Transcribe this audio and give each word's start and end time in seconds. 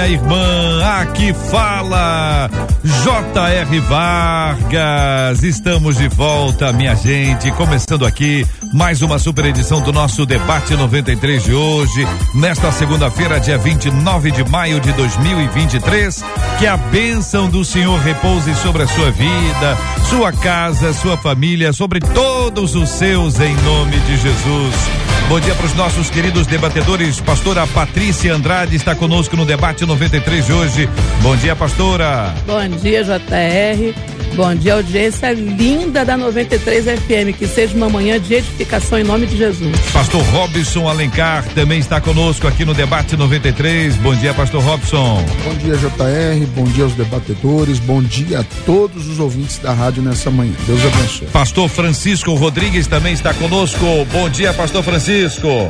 minha 0.00 0.08
irmã. 0.08 0.82
Aqui 1.00 1.34
fala 1.50 2.48
J.R. 2.82 3.80
Vargas. 3.80 5.42
Estamos 5.42 5.96
de 5.96 6.08
volta, 6.08 6.72
minha 6.72 6.94
gente. 6.94 7.50
Começando 7.52 8.06
aqui 8.06 8.46
mais 8.72 9.02
uma 9.02 9.18
super 9.18 9.44
edição 9.44 9.80
do 9.80 9.92
nosso 9.92 10.24
debate 10.24 10.74
93 10.74 11.42
de 11.42 11.52
hoje, 11.52 12.06
nesta 12.34 12.70
segunda-feira, 12.72 13.40
dia 13.40 13.58
29 13.58 14.30
de 14.30 14.44
maio 14.48 14.80
de 14.80 14.92
2023. 14.92 16.24
Que 16.58 16.66
a 16.66 16.76
bênção 16.76 17.48
do 17.48 17.64
Senhor 17.64 17.98
repouse 18.00 18.54
sobre 18.56 18.84
a 18.84 18.86
sua 18.86 19.10
vida, 19.10 19.76
sua 20.08 20.32
casa, 20.32 20.92
sua 20.92 21.16
família, 21.16 21.72
sobre 21.72 22.00
todos 22.00 22.74
os 22.74 22.88
seus, 22.88 23.38
em 23.40 23.54
nome 23.56 23.98
de 24.00 24.16
Jesus. 24.16 25.19
Bom 25.30 25.38
dia 25.38 25.54
para 25.54 25.64
os 25.66 25.74
nossos 25.74 26.10
queridos 26.10 26.44
debatedores. 26.48 27.20
Pastora 27.20 27.64
Patrícia 27.64 28.34
Andrade 28.34 28.74
está 28.74 28.96
conosco 28.96 29.36
no 29.36 29.46
debate 29.46 29.86
93 29.86 30.44
de 30.44 30.52
hoje. 30.52 30.88
Bom 31.22 31.36
dia, 31.36 31.54
pastora. 31.54 32.34
Bom 32.44 32.68
dia, 32.78 33.04
JR. 33.04 33.94
Bom 34.34 34.54
dia, 34.54 34.74
audiência 34.74 35.32
linda 35.32 36.04
da 36.04 36.16
93 36.16 36.84
FM. 36.84 37.36
Que 37.38 37.46
seja 37.46 37.76
uma 37.76 37.88
manhã 37.88 38.18
de 38.18 38.34
edificação 38.34 38.98
em 38.98 39.04
nome 39.04 39.26
de 39.26 39.36
Jesus. 39.36 39.78
Pastor 39.92 40.20
Robson 40.30 40.88
Alencar 40.88 41.44
também 41.54 41.78
está 41.78 42.00
conosco 42.00 42.48
aqui 42.48 42.64
no 42.64 42.74
Debate 42.74 43.16
93. 43.16 43.96
Bom 43.96 44.14
dia, 44.16 44.34
Pastor 44.34 44.62
Robson. 44.62 45.24
Bom 45.44 45.54
dia, 45.54 45.76
JR. 45.76 46.46
Bom 46.56 46.64
dia 46.64 46.84
aos 46.84 46.94
debatedores. 46.94 47.78
Bom 47.78 48.02
dia 48.02 48.40
a 48.40 48.44
todos 48.64 49.06
os 49.06 49.20
ouvintes 49.20 49.58
da 49.58 49.72
rádio 49.72 50.02
nessa 50.02 50.30
manhã. 50.30 50.54
Deus 50.66 50.80
abençoe. 50.86 51.28
Pastor 51.28 51.68
Francisco 51.68 52.34
Rodrigues 52.34 52.88
também 52.88 53.12
está 53.12 53.32
conosco. 53.34 53.84
Bom 54.12 54.28
dia, 54.28 54.52
Pastor 54.52 54.82
Francisco. 54.82 55.19
Francisco. 55.20 55.68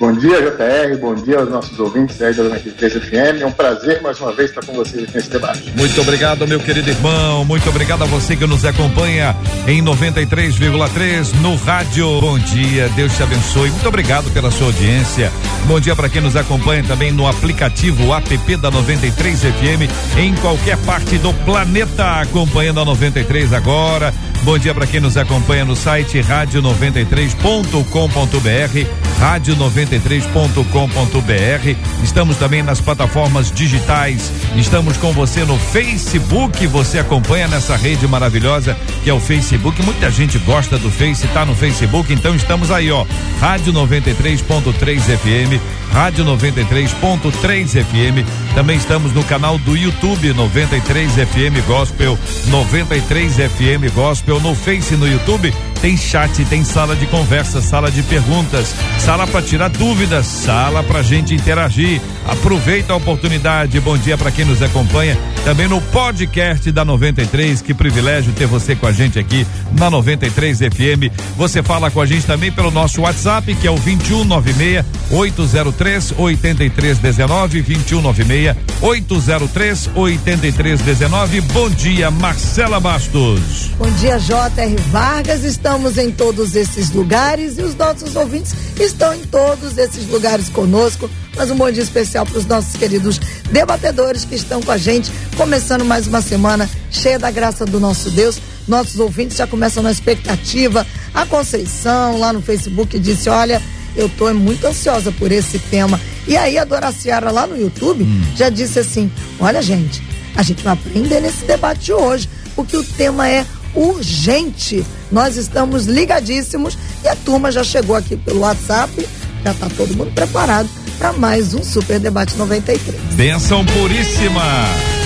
Bom 0.00 0.14
dia, 0.14 0.40
JR. 0.40 0.96
Bom 0.98 1.14
dia 1.14 1.40
aos 1.40 1.50
nossos 1.50 1.78
ouvintes 1.78 2.22
aí 2.22 2.32
da 2.32 2.44
93 2.44 2.94
FM. 2.94 3.42
É 3.42 3.46
um 3.46 3.52
prazer 3.52 4.00
mais 4.00 4.18
uma 4.18 4.32
vez 4.32 4.48
estar 4.48 4.64
com 4.64 4.72
vocês 4.72 5.04
aqui 5.04 5.14
nesse 5.14 5.28
debate. 5.28 5.70
Muito 5.76 6.00
obrigado, 6.00 6.48
meu 6.48 6.58
querido 6.58 6.88
irmão. 6.88 7.44
Muito 7.44 7.68
obrigado 7.68 8.04
a 8.04 8.06
você 8.06 8.34
que 8.34 8.46
nos 8.46 8.64
acompanha 8.64 9.36
em 9.68 9.84
93,3 9.84 11.34
no 11.42 11.54
rádio. 11.56 12.18
Bom 12.18 12.38
dia, 12.38 12.88
Deus 12.96 13.14
te 13.14 13.22
abençoe. 13.22 13.68
Muito 13.68 13.88
obrigado 13.88 14.32
pela 14.32 14.50
sua 14.50 14.68
audiência. 14.68 15.30
Bom 15.66 15.78
dia 15.78 15.94
para 15.94 16.08
quem 16.08 16.22
nos 16.22 16.34
acompanha 16.34 16.82
também 16.82 17.12
no 17.12 17.28
aplicativo 17.28 18.14
app 18.14 18.56
da 18.56 18.70
93 18.70 19.38
FM 19.38 20.16
em 20.16 20.34
qualquer 20.36 20.78
parte 20.78 21.18
do 21.18 21.34
planeta, 21.44 22.22
acompanhando 22.22 22.80
a 22.80 22.86
93 22.86 23.52
agora. 23.52 24.14
Bom 24.42 24.58
dia 24.58 24.74
para 24.74 24.86
quem 24.86 25.00
nos 25.00 25.18
acompanha 25.18 25.66
no 25.66 25.76
site 25.76 26.18
rádio93.com.br, 26.20 28.99
rádio93.com.br. 29.20 32.02
Estamos 32.02 32.36
também 32.36 32.62
nas 32.62 32.80
plataformas 32.80 33.52
digitais. 33.52 34.32
Estamos 34.56 34.96
com 34.96 35.12
você 35.12 35.44
no 35.44 35.58
Facebook. 35.58 36.66
Você 36.66 36.98
acompanha 36.98 37.46
nessa 37.46 37.76
rede 37.76 38.08
maravilhosa 38.08 38.74
que 39.02 39.10
é 39.10 39.14
o 39.14 39.20
Facebook. 39.20 39.82
Muita 39.82 40.10
gente 40.10 40.38
gosta 40.38 40.78
do 40.78 40.90
Face, 40.90 41.26
tá 41.28 41.44
no 41.44 41.54
Facebook, 41.54 42.12
então 42.12 42.34
estamos 42.34 42.70
aí, 42.70 42.90
ó. 42.90 43.04
Rádio 43.40 43.72
93.3 43.72 45.00
FM, 45.00 45.60
Rádio 45.92 46.24
93.3 46.24 47.84
FM. 47.84 48.26
Também 48.54 48.76
estamos 48.76 49.12
no 49.12 49.22
canal 49.24 49.58
do 49.58 49.76
YouTube 49.76 50.32
93 50.32 51.12
FM 51.12 51.66
Gospel, 51.66 52.18
93 52.48 53.34
FM 53.34 53.94
Gospel 53.94 54.40
no 54.40 54.54
Face 54.54 54.96
no 54.96 55.06
YouTube. 55.06 55.54
Tem 55.80 55.96
chat, 55.96 56.44
tem 56.44 56.62
sala 56.62 56.94
de 56.94 57.06
conversa, 57.06 57.62
sala 57.62 57.90
de 57.90 58.02
perguntas, 58.02 58.74
sala 58.98 59.26
para 59.26 59.40
tirar 59.40 59.70
dúvidas, 59.70 60.26
sala 60.26 60.82
pra 60.82 61.00
gente 61.00 61.34
interagir. 61.34 62.00
Aproveita 62.28 62.92
a 62.92 62.96
oportunidade. 62.96 63.80
Bom 63.80 63.96
dia 63.96 64.18
para 64.18 64.30
quem 64.30 64.44
nos 64.44 64.60
acompanha 64.60 65.16
também 65.42 65.66
no 65.66 65.80
podcast 65.80 66.70
da 66.70 66.84
93. 66.84 67.62
Que 67.62 67.72
privilégio 67.72 68.32
ter 68.34 68.46
você 68.46 68.76
com 68.76 68.86
a 68.86 68.92
gente 68.92 69.18
aqui 69.18 69.46
na 69.78 69.88
93 69.88 70.58
FM. 70.58 71.10
Você 71.36 71.62
fala 71.62 71.90
com 71.90 72.00
a 72.00 72.06
gente 72.06 72.26
também 72.26 72.52
pelo 72.52 72.70
nosso 72.70 73.00
WhatsApp, 73.00 73.54
que 73.54 73.66
é 73.66 73.70
o 73.70 73.78
2196 73.78 74.84
803 75.10 76.14
8319 76.18 77.62
2196 77.62 78.39
803 78.80 79.90
8319. 79.94 81.40
Bom 81.42 81.68
dia, 81.70 82.10
Marcela 82.10 82.80
Bastos. 82.80 83.70
Bom 83.78 83.90
dia, 83.92 84.18
J.R. 84.18 84.76
Vargas. 84.90 85.44
Estamos 85.44 85.98
em 85.98 86.10
todos 86.10 86.54
esses 86.54 86.90
lugares 86.90 87.58
e 87.58 87.62
os 87.62 87.74
nossos 87.74 88.16
ouvintes 88.16 88.54
estão 88.78 89.14
em 89.14 89.24
todos 89.24 89.76
esses 89.76 90.06
lugares 90.08 90.48
conosco. 90.48 91.10
Mas 91.36 91.50
um 91.50 91.56
bom 91.56 91.70
dia 91.70 91.82
especial 91.82 92.24
para 92.26 92.38
os 92.38 92.46
nossos 92.46 92.76
queridos 92.76 93.18
debatedores 93.50 94.24
que 94.24 94.34
estão 94.34 94.62
com 94.62 94.72
a 94.72 94.76
gente, 94.78 95.12
começando 95.36 95.84
mais 95.84 96.06
uma 96.06 96.20
semana 96.20 96.68
cheia 96.90 97.18
da 97.18 97.30
graça 97.30 97.64
do 97.64 97.78
nosso 97.78 98.10
Deus. 98.10 98.40
Nossos 98.66 98.98
ouvintes 99.00 99.36
já 99.36 99.46
começam 99.46 99.82
na 99.82 99.90
expectativa. 99.90 100.86
A 101.12 101.26
Conceição, 101.26 102.18
lá 102.18 102.32
no 102.32 102.40
Facebook, 102.40 102.98
disse: 102.98 103.28
Olha, 103.28 103.60
eu 103.96 104.08
tô 104.08 104.32
muito 104.32 104.66
ansiosa 104.66 105.10
por 105.12 105.32
esse 105.32 105.58
tema. 105.58 106.00
E 106.30 106.36
aí 106.36 106.56
a 106.56 106.64
Dora 106.64 106.92
Ciara 106.92 107.32
lá 107.32 107.44
no 107.44 107.60
YouTube 107.60 108.04
hum. 108.04 108.22
já 108.36 108.48
disse 108.48 108.78
assim: 108.78 109.10
Olha, 109.40 109.60
gente, 109.60 110.00
a 110.36 110.44
gente 110.44 110.62
vai 110.62 110.74
aprender 110.74 111.20
nesse 111.20 111.44
debate 111.44 111.86
de 111.86 111.92
hoje, 111.92 112.28
porque 112.54 112.76
o 112.76 112.84
tema 112.84 113.28
é 113.28 113.44
urgente. 113.74 114.86
Nós 115.10 115.36
estamos 115.36 115.86
ligadíssimos 115.86 116.78
e 117.02 117.08
a 117.08 117.16
turma 117.16 117.50
já 117.50 117.64
chegou 117.64 117.96
aqui 117.96 118.16
pelo 118.16 118.40
WhatsApp, 118.40 119.08
já 119.44 119.50
está 119.50 119.68
todo 119.70 119.92
mundo 119.96 120.12
preparado 120.12 120.68
para 120.98 121.12
mais 121.14 121.52
um 121.52 121.64
Super 121.64 121.98
Debate 121.98 122.36
93. 122.36 122.96
Benção 123.14 123.66
puríssima! 123.66 124.99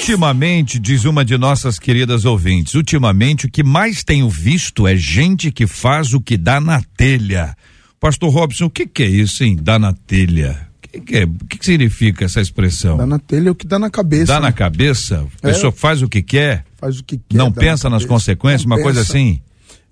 Ultimamente, 0.00 0.78
diz 0.78 1.04
uma 1.04 1.22
de 1.22 1.36
nossas 1.36 1.78
queridas 1.78 2.24
ouvintes, 2.24 2.74
ultimamente 2.74 3.44
o 3.44 3.50
que 3.50 3.62
mais 3.62 4.02
tenho 4.02 4.30
visto 4.30 4.88
é 4.88 4.96
gente 4.96 5.52
que 5.52 5.66
faz 5.66 6.14
o 6.14 6.20
que 6.22 6.38
dá 6.38 6.58
na 6.58 6.82
telha. 6.96 7.54
Pastor 8.00 8.32
Robson, 8.32 8.64
o 8.64 8.70
que, 8.70 8.86
que 8.86 9.02
é 9.02 9.06
isso, 9.06 9.44
hein? 9.44 9.58
Dá 9.60 9.78
na 9.78 9.92
telha. 9.92 10.66
O 10.78 10.88
que, 10.88 11.00
que, 11.00 11.16
é? 11.18 11.26
Que, 11.26 11.64
significa 11.64 12.24
essa 12.24 12.40
expressão? 12.40 12.96
Dá 12.96 13.06
na 13.06 13.18
telha 13.18 13.48
é 13.48 13.52
o 13.52 13.54
que 13.54 13.66
dá 13.66 13.78
na 13.78 13.90
cabeça. 13.90 14.32
Dá 14.32 14.40
né? 14.40 14.46
na 14.46 14.52
cabeça? 14.52 15.26
A 15.42 15.48
pessoa 15.48 15.68
é, 15.68 15.76
faz 15.76 16.00
o 16.00 16.08
que 16.08 16.22
quer? 16.22 16.64
Faz 16.78 16.98
o 16.98 17.04
que 17.04 17.18
quer. 17.18 17.36
Não 17.36 17.52
pensa 17.52 17.90
na 17.90 17.96
nas 17.96 18.06
consequências, 18.06 18.64
Não 18.64 18.70
uma 18.70 18.76
pensa. 18.76 18.84
coisa 18.84 19.00
assim? 19.02 19.42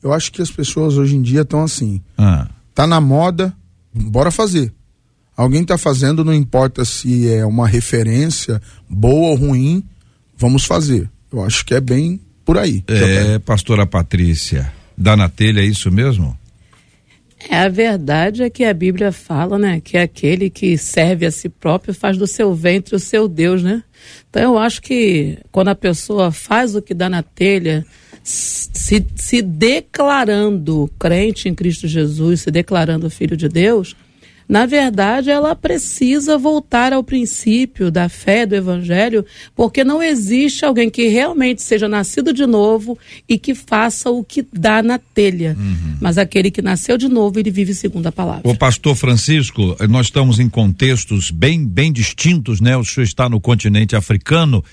Eu 0.03 0.15
acho 0.15 0.33
que 0.33 0.41
as 0.41 0.51
pessoas 0.51 0.97
hoje 0.97 1.17
em 1.17 1.23
dia 1.23 1.43
estão 1.43 1.63
assim. 1.63 2.01
Ah. 2.17 2.49
Tá 2.75 2.87
na 2.87 2.99
moda, 2.99 3.55
bora 3.93 4.31
fazer. 4.31 4.73
Alguém 5.37 5.61
está 5.61 5.77
fazendo, 5.77 6.25
não 6.25 6.33
importa 6.33 6.83
se 6.83 7.31
é 7.31 7.45
uma 7.45 7.69
referência 7.69 8.61
boa 8.89 9.29
ou 9.29 9.35
ruim, 9.37 9.85
vamos 10.39 10.65
fazer. 10.65 11.11
Eu 11.31 11.45
acho 11.45 11.65
que 11.67 11.75
é 11.75 11.81
bem 11.81 12.21
por 12.45 12.57
aí. 12.57 12.83
É, 12.87 13.39
pastora 13.41 13.85
Patrícia, 13.85 14.73
dá 14.97 15.17
na 15.17 15.29
telha 15.29 15.61
é 15.61 15.65
isso 15.65 15.91
mesmo? 15.91 16.39
É, 17.51 17.57
a 17.57 17.69
verdade 17.69 18.43
é 18.43 18.51
que 18.51 18.65
a 18.65 18.75
Bíblia 18.75 19.13
fala, 19.13 19.59
né, 19.59 19.81
que 19.81 19.97
aquele 19.97 20.51
que 20.51 20.77
serve 20.77 21.25
a 21.25 21.31
si 21.31 21.49
próprio 21.49 21.95
faz 21.95 22.17
do 22.17 22.27
seu 22.27 22.53
ventre 22.53 22.97
o 22.97 22.99
seu 22.99 23.29
Deus, 23.29 23.63
né? 23.63 23.83
Então 24.29 24.43
eu 24.43 24.59
acho 24.59 24.83
que 24.83 25.39
quando 25.53 25.69
a 25.69 25.75
pessoa 25.75 26.33
faz 26.33 26.75
o 26.75 26.83
que 26.83 26.93
dá 26.95 27.09
na 27.09 27.23
telha, 27.23 27.87
se, 28.25 29.05
se 29.15 29.41
declarando 29.41 30.91
crente 30.99 31.49
em 31.49 31.55
Cristo 31.55 31.87
Jesus, 31.87 32.41
se 32.41 32.51
declarando 32.51 33.09
filho 33.09 33.37
de 33.37 33.49
Deus, 33.49 33.95
na 34.49 34.65
verdade, 34.65 35.29
ela 35.29 35.55
precisa 35.55 36.39
voltar 36.39 36.93
ao 36.95 37.05
princípio 37.05 37.91
da 37.91 38.09
fé 38.09 38.47
do 38.47 38.55
Evangelho, 38.55 39.25
porque 39.55 39.85
não 39.85 40.03
existe 40.03 40.65
alguém 40.65 40.89
que 40.89 41.09
realmente 41.09 41.61
seja 41.61 41.87
nascido 41.87 42.33
de 42.33 42.47
novo 42.47 42.99
e 43.29 43.39
que 43.39 43.55
faça 43.55 44.11
o 44.11 44.25
que 44.25 44.47
dá 44.51 44.83
na 44.83 44.99
telha. 44.99 45.55
Uhum. 45.59 45.99
Mas 46.01 46.17
aquele 46.17 46.51
que 46.51 46.63
nasceu 46.63 46.97
de 46.97 47.09
novo, 47.09 47.39
ele 47.39 47.51
vive 47.51 47.75
segundo 47.75 48.07
a 48.07 48.13
palavra. 48.13 48.49
O 48.49 48.57
pastor 48.57 48.97
Francisco, 48.97 49.77
nós 49.87 50.07
estamos 50.07 50.39
em 50.39 50.49
contextos 50.49 51.31
bem, 51.31 51.67
bem 51.67 51.93
distintos, 51.93 52.59
né? 52.59 52.75
O 52.75 52.85
senhor 52.85 53.05
está 53.05 53.29
no 53.29 53.41
continente 53.41 53.95
africano 53.95 54.65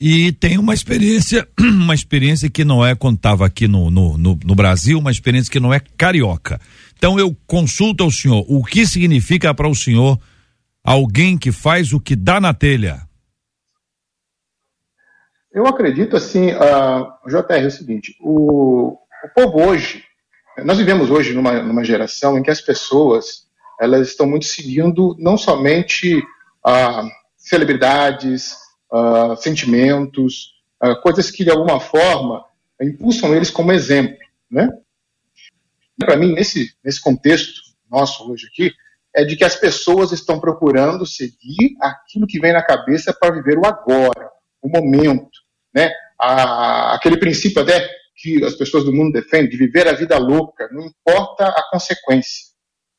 e 0.00 0.32
tem 0.32 0.56
uma 0.56 0.72
experiência, 0.72 1.46
uma 1.60 1.94
experiência 1.94 2.48
que 2.48 2.64
não 2.64 2.84
é 2.84 2.94
quando 2.94 3.16
estava 3.16 3.44
aqui 3.44 3.68
no, 3.68 3.90
no, 3.90 4.16
no, 4.16 4.38
no 4.42 4.54
Brasil, 4.54 4.98
uma 4.98 5.10
experiência 5.10 5.52
que 5.52 5.60
não 5.60 5.74
é 5.74 5.80
carioca. 5.98 6.58
Então 7.00 7.18
eu 7.18 7.34
consulto 7.46 8.04
ao 8.04 8.10
senhor 8.10 8.44
o 8.46 8.62
que 8.62 8.86
significa 8.86 9.54
para 9.54 9.66
o 9.66 9.74
senhor 9.74 10.20
alguém 10.84 11.38
que 11.38 11.50
faz 11.50 11.94
o 11.94 11.98
que 11.98 12.14
dá 12.14 12.38
na 12.38 12.52
telha? 12.52 13.08
Eu 15.50 15.66
acredito 15.66 16.14
assim, 16.14 16.50
uh, 16.52 17.06
JR, 17.26 17.54
é 17.54 17.66
o 17.66 17.70
seguinte, 17.70 18.14
o, 18.20 18.98
o 19.24 19.28
povo 19.34 19.66
hoje, 19.66 20.04
nós 20.62 20.76
vivemos 20.76 21.10
hoje 21.10 21.32
numa, 21.32 21.62
numa 21.62 21.82
geração 21.82 22.36
em 22.36 22.42
que 22.42 22.50
as 22.50 22.60
pessoas 22.60 23.48
elas 23.80 24.08
estão 24.08 24.26
muito 24.26 24.44
seguindo 24.44 25.16
não 25.18 25.38
somente 25.38 26.18
uh, 26.18 27.08
celebridades, 27.34 28.52
uh, 28.92 29.34
sentimentos, 29.38 30.52
uh, 30.84 31.00
coisas 31.00 31.30
que 31.30 31.44
de 31.44 31.50
alguma 31.50 31.80
forma 31.80 32.44
impulsam 32.78 33.34
eles 33.34 33.48
como 33.48 33.72
exemplo, 33.72 34.18
né? 34.50 34.68
Para 36.00 36.16
mim, 36.16 36.32
nesse, 36.32 36.72
nesse 36.84 37.00
contexto 37.00 37.60
nosso 37.90 38.30
hoje 38.30 38.46
aqui, 38.46 38.72
é 39.14 39.24
de 39.24 39.36
que 39.36 39.44
as 39.44 39.56
pessoas 39.56 40.12
estão 40.12 40.40
procurando 40.40 41.06
seguir 41.06 41.76
aquilo 41.80 42.26
que 42.26 42.40
vem 42.40 42.52
na 42.52 42.62
cabeça 42.62 43.12
para 43.12 43.34
viver 43.34 43.58
o 43.58 43.66
agora, 43.66 44.30
o 44.62 44.68
momento, 44.68 45.30
né? 45.74 45.90
A, 46.20 46.94
aquele 46.94 47.16
princípio 47.16 47.62
até 47.62 47.88
que 48.16 48.44
as 48.44 48.54
pessoas 48.54 48.84
do 48.84 48.92
mundo 48.92 49.12
defendem 49.12 49.48
de 49.48 49.56
viver 49.56 49.88
a 49.88 49.94
vida 49.94 50.18
louca, 50.18 50.68
não 50.72 50.86
importa 50.86 51.44
a 51.44 51.68
consequência, 51.70 52.48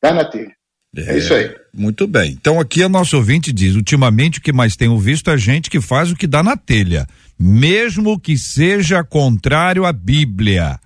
dá 0.02 0.12
na 0.14 0.26
telha. 0.26 0.56
É, 0.96 1.14
é, 1.14 1.18
isso 1.18 1.34
aí. 1.34 1.56
Muito 1.74 2.06
bem. 2.06 2.32
Então 2.32 2.60
aqui 2.60 2.84
a 2.84 2.90
nosso 2.90 3.16
ouvinte 3.16 3.54
diz: 3.54 3.76
ultimamente 3.76 4.40
o 4.40 4.42
que 4.42 4.52
mais 4.52 4.76
tenho 4.76 4.98
visto 4.98 5.30
é 5.30 5.38
gente 5.38 5.70
que 5.70 5.80
faz 5.80 6.12
o 6.12 6.16
que 6.16 6.28
dá 6.28 6.44
na 6.44 6.58
telha, 6.58 7.08
mesmo 7.40 8.20
que 8.20 8.38
seja 8.38 9.04
contrário 9.04 9.86
à 9.86 9.94
Bíblia. 9.94 10.80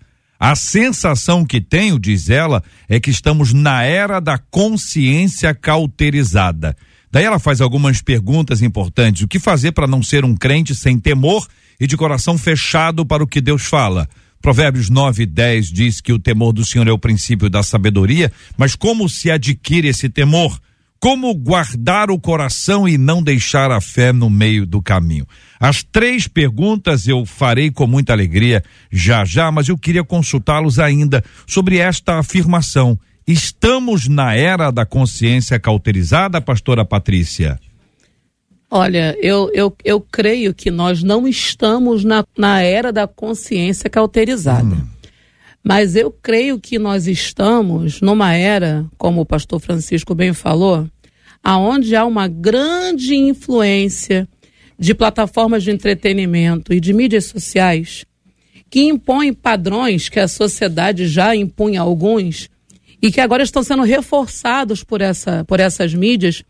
A 0.47 0.53
sensação 0.53 1.44
que 1.44 1.59
tenho, 1.59 1.97
diz 1.97 2.30
ela, 2.30 2.62
é 2.88 3.00
que 3.00 3.09
estamos 3.09 3.51
na 3.51 3.81
era 3.81 4.19
da 4.19 4.38
consciência 4.38 5.56
cauterizada. 5.56 6.77
Daí 7.12 7.24
ela 7.24 7.39
faz 7.39 7.62
algumas 7.62 8.00
perguntas 8.00 8.62
importantes. 8.62 9.24
O 9.24 9.27
que 9.27 9.39
fazer 9.39 9.71
para 9.71 9.88
não 9.88 10.03
ser 10.03 10.24
um 10.24 10.36
crente 10.36 10.75
sem 10.75 11.00
temor 11.00 11.47
e 11.80 11.88
de 11.88 11.97
coração 11.97 12.38
fechado 12.38 13.03
para 13.03 13.24
o 13.24 13.27
que 13.27 13.42
Deus 13.42 13.63
fala? 13.63 14.07
Provérbios 14.39 14.88
9 14.88 15.24
e 15.24 15.25
10 15.25 15.71
diz 15.71 16.00
que 16.00 16.13
o 16.13 16.19
temor 16.19 16.53
do 16.53 16.63
Senhor 16.63 16.88
é 16.88 16.91
o 16.91 17.00
princípio 17.00 17.50
da 17.50 17.63
sabedoria, 17.63 18.31
mas 18.56 18.75
como 18.75 19.09
se 19.09 19.31
adquire 19.31 19.88
esse 19.88 20.09
temor? 20.09 20.62
Como 21.06 21.31
guardar 21.36 22.10
o 22.10 22.19
coração 22.19 22.90
e 22.90 22.98
não 22.98 23.22
deixar 23.22 23.69
a 23.69 23.80
fé 23.80 24.12
no 24.12 24.28
meio 24.28 24.66
do 24.66 24.81
caminho? 24.81 25.28
As 25.60 25.84
três 25.84 26.28
perguntas 26.28 27.07
eu 27.07 27.24
farei 27.28 27.69
com 27.69 27.86
muita 27.86 28.12
alegria 28.12 28.63
já 28.92 29.24
já, 29.24 29.52
mas 29.52 29.69
eu 29.69 29.78
queria 29.78 30.04
consultá-los 30.04 30.80
ainda 30.80 31.24
sobre 31.46 31.78
esta 31.78 32.18
afirmação. 32.18 32.98
Estamos 33.28 34.07
na 34.07 34.34
era 34.34 34.72
da 34.72 34.84
consciência 34.84 35.60
cauterizada, 35.60 36.42
pastora 36.42 36.84
Patrícia? 36.84 37.60
Olha, 38.72 39.16
eu, 39.22 39.51
eu, 39.54 39.75
eu 39.86 40.01
creio 40.01 40.56
que 40.56 40.72
nós 40.72 41.04
não 41.04 41.28
estamos 41.28 42.04
na, 42.04 42.25
na 42.36 42.63
era 42.63 42.92
da 42.92 43.08
consciência 43.08 43.92
cauterizada. 43.92 44.74
Hum. 44.74 44.96
Mas 45.68 45.96
eu 45.96 46.12
creio 46.12 46.60
que 46.60 46.78
nós 46.78 47.08
estamos 47.08 48.00
numa 48.00 48.36
era, 48.36 48.86
como 49.00 49.22
o 49.22 49.25
pastor 49.25 49.60
Francisco 49.60 50.13
bem 50.13 50.31
falou, 50.31 50.88
aonde 51.45 51.95
há 51.95 52.03
uma 52.03 52.27
grande 52.27 53.15
influência 53.15 54.27
de 54.80 54.95
plataformas 54.95 55.63
de 55.63 55.69
entretenimento 55.69 56.74
e 56.74 56.80
de 56.80 56.92
mídias 56.92 57.25
sociais 57.25 58.03
que 58.68 58.81
impõem 58.81 59.31
padrões 59.31 60.09
que 60.09 60.19
a 60.19 60.27
sociedade 60.27 61.07
já 61.07 61.36
impunha 61.36 61.81
alguns 61.81 62.50
e 63.00 63.12
que 63.12 63.21
agora 63.21 63.44
estão 63.44 63.62
sendo 63.62 63.83
reforçados 63.83 64.83
por, 64.83 65.01
essa, 65.01 65.45
por 65.45 65.59
essas 65.59 65.94
mídias 65.94 66.44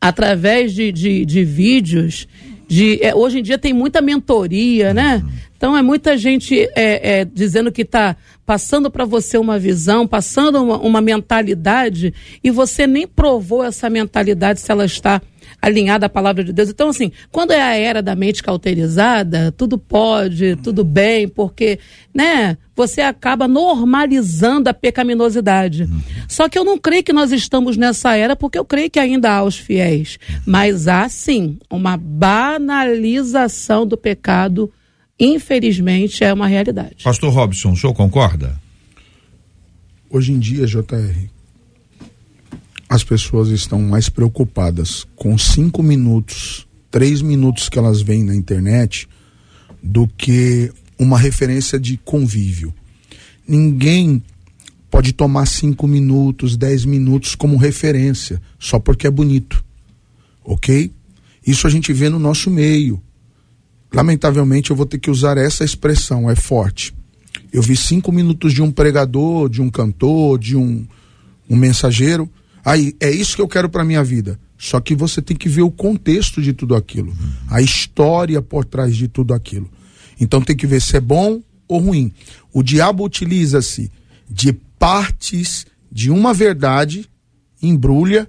através 0.00 0.72
de, 0.72 0.92
de, 0.92 1.26
de 1.26 1.44
vídeos. 1.44 2.28
De, 2.68 3.02
é, 3.02 3.12
hoje 3.16 3.40
em 3.40 3.42
dia 3.42 3.58
tem 3.58 3.72
muita 3.72 4.00
mentoria, 4.00 4.94
né? 4.94 5.24
Então 5.56 5.76
é 5.76 5.82
muita 5.82 6.16
gente 6.16 6.56
é, 6.76 7.18
é, 7.18 7.24
dizendo 7.24 7.72
que 7.72 7.82
está 7.82 8.16
passando 8.48 8.90
para 8.90 9.04
você 9.04 9.36
uma 9.36 9.58
visão, 9.58 10.06
passando 10.06 10.62
uma, 10.64 10.78
uma 10.78 11.00
mentalidade, 11.02 12.14
e 12.42 12.50
você 12.50 12.86
nem 12.86 13.06
provou 13.06 13.62
essa 13.62 13.90
mentalidade 13.90 14.58
se 14.58 14.72
ela 14.72 14.86
está 14.86 15.20
alinhada 15.60 16.06
à 16.06 16.08
palavra 16.08 16.42
de 16.42 16.50
Deus. 16.50 16.70
Então, 16.70 16.88
assim, 16.88 17.12
quando 17.30 17.50
é 17.50 17.60
a 17.60 17.76
era 17.76 18.00
da 18.00 18.16
mente 18.16 18.42
cauterizada, 18.42 19.52
tudo 19.52 19.76
pode, 19.76 20.56
tudo 20.62 20.82
bem, 20.82 21.28
porque, 21.28 21.78
né, 22.14 22.56
você 22.74 23.02
acaba 23.02 23.46
normalizando 23.46 24.70
a 24.70 24.74
pecaminosidade. 24.74 25.86
Só 26.26 26.48
que 26.48 26.58
eu 26.58 26.64
não 26.64 26.78
creio 26.78 27.04
que 27.04 27.12
nós 27.12 27.32
estamos 27.32 27.76
nessa 27.76 28.16
era, 28.16 28.34
porque 28.34 28.58
eu 28.58 28.64
creio 28.64 28.88
que 28.88 28.98
ainda 28.98 29.30
há 29.30 29.44
os 29.44 29.58
fiéis. 29.58 30.18
Mas 30.46 30.88
há, 30.88 31.06
sim, 31.10 31.58
uma 31.70 31.98
banalização 31.98 33.86
do 33.86 33.98
pecado, 33.98 34.72
infelizmente, 35.18 36.22
é 36.22 36.32
uma 36.32 36.46
realidade. 36.46 37.02
Pastor 37.02 37.32
Robson, 37.32 37.72
o 37.72 37.76
senhor 37.76 37.94
concorda? 37.94 38.60
Hoje 40.10 40.32
em 40.32 40.38
dia, 40.38 40.66
JR, 40.66 41.28
as 42.88 43.04
pessoas 43.04 43.48
estão 43.48 43.80
mais 43.82 44.08
preocupadas 44.08 45.06
com 45.14 45.36
cinco 45.36 45.82
minutos, 45.82 46.66
três 46.90 47.20
minutos 47.20 47.68
que 47.68 47.78
elas 47.78 48.00
veem 48.00 48.24
na 48.24 48.34
internet, 48.34 49.08
do 49.82 50.08
que 50.08 50.72
uma 50.98 51.18
referência 51.18 51.78
de 51.78 51.96
convívio. 51.98 52.72
Ninguém 53.46 54.22
pode 54.90 55.12
tomar 55.12 55.46
cinco 55.46 55.86
minutos, 55.86 56.56
dez 56.56 56.84
minutos 56.84 57.34
como 57.34 57.56
referência, 57.56 58.40
só 58.58 58.78
porque 58.78 59.06
é 59.06 59.10
bonito. 59.10 59.64
Ok? 60.42 60.90
Isso 61.46 61.66
a 61.66 61.70
gente 61.70 61.92
vê 61.92 62.08
no 62.08 62.18
nosso 62.18 62.50
meio. 62.50 63.00
Lamentavelmente, 63.92 64.70
eu 64.70 64.76
vou 64.76 64.86
ter 64.86 64.98
que 64.98 65.10
usar 65.10 65.36
essa 65.36 65.64
expressão, 65.64 66.30
é 66.30 66.36
forte. 66.36 66.94
Eu 67.52 67.62
vi 67.62 67.76
cinco 67.76 68.12
minutos 68.12 68.52
de 68.52 68.62
um 68.62 68.70
pregador, 68.70 69.48
de 69.48 69.62
um 69.62 69.70
cantor, 69.70 70.38
de 70.38 70.56
um, 70.56 70.86
um 71.48 71.56
mensageiro 71.56 72.30
Aí, 72.68 72.94
é 73.00 73.10
isso 73.10 73.34
que 73.34 73.40
eu 73.40 73.48
quero 73.48 73.68
para 73.68 73.82
minha 73.82 74.04
vida. 74.04 74.38
Só 74.58 74.78
que 74.78 74.94
você 74.94 75.22
tem 75.22 75.34
que 75.34 75.48
ver 75.48 75.62
o 75.62 75.70
contexto 75.70 76.42
de 76.42 76.52
tudo 76.52 76.74
aquilo, 76.74 77.16
a 77.48 77.62
história 77.62 78.42
por 78.42 78.62
trás 78.62 78.94
de 78.94 79.08
tudo 79.08 79.32
aquilo. 79.32 79.70
Então 80.20 80.42
tem 80.42 80.54
que 80.54 80.66
ver 80.66 80.82
se 80.82 80.94
é 80.94 81.00
bom 81.00 81.40
ou 81.66 81.80
ruim. 81.80 82.12
O 82.52 82.62
diabo 82.62 83.04
utiliza-se 83.04 83.90
de 84.28 84.52
partes 84.52 85.64
de 85.90 86.10
uma 86.10 86.34
verdade, 86.34 87.08
embrulha 87.62 88.28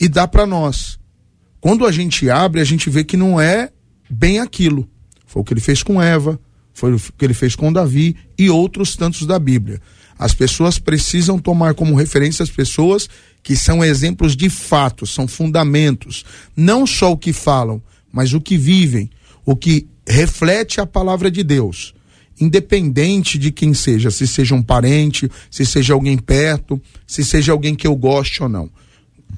e 0.00 0.08
dá 0.08 0.26
para 0.26 0.44
nós. 0.44 0.98
Quando 1.60 1.86
a 1.86 1.92
gente 1.92 2.28
abre, 2.28 2.60
a 2.60 2.64
gente 2.64 2.90
vê 2.90 3.04
que 3.04 3.16
não 3.16 3.40
é 3.40 3.70
bem 4.12 4.38
aquilo. 4.38 4.88
Foi 5.26 5.40
o 5.40 5.44
que 5.44 5.54
ele 5.54 5.60
fez 5.60 5.82
com 5.82 6.00
Eva, 6.00 6.38
foi 6.74 6.94
o 6.94 6.98
que 6.98 7.24
ele 7.24 7.34
fez 7.34 7.56
com 7.56 7.72
Davi 7.72 8.16
e 8.38 8.50
outros 8.50 8.94
tantos 8.96 9.26
da 9.26 9.38
Bíblia. 9.38 9.80
As 10.18 10.34
pessoas 10.34 10.78
precisam 10.78 11.38
tomar 11.38 11.74
como 11.74 11.96
referência 11.96 12.42
as 12.42 12.50
pessoas 12.50 13.08
que 13.42 13.56
são 13.56 13.82
exemplos 13.82 14.36
de 14.36 14.48
fato, 14.48 15.06
são 15.06 15.26
fundamentos. 15.26 16.24
Não 16.56 16.86
só 16.86 17.10
o 17.10 17.16
que 17.16 17.32
falam, 17.32 17.82
mas 18.12 18.32
o 18.32 18.40
que 18.40 18.56
vivem, 18.56 19.10
o 19.44 19.56
que 19.56 19.88
reflete 20.06 20.80
a 20.80 20.86
palavra 20.86 21.30
de 21.30 21.42
Deus. 21.42 21.94
Independente 22.40 23.38
de 23.38 23.50
quem 23.50 23.74
seja, 23.74 24.10
se 24.10 24.26
seja 24.26 24.54
um 24.54 24.62
parente, 24.62 25.30
se 25.50 25.64
seja 25.64 25.94
alguém 25.94 26.18
perto, 26.18 26.80
se 27.06 27.24
seja 27.24 27.52
alguém 27.52 27.74
que 27.74 27.86
eu 27.86 27.96
goste 27.96 28.42
ou 28.42 28.48
não. 28.48 28.70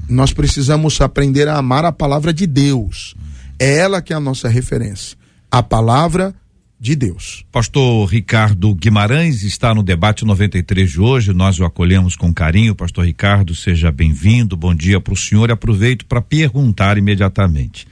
Nós 0.08 0.32
precisamos 0.32 1.00
aprender 1.00 1.48
a 1.48 1.56
amar 1.56 1.84
a 1.84 1.92
palavra 1.92 2.32
de 2.32 2.46
Deus. 2.46 3.14
É 3.58 3.78
ela 3.78 4.02
que 4.02 4.12
é 4.12 4.16
a 4.16 4.20
nossa 4.20 4.48
referência. 4.48 5.16
A 5.50 5.62
palavra 5.62 6.34
de 6.78 6.94
Deus. 6.94 7.44
Pastor 7.50 8.06
Ricardo 8.06 8.74
Guimarães 8.74 9.42
está 9.42 9.74
no 9.74 9.82
debate 9.82 10.24
93 10.24 10.90
de 10.90 11.00
hoje. 11.00 11.32
Nós 11.32 11.58
o 11.58 11.64
acolhemos 11.64 12.16
com 12.16 12.34
carinho. 12.34 12.74
Pastor 12.74 13.06
Ricardo, 13.06 13.54
seja 13.54 13.90
bem-vindo. 13.90 14.56
Bom 14.56 14.74
dia 14.74 15.00
para 15.00 15.14
o 15.14 15.16
senhor. 15.16 15.50
Aproveito 15.50 16.04
para 16.04 16.20
perguntar 16.20 16.98
imediatamente. 16.98 17.86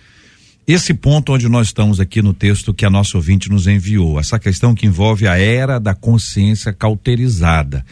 Esse 0.66 0.94
ponto 0.94 1.32
onde 1.32 1.48
nós 1.48 1.68
estamos 1.68 2.00
aqui 2.00 2.22
no 2.22 2.34
texto 2.34 2.74
que 2.74 2.84
a 2.84 2.90
nossa 2.90 3.16
ouvinte 3.16 3.50
nos 3.50 3.66
enviou, 3.66 4.20
essa 4.20 4.38
questão 4.38 4.74
que 4.74 4.86
envolve 4.86 5.26
a 5.26 5.36
era 5.36 5.80
da 5.80 5.92
consciência 5.92 6.72
cauterizada, 6.72 7.84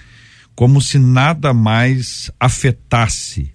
como 0.55 0.81
se 0.81 0.99
nada 0.99 1.53
mais 1.53 2.31
afetasse 2.39 3.50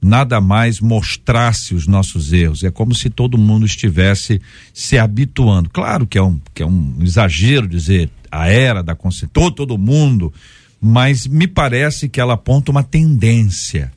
nada 0.00 0.40
mais 0.40 0.80
mostrasse 0.80 1.74
os 1.74 1.86
nossos 1.86 2.32
erros. 2.32 2.64
É 2.64 2.70
como 2.70 2.94
se 2.94 3.10
todo 3.10 3.36
mundo 3.36 3.66
estivesse 3.66 4.40
se 4.72 4.98
habituando. 4.98 5.68
Claro 5.70 6.06
que 6.06 6.16
é 6.16 6.22
um, 6.22 6.40
que 6.54 6.62
é 6.62 6.66
um 6.66 6.94
exagero 7.00 7.68
dizer 7.68 8.08
a 8.30 8.48
era 8.48 8.82
da 8.82 8.94
consciência, 8.94 9.30
todo, 9.32 9.54
todo 9.54 9.76
mundo, 9.76 10.32
mas 10.80 11.26
me 11.26 11.46
parece 11.46 12.08
que 12.08 12.20
ela 12.20 12.34
aponta 12.34 12.70
uma 12.70 12.82
tendência. 12.82 13.92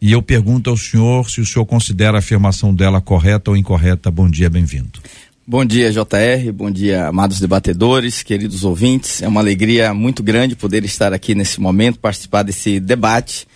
E 0.00 0.12
eu 0.12 0.22
pergunto 0.22 0.70
ao 0.70 0.76
senhor 0.76 1.30
se 1.30 1.40
o 1.40 1.46
senhor 1.46 1.64
considera 1.64 2.16
a 2.16 2.18
afirmação 2.18 2.74
dela 2.74 3.00
correta 3.00 3.50
ou 3.50 3.56
incorreta. 3.56 4.10
Bom 4.10 4.28
dia, 4.28 4.50
bem-vindo. 4.50 5.00
Bom 5.46 5.64
dia, 5.64 5.92
JR. 5.92 6.52
Bom 6.52 6.70
dia, 6.70 7.06
amados 7.06 7.38
debatedores, 7.38 8.22
queridos 8.22 8.64
ouvintes. 8.64 9.22
É 9.22 9.28
uma 9.28 9.40
alegria 9.40 9.94
muito 9.94 10.22
grande 10.22 10.56
poder 10.56 10.84
estar 10.84 11.12
aqui 11.12 11.34
nesse 11.34 11.60
momento, 11.60 12.00
participar 12.00 12.42
desse 12.42 12.80
debate 12.80 13.46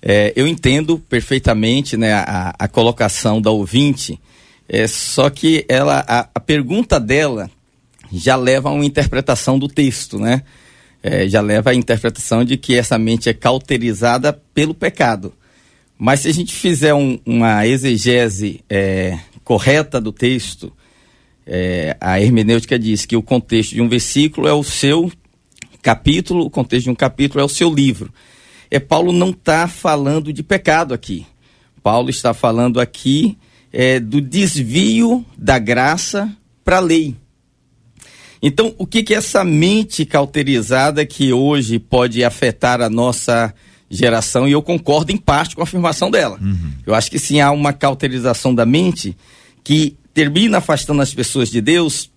É, 0.00 0.32
eu 0.36 0.46
entendo 0.46 0.98
perfeitamente 0.98 1.96
né, 1.96 2.12
a, 2.12 2.54
a 2.58 2.68
colocação 2.68 3.40
da 3.40 3.50
ouvinte, 3.50 4.18
é, 4.68 4.86
só 4.86 5.28
que 5.30 5.64
ela, 5.68 6.04
a, 6.06 6.28
a, 6.34 6.40
pergunta 6.40 7.00
dela 7.00 7.50
já 8.12 8.36
leva 8.36 8.68
a 8.68 8.72
uma 8.72 8.84
interpretação 8.84 9.58
do 9.58 9.66
texto, 9.66 10.18
né? 10.18 10.42
É, 11.02 11.28
já 11.28 11.40
leva 11.40 11.70
a 11.70 11.74
interpretação 11.74 12.44
de 12.44 12.56
que 12.56 12.74
essa 12.74 12.98
mente 12.98 13.28
é 13.28 13.34
cauterizada 13.34 14.32
pelo 14.52 14.74
pecado. 14.74 15.32
Mas 15.96 16.20
se 16.20 16.28
a 16.28 16.32
gente 16.32 16.52
fizer 16.52 16.92
um, 16.92 17.18
uma 17.24 17.66
exegese 17.66 18.60
é, 18.68 19.18
correta 19.44 20.00
do 20.00 20.12
texto, 20.12 20.72
é, 21.46 21.96
a 22.00 22.20
hermenêutica 22.20 22.78
diz 22.78 23.06
que 23.06 23.16
o 23.16 23.22
contexto 23.22 23.74
de 23.74 23.80
um 23.80 23.88
versículo 23.88 24.46
é 24.46 24.52
o 24.52 24.62
seu 24.62 25.10
capítulo, 25.80 26.44
o 26.44 26.50
contexto 26.50 26.84
de 26.84 26.90
um 26.90 26.94
capítulo 26.94 27.40
é 27.40 27.44
o 27.44 27.48
seu 27.48 27.72
livro. 27.72 28.12
É, 28.70 28.78
Paulo 28.78 29.12
não 29.12 29.30
está 29.30 29.66
falando 29.66 30.32
de 30.32 30.42
pecado 30.42 30.92
aqui. 30.92 31.26
Paulo 31.82 32.10
está 32.10 32.34
falando 32.34 32.80
aqui 32.80 33.36
é, 33.72 33.98
do 33.98 34.20
desvio 34.20 35.24
da 35.36 35.58
graça 35.58 36.30
para 36.64 36.76
a 36.76 36.80
lei. 36.80 37.16
Então, 38.42 38.74
o 38.78 38.86
que 38.86 39.02
que 39.02 39.14
essa 39.14 39.42
mente 39.44 40.04
cauterizada 40.04 41.04
que 41.04 41.32
hoje 41.32 41.78
pode 41.78 42.22
afetar 42.22 42.80
a 42.80 42.88
nossa 42.88 43.52
geração, 43.90 44.46
e 44.46 44.52
eu 44.52 44.62
concordo 44.62 45.12
em 45.12 45.16
parte 45.16 45.54
com 45.54 45.62
a 45.62 45.64
afirmação 45.64 46.10
dela. 46.10 46.38
Uhum. 46.40 46.72
Eu 46.86 46.94
acho 46.94 47.10
que 47.10 47.18
sim 47.18 47.40
há 47.40 47.50
uma 47.50 47.72
cauterização 47.72 48.54
da 48.54 48.66
mente 48.66 49.16
que 49.64 49.96
termina 50.12 50.58
afastando 50.58 51.00
as 51.00 51.14
pessoas 51.14 51.48
de 51.48 51.60
Deus, 51.60 52.10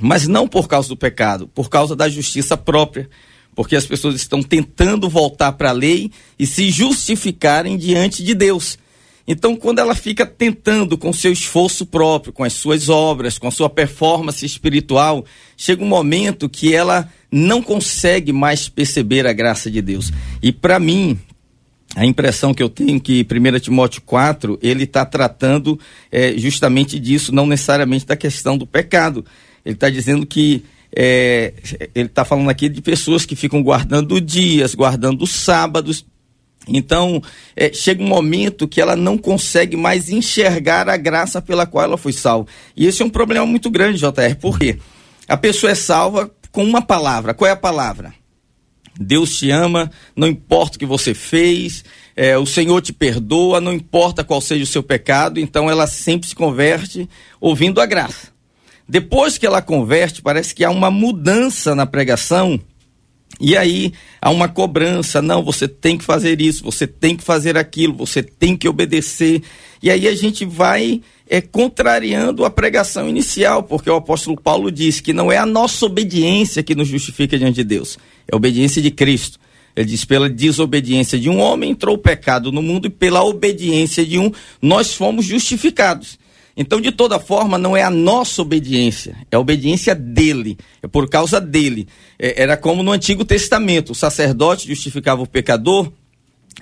mas 0.00 0.26
não 0.26 0.48
por 0.48 0.66
causa 0.66 0.88
do 0.88 0.96
pecado, 0.96 1.48
por 1.48 1.68
causa 1.68 1.94
da 1.94 2.08
justiça 2.08 2.56
própria, 2.56 3.08
porque 3.54 3.76
as 3.76 3.86
pessoas 3.86 4.14
estão 4.14 4.42
tentando 4.42 5.08
voltar 5.08 5.52
para 5.52 5.70
a 5.70 5.72
lei 5.72 6.10
e 6.38 6.46
se 6.46 6.70
justificarem 6.70 7.76
diante 7.76 8.22
de 8.22 8.34
Deus. 8.34 8.78
Então, 9.26 9.54
quando 9.54 9.78
ela 9.78 9.94
fica 9.94 10.26
tentando 10.26 10.98
com 10.98 11.12
seu 11.12 11.32
esforço 11.32 11.86
próprio, 11.86 12.32
com 12.32 12.42
as 12.42 12.54
suas 12.54 12.88
obras, 12.88 13.38
com 13.38 13.46
a 13.46 13.52
sua 13.52 13.70
performance 13.70 14.44
espiritual, 14.44 15.24
chega 15.56 15.84
um 15.84 15.88
momento 15.88 16.48
que 16.48 16.74
ela 16.74 17.08
não 17.30 17.62
consegue 17.62 18.32
mais 18.32 18.68
perceber 18.68 19.26
a 19.26 19.32
graça 19.32 19.70
de 19.70 19.80
Deus. 19.80 20.12
E 20.42 20.50
para 20.50 20.78
mim, 20.80 21.18
a 21.94 22.04
impressão 22.04 22.52
que 22.52 22.62
eu 22.62 22.68
tenho 22.68 23.00
que 23.00 23.24
1 23.30 23.60
Timóteo 23.60 24.02
4, 24.02 24.58
ele 24.60 24.84
está 24.84 25.04
tratando 25.04 25.78
é, 26.10 26.36
justamente 26.36 26.98
disso, 26.98 27.32
não 27.32 27.46
necessariamente 27.46 28.06
da 28.06 28.16
questão 28.16 28.58
do 28.58 28.66
pecado. 28.66 29.24
Ele 29.64 29.74
está 29.74 29.88
dizendo 29.88 30.26
que 30.26 30.64
é, 30.94 31.54
ele 31.94 32.08
está 32.08 32.24
falando 32.24 32.50
aqui 32.50 32.68
de 32.68 32.82
pessoas 32.82 33.24
que 33.24 33.36
ficam 33.36 33.62
guardando 33.62 34.20
dias, 34.20 34.74
guardando 34.74 35.26
sábados, 35.26 36.04
então, 36.68 37.20
é, 37.56 37.72
chega 37.72 38.02
um 38.02 38.08
momento 38.08 38.68
que 38.68 38.80
ela 38.80 38.94
não 38.94 39.18
consegue 39.18 39.76
mais 39.76 40.08
enxergar 40.08 40.88
a 40.88 40.96
graça 40.96 41.42
pela 41.42 41.66
qual 41.66 41.84
ela 41.84 41.96
foi 41.96 42.12
salva. 42.12 42.46
E 42.76 42.86
esse 42.86 43.02
é 43.02 43.04
um 43.04 43.10
problema 43.10 43.44
muito 43.46 43.70
grande, 43.70 43.98
JR, 43.98 44.36
porque 44.40 44.78
a 45.26 45.36
pessoa 45.36 45.72
é 45.72 45.74
salva 45.74 46.30
com 46.50 46.64
uma 46.64 46.82
palavra. 46.82 47.34
Qual 47.34 47.48
é 47.48 47.52
a 47.52 47.56
palavra? 47.56 48.14
Deus 49.00 49.38
te 49.38 49.50
ama, 49.50 49.90
não 50.14 50.28
importa 50.28 50.76
o 50.76 50.78
que 50.78 50.86
você 50.86 51.14
fez, 51.14 51.82
é, 52.14 52.36
o 52.36 52.44
Senhor 52.44 52.80
te 52.82 52.92
perdoa, 52.92 53.60
não 53.60 53.72
importa 53.72 54.22
qual 54.22 54.40
seja 54.40 54.64
o 54.64 54.66
seu 54.66 54.82
pecado, 54.82 55.40
então 55.40 55.70
ela 55.70 55.86
sempre 55.86 56.28
se 56.28 56.34
converte 56.34 57.08
ouvindo 57.40 57.80
a 57.80 57.86
graça. 57.86 58.31
Depois 58.92 59.38
que 59.38 59.46
ela 59.46 59.62
converte, 59.62 60.20
parece 60.20 60.54
que 60.54 60.62
há 60.62 60.70
uma 60.70 60.90
mudança 60.90 61.74
na 61.74 61.86
pregação 61.86 62.60
e 63.40 63.56
aí 63.56 63.94
há 64.20 64.28
uma 64.28 64.48
cobrança, 64.48 65.22
não, 65.22 65.42
você 65.42 65.66
tem 65.66 65.96
que 65.96 66.04
fazer 66.04 66.42
isso, 66.42 66.62
você 66.62 66.86
tem 66.86 67.16
que 67.16 67.24
fazer 67.24 67.56
aquilo, 67.56 67.94
você 67.94 68.22
tem 68.22 68.54
que 68.54 68.68
obedecer. 68.68 69.40
E 69.82 69.90
aí 69.90 70.06
a 70.06 70.14
gente 70.14 70.44
vai 70.44 71.00
é, 71.26 71.40
contrariando 71.40 72.44
a 72.44 72.50
pregação 72.50 73.08
inicial, 73.08 73.62
porque 73.62 73.88
o 73.88 73.96
apóstolo 73.96 74.38
Paulo 74.38 74.70
diz 74.70 75.00
que 75.00 75.14
não 75.14 75.32
é 75.32 75.38
a 75.38 75.46
nossa 75.46 75.86
obediência 75.86 76.62
que 76.62 76.74
nos 76.74 76.88
justifica 76.88 77.38
diante 77.38 77.54
de 77.54 77.64
Deus, 77.64 77.98
é 78.30 78.34
a 78.34 78.36
obediência 78.36 78.82
de 78.82 78.90
Cristo. 78.90 79.40
Ele 79.74 79.86
diz: 79.86 80.04
pela 80.04 80.28
desobediência 80.28 81.18
de 81.18 81.30
um 81.30 81.40
homem 81.40 81.70
entrou 81.70 81.94
o 81.94 81.98
pecado 81.98 82.52
no 82.52 82.60
mundo, 82.60 82.88
e 82.88 82.90
pela 82.90 83.24
obediência 83.24 84.04
de 84.04 84.18
um 84.18 84.30
nós 84.60 84.92
fomos 84.92 85.24
justificados. 85.24 86.20
Então, 86.56 86.80
de 86.80 86.92
toda 86.92 87.18
forma, 87.18 87.56
não 87.56 87.76
é 87.76 87.82
a 87.82 87.90
nossa 87.90 88.42
obediência, 88.42 89.16
é 89.30 89.36
a 89.36 89.40
obediência 89.40 89.94
dele, 89.94 90.58
é 90.82 90.86
por 90.86 91.08
causa 91.08 91.40
dele. 91.40 91.88
É, 92.18 92.42
era 92.42 92.56
como 92.56 92.82
no 92.82 92.92
Antigo 92.92 93.24
Testamento: 93.24 93.92
o 93.92 93.94
sacerdote 93.94 94.68
justificava 94.68 95.22
o 95.22 95.26
pecador 95.26 95.90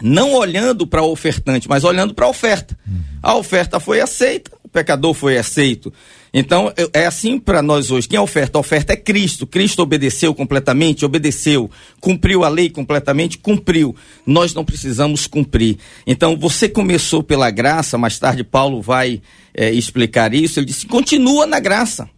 não 0.01 0.35
olhando 0.35 0.87
para 0.87 1.03
o 1.03 1.11
ofertante, 1.11 1.69
mas 1.69 1.85
olhando 1.85 2.15
para 2.15 2.27
a 2.27 2.29
oferta. 2.29 2.79
Uhum. 2.87 3.01
A 3.23 3.35
oferta 3.37 3.81
foi 3.81 4.01
aceita, 4.01 4.51
o 4.63 4.69
pecador 4.69 5.13
foi 5.15 5.37
aceito. 5.37 5.93
Então, 6.33 6.73
é 6.93 7.07
assim 7.07 7.39
para 7.39 7.61
nós 7.61 7.91
hoje. 7.91 8.09
Quem 8.09 8.17
é 8.17 8.21
oferta? 8.21 8.59
A 8.59 8.61
oferta 8.61 8.93
é 8.93 8.97
Cristo. 8.97 9.47
Cristo 9.47 9.83
obedeceu 9.83 10.35
completamente, 10.35 11.05
obedeceu. 11.05 11.71
Cumpriu 12.01 12.45
a 12.45 12.49
lei 12.49 12.71
completamente, 12.71 13.39
cumpriu. 13.39 13.95
Nós 14.25 14.55
não 14.55 14.65
precisamos 14.65 15.27
cumprir. 15.27 15.79
Então, 16.07 16.37
você 16.37 16.69
começou 16.69 17.23
pela 17.23 17.51
graça, 17.51 17.99
mais 17.99 18.19
tarde 18.19 18.45
Paulo 18.45 18.81
vai 18.81 19.21
é, 19.53 19.71
explicar 19.73 20.33
isso. 20.33 20.61
Ele 20.61 20.67
disse: 20.67 20.87
continua 20.87 21.47
na 21.47 21.59
graça. 21.59 22.09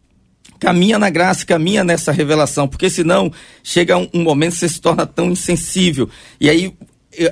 Caminha 0.60 0.96
na 0.96 1.10
graça, 1.10 1.44
caminha 1.44 1.82
nessa 1.82 2.12
revelação, 2.12 2.68
porque 2.68 2.88
senão 2.88 3.32
chega 3.64 3.98
um, 3.98 4.08
um 4.14 4.22
momento 4.22 4.52
que 4.52 4.60
você 4.60 4.68
se 4.68 4.80
torna 4.80 5.04
tão 5.04 5.32
insensível. 5.32 6.08
E 6.40 6.48
aí 6.48 6.72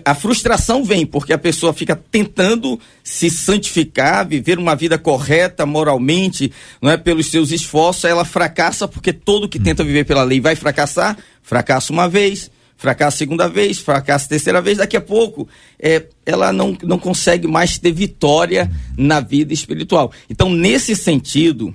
a 0.05 0.15
frustração 0.15 0.85
vem 0.85 1.07
porque 1.07 1.33
a 1.33 1.39
pessoa 1.39 1.73
fica 1.73 1.97
tentando 1.97 2.79
se 3.03 3.31
santificar, 3.31 4.27
viver 4.27 4.59
uma 4.59 4.77
vida 4.77 4.99
correta 4.99 5.65
moralmente, 5.65 6.53
não 6.81 6.91
é 6.91 6.97
pelos 6.97 7.27
seus 7.27 7.51
esforços, 7.51 8.05
ela 8.05 8.25
fracassa 8.25 8.87
porque 8.87 9.13
todo 9.13 9.49
que 9.49 9.59
tenta 9.59 9.83
viver 9.83 10.05
pela 10.05 10.23
lei 10.23 10.41
vai 10.41 10.55
fracassar, 10.55 11.17
fracassa 11.43 11.93
uma 11.93 12.09
vez, 12.09 12.51
fracassa 12.77 13.19
segunda 13.19 13.49
vez, 13.49 13.79
fracassa 13.79 14.29
terceira 14.29 14.61
vez, 14.61 14.79
daqui 14.79 14.97
a 14.97 15.01
pouco 15.01 15.49
é, 15.79 16.05
ela 16.27 16.53
não, 16.53 16.77
não 16.83 16.99
consegue 16.99 17.47
mais 17.47 17.79
ter 17.79 17.93
vitória 17.93 18.71
na 18.97 19.21
vida 19.21 19.53
espiritual. 19.53 20.13
Então, 20.29 20.51
nesse 20.51 20.95
sentido, 20.95 21.75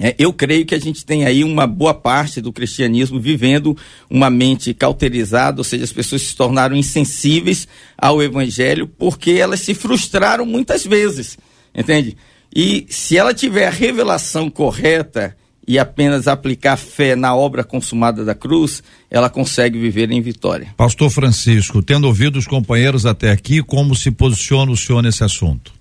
é, 0.00 0.14
eu 0.18 0.32
creio 0.32 0.64
que 0.64 0.74
a 0.74 0.80
gente 0.80 1.04
tem 1.04 1.26
aí 1.26 1.44
uma 1.44 1.66
boa 1.66 1.92
parte 1.92 2.40
do 2.40 2.50
cristianismo 2.50 3.20
vivendo 3.20 3.76
uma 4.08 4.30
mente 4.30 4.72
cauterizada, 4.72 5.60
ou 5.60 5.64
seja, 5.64 5.84
as 5.84 5.92
pessoas 5.92 6.22
se 6.22 6.34
tornaram 6.34 6.74
insensíveis 6.74 7.68
ao 7.98 8.22
evangelho 8.22 8.88
porque 8.88 9.32
elas 9.32 9.60
se 9.60 9.74
frustraram 9.74 10.46
muitas 10.46 10.86
vezes, 10.86 11.36
entende? 11.74 12.16
E 12.54 12.86
se 12.88 13.18
ela 13.18 13.34
tiver 13.34 13.66
a 13.66 13.70
revelação 13.70 14.48
correta 14.48 15.36
e 15.68 15.78
apenas 15.78 16.26
aplicar 16.26 16.78
fé 16.78 17.14
na 17.14 17.36
obra 17.36 17.62
consumada 17.62 18.24
da 18.24 18.34
cruz, 18.34 18.82
ela 19.10 19.28
consegue 19.28 19.78
viver 19.78 20.10
em 20.10 20.22
vitória. 20.22 20.74
Pastor 20.78 21.10
Francisco, 21.10 21.82
tendo 21.82 22.06
ouvido 22.06 22.38
os 22.38 22.46
companheiros 22.46 23.04
até 23.04 23.30
aqui, 23.30 23.62
como 23.62 23.94
se 23.94 24.10
posiciona 24.10 24.72
o 24.72 24.76
senhor 24.76 25.02
nesse 25.02 25.22
assunto? 25.22 25.79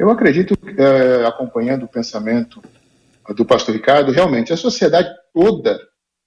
Eu 0.00 0.08
acredito, 0.08 0.54
é, 0.78 1.26
acompanhando 1.26 1.82
o 1.82 1.88
pensamento 1.88 2.62
do 3.36 3.44
pastor 3.44 3.74
Ricardo, 3.74 4.10
realmente 4.10 4.50
a 4.50 4.56
sociedade 4.56 5.10
toda 5.30 5.78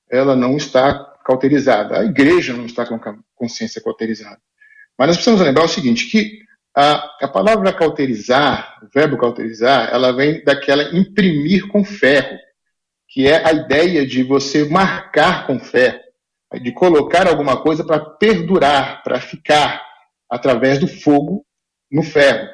ela 0.07 0.35
não 0.35 0.55
está 0.55 0.93
cauterizada, 1.25 1.97
a 1.97 2.05
igreja 2.05 2.53
não 2.53 2.67
está 2.67 2.85
com 2.85 2.99
consciência 3.33 3.81
cauterizada. 3.81 4.37
Mas 4.95 5.07
nós 5.07 5.15
precisamos 5.15 5.43
lembrar 5.43 5.63
o 5.63 5.67
seguinte, 5.67 6.05
que 6.05 6.37
a, 6.75 7.25
a 7.25 7.27
palavra 7.27 7.73
cauterizar, 7.73 8.77
o 8.83 8.87
verbo 8.93 9.17
cauterizar, 9.17 9.89
ela 9.91 10.11
vem 10.11 10.43
daquela 10.43 10.95
imprimir 10.95 11.67
com 11.67 11.83
ferro, 11.83 12.37
que 13.09 13.27
é 13.27 13.43
a 13.43 13.53
ideia 13.53 14.05
de 14.05 14.21
você 14.21 14.69
marcar 14.69 15.47
com 15.47 15.59
ferro, 15.59 15.99
de 16.61 16.71
colocar 16.73 17.27
alguma 17.27 17.59
coisa 17.59 17.83
para 17.83 17.99
perdurar, 17.99 19.01
para 19.01 19.19
ficar 19.19 19.83
através 20.29 20.77
do 20.77 20.87
fogo 20.87 21.43
no 21.91 22.03
ferro. 22.03 22.47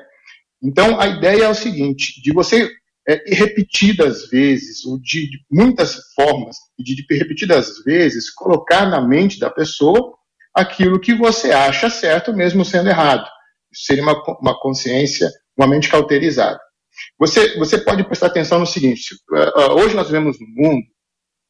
Então, 0.62 1.00
a 1.00 1.08
ideia 1.08 1.46
é 1.46 1.50
o 1.50 1.56
seguinte: 1.56 2.22
de 2.22 2.34
você 2.34 2.70
é, 3.08 3.24
repetidas 3.34 4.30
vezes, 4.30 4.86
ou 4.86 5.00
de, 5.00 5.30
de 5.30 5.40
muitas 5.52 5.96
formas, 6.14 6.58
de, 6.78 6.96
de 6.96 7.06
repetidas 7.16 7.84
vezes, 7.84 8.30
colocar 8.30 8.86
na 8.86 9.02
mente 9.02 9.40
da 9.40 9.50
pessoa 9.50 10.16
aquilo 10.54 11.00
que 11.00 11.14
você 11.14 11.52
acha 11.52 11.90
certo, 11.90 12.34
mesmo 12.34 12.66
sendo 12.66 12.90
errado. 12.90 13.26
Isso 13.72 13.86
seria 13.86 14.04
uma, 14.04 14.22
uma 14.40 14.60
consciência, 14.60 15.32
uma 15.58 15.68
mente 15.68 15.90
cauterizada. 15.90 16.60
Você, 17.18 17.58
você 17.58 17.78
pode 17.78 18.04
prestar 18.04 18.28
atenção 18.28 18.60
no 18.60 18.68
seguinte: 18.68 19.16
uh, 19.32 19.60
uh, 19.60 19.82
hoje 19.82 19.96
nós 19.96 20.08
vivemos 20.08 20.38
no 20.40 20.48
mundo, 20.48 20.86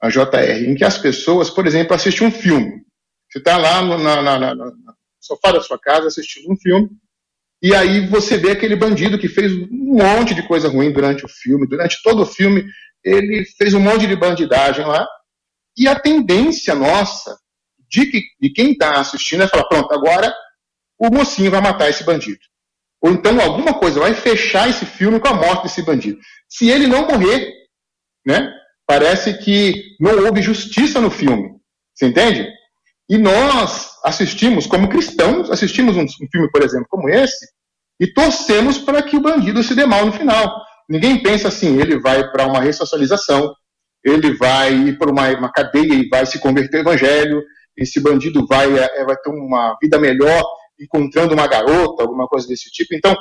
a 0.02 0.10
JR, 0.10 0.66
em 0.66 0.76
que 0.76 0.84
as 0.86 0.98
pessoas, 0.98 1.50
por 1.50 1.68
exemplo, 1.68 1.94
assistem 1.94 2.28
um 2.28 2.32
filme. 2.32 2.84
Você 3.30 3.40
está 3.40 3.58
lá 3.58 3.82
no, 3.82 3.98
na, 3.98 4.22
na, 4.22 4.40
na, 4.40 4.56
no 4.56 4.74
sofá 5.20 5.52
da 5.52 5.62
sua 5.62 5.78
casa 5.78 6.08
assistindo 6.08 6.52
um 6.52 6.58
filme, 6.58 6.90
e 7.62 7.76
aí 7.76 8.08
você 8.08 8.38
vê 8.38 8.52
aquele 8.52 8.76
bandido 8.76 9.20
que 9.20 9.28
fez 9.28 9.52
um 9.52 9.98
monte 9.98 10.34
de 10.34 10.48
coisa 10.48 10.70
ruim 10.70 10.92
durante 10.92 11.26
o 11.26 11.30
filme, 11.30 11.68
durante 11.68 12.02
todo 12.02 12.22
o 12.22 12.26
filme, 12.26 12.66
ele 13.04 13.44
fez 13.58 13.74
um 13.74 13.80
monte 13.80 14.08
de 14.08 14.16
bandidagem 14.16 14.86
lá. 14.86 15.06
E 15.78 15.88
a 15.88 16.00
tendência 16.00 16.74
nossa, 16.74 17.38
de, 17.90 18.06
que, 18.06 18.22
de 18.40 18.50
quem 18.52 18.72
está 18.72 19.00
assistindo, 19.00 19.44
é 19.44 19.48
falar: 19.48 19.66
pronto, 19.66 19.94
agora 19.94 20.34
o 20.98 21.10
mocinho 21.10 21.52
vai 21.52 21.62
matar 21.62 21.90
esse 21.90 22.04
bandido. 22.04 22.40
Ou 23.02 23.12
então 23.12 23.40
alguma 23.40 23.74
coisa 23.74 24.00
vai 24.00 24.14
fechar 24.14 24.70
esse 24.70 24.86
filme 24.86 25.20
com 25.20 25.28
a 25.28 25.34
morte 25.34 25.64
desse 25.64 25.82
bandido. 25.82 26.20
Se 26.50 26.70
ele 26.70 26.88
não 26.88 27.08
morrer, 27.08 27.50
né, 28.26 28.54
parece 28.86 29.38
que 29.38 29.96
não 30.00 30.26
houve 30.26 30.42
justiça 30.42 31.00
no 31.00 31.12
filme. 31.12 31.60
Você 31.94 32.08
entende? 32.08 32.48
E 33.10 33.18
nós 33.18 33.90
assistimos, 34.04 34.68
como 34.68 34.88
cristãos, 34.88 35.50
assistimos 35.50 35.98
um, 35.98 36.08
filme, 36.08 36.50
por 36.52 36.62
exemplo, 36.62 36.86
como 36.88 37.10
esse, 37.10 37.48
e 38.00 38.06
torcemos 38.06 38.78
para 38.78 39.02
que 39.02 39.18
o 39.18 39.22
bandido 39.22 39.64
se 39.64 39.74
dê 39.74 39.86
mal 39.86 40.06
no 40.06 40.14
final. 40.14 40.62
Ninguém 40.88 41.22
pensa 41.22 41.48
assim, 41.48 41.80
ele 41.80 42.00
vai 42.00 42.30
para 42.32 42.46
uma 42.46 42.60
ressocialização, 42.60 43.52
ele 44.04 44.36
vai 44.38 44.74
ir 44.74 44.98
para 45.00 45.12
uma, 45.12 45.28
uma, 45.32 45.52
cadeia 45.52 45.94
e 45.96 46.08
vai 46.08 46.26
se 46.26 46.40
converter 46.40 46.78
ao 46.78 46.82
evangelho, 46.82 47.42
esse 47.76 48.00
bandido 48.00 48.46
vai, 48.46 48.78
é, 48.78 49.04
vai 49.04 49.16
ter 49.18 49.30
uma 49.32 49.76
vida 49.82 49.98
melhor 49.98 50.44
encontrando 50.80 51.34
uma 51.34 51.48
garota, 51.48 52.04
alguma 52.04 52.28
coisa 52.28 52.48
desse 52.48 52.70
tipo. 52.72 52.94
Então, 52.94 53.16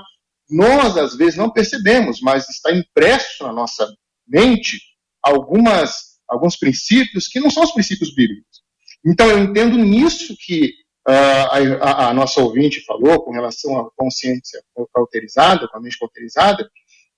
nós 0.50 0.97
às 0.99 1.16
vezes 1.16 1.37
não 1.37 1.50
percebemos, 1.50 2.21
mas 2.21 2.49
está 2.49 2.73
impresso 2.73 3.45
na 3.45 3.52
nossa 3.52 3.90
mente 4.26 4.78
algumas, 5.23 6.18
alguns 6.28 6.57
princípios 6.57 7.26
que 7.26 7.40
não 7.40 7.50
são 7.50 7.64
os 7.64 7.73
princípios 7.73 8.14
bíblicos. 8.14 8.68
Então, 9.05 9.31
eu 9.31 9.38
entendo 9.38 9.76
nisso 9.76 10.35
que 10.38 10.73
uh, 11.09 11.81
a, 11.81 12.09
a, 12.09 12.14
nossa 12.14 12.40
ouvinte 12.40 12.85
falou 12.85 13.23
com 13.23 13.33
relação 13.33 13.78
à 13.78 13.90
consciência 13.97 14.61
cauterizada, 14.93 15.69
com 15.69 15.78
a 15.78 15.81
mente 15.81 15.99
cauterizada, 15.99 16.69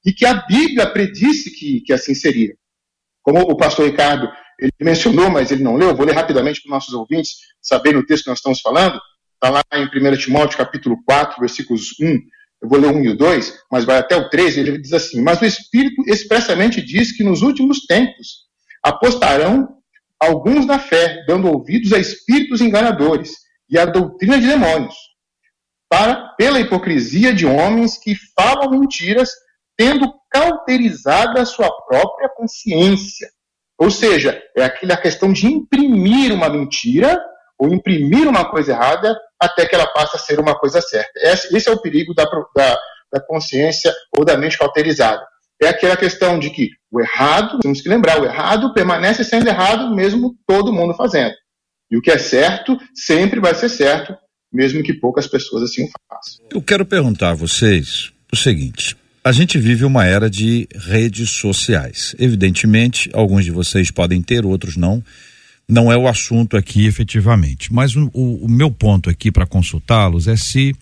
e 0.04 0.12
que 0.12 0.24
a 0.24 0.34
Bíblia 0.46 0.90
predisse 0.90 1.50
que, 1.50 1.80
que 1.80 1.92
assim 1.92 2.14
seria. 2.14 2.54
Como 3.22 3.40
o 3.40 3.56
pastor 3.56 3.86
Ricardo 3.86 4.30
ele 4.58 4.72
mencionou, 4.80 5.30
mas 5.30 5.50
ele 5.50 5.62
não 5.62 5.76
leu, 5.76 5.96
vou 5.96 6.04
ler 6.04 6.14
rapidamente 6.14 6.60
para 6.60 6.68
os 6.68 6.74
nossos 6.74 6.94
ouvintes 6.94 7.36
saberem 7.62 7.98
o 7.98 8.04
texto 8.06 8.24
que 8.24 8.30
nós 8.30 8.38
estamos 8.38 8.60
falando. 8.60 9.00
Está 9.34 9.48
lá 9.48 9.62
em 9.72 9.86
1 9.86 10.16
Timóteo, 10.18 10.58
capítulo 10.58 11.02
4, 11.04 11.40
versículos 11.40 11.98
1. 11.98 12.18
Eu 12.62 12.68
vou 12.68 12.78
ler 12.78 12.88
o 12.88 12.96
1 12.96 13.04
e 13.04 13.08
o 13.08 13.16
2, 13.16 13.58
mas 13.72 13.86
vai 13.86 13.96
até 13.96 14.14
o 14.16 14.28
3. 14.28 14.58
Ele 14.58 14.78
diz 14.78 14.92
assim: 14.92 15.22
Mas 15.22 15.40
o 15.40 15.46
Espírito 15.46 16.02
expressamente 16.06 16.82
diz 16.82 17.10
que 17.10 17.24
nos 17.24 17.40
últimos 17.40 17.86
tempos 17.86 18.50
apostarão 18.82 19.79
alguns 20.20 20.66
na 20.66 20.78
fé, 20.78 21.24
dando 21.26 21.48
ouvidos 21.48 21.92
a 21.92 21.98
espíritos 21.98 22.60
enganadores 22.60 23.32
e 23.68 23.78
a 23.78 23.86
doutrina 23.86 24.38
de 24.38 24.46
demônios, 24.46 24.94
para 25.88 26.34
pela 26.36 26.60
hipocrisia 26.60 27.32
de 27.32 27.46
homens 27.46 27.96
que 27.96 28.14
falam 28.36 28.70
mentiras, 28.70 29.30
tendo 29.76 30.12
cauterizada 30.30 31.40
a 31.40 31.46
sua 31.46 31.70
própria 31.86 32.28
consciência. 32.28 33.28
Ou 33.78 33.90
seja, 33.90 34.40
é 34.56 34.62
aquela 34.62 34.96
questão 34.96 35.32
de 35.32 35.46
imprimir 35.46 36.32
uma 36.32 36.50
mentira 36.50 37.18
ou 37.58 37.72
imprimir 37.72 38.28
uma 38.28 38.50
coisa 38.50 38.72
errada 38.72 39.18
até 39.40 39.66
que 39.66 39.74
ela 39.74 39.86
passe 39.86 40.16
a 40.16 40.18
ser 40.18 40.38
uma 40.38 40.58
coisa 40.58 40.82
certa. 40.82 41.12
Esse 41.16 41.68
é 41.68 41.72
o 41.72 41.80
perigo 41.80 42.14
da, 42.14 42.24
da, 42.54 42.78
da 43.12 43.20
consciência 43.26 43.92
ou 44.16 44.24
da 44.24 44.36
mente 44.36 44.58
cauterizada. 44.58 45.26
É 45.62 45.68
aquela 45.68 45.96
questão 45.96 46.38
de 46.38 46.50
que 46.50 46.70
o 46.90 47.00
errado, 47.00 47.58
temos 47.60 47.80
que 47.80 47.88
lembrar, 47.88 48.20
o 48.20 48.24
errado 48.24 48.74
permanece 48.74 49.22
sendo 49.22 49.48
errado 49.48 49.94
mesmo 49.94 50.34
todo 50.46 50.72
mundo 50.72 50.94
fazendo. 50.94 51.34
E 51.90 51.96
o 51.96 52.02
que 52.02 52.10
é 52.10 52.18
certo 52.18 52.78
sempre 52.94 53.40
vai 53.40 53.54
ser 53.54 53.68
certo, 53.68 54.14
mesmo 54.52 54.82
que 54.82 54.94
poucas 54.94 55.26
pessoas 55.26 55.64
assim 55.64 55.84
o 55.84 55.90
façam. 56.08 56.46
Eu 56.50 56.62
quero 56.62 56.84
perguntar 56.84 57.30
a 57.30 57.34
vocês 57.34 58.12
o 58.32 58.36
seguinte: 58.36 58.96
a 59.22 59.32
gente 59.32 59.58
vive 59.58 59.84
uma 59.84 60.04
era 60.04 60.30
de 60.30 60.68
redes 60.74 61.30
sociais. 61.30 62.14
Evidentemente, 62.18 63.10
alguns 63.12 63.44
de 63.44 63.50
vocês 63.50 63.90
podem 63.90 64.22
ter, 64.22 64.44
outros 64.44 64.76
não. 64.76 65.02
Não 65.68 65.92
é 65.92 65.96
o 65.96 66.08
assunto 66.08 66.56
aqui 66.56 66.86
efetivamente. 66.86 67.72
Mas 67.72 67.94
o, 67.94 68.10
o, 68.12 68.44
o 68.44 68.48
meu 68.48 68.70
ponto 68.70 69.08
aqui 69.08 69.30
para 69.30 69.46
consultá-los 69.46 70.26
é 70.26 70.36
se 70.36 70.74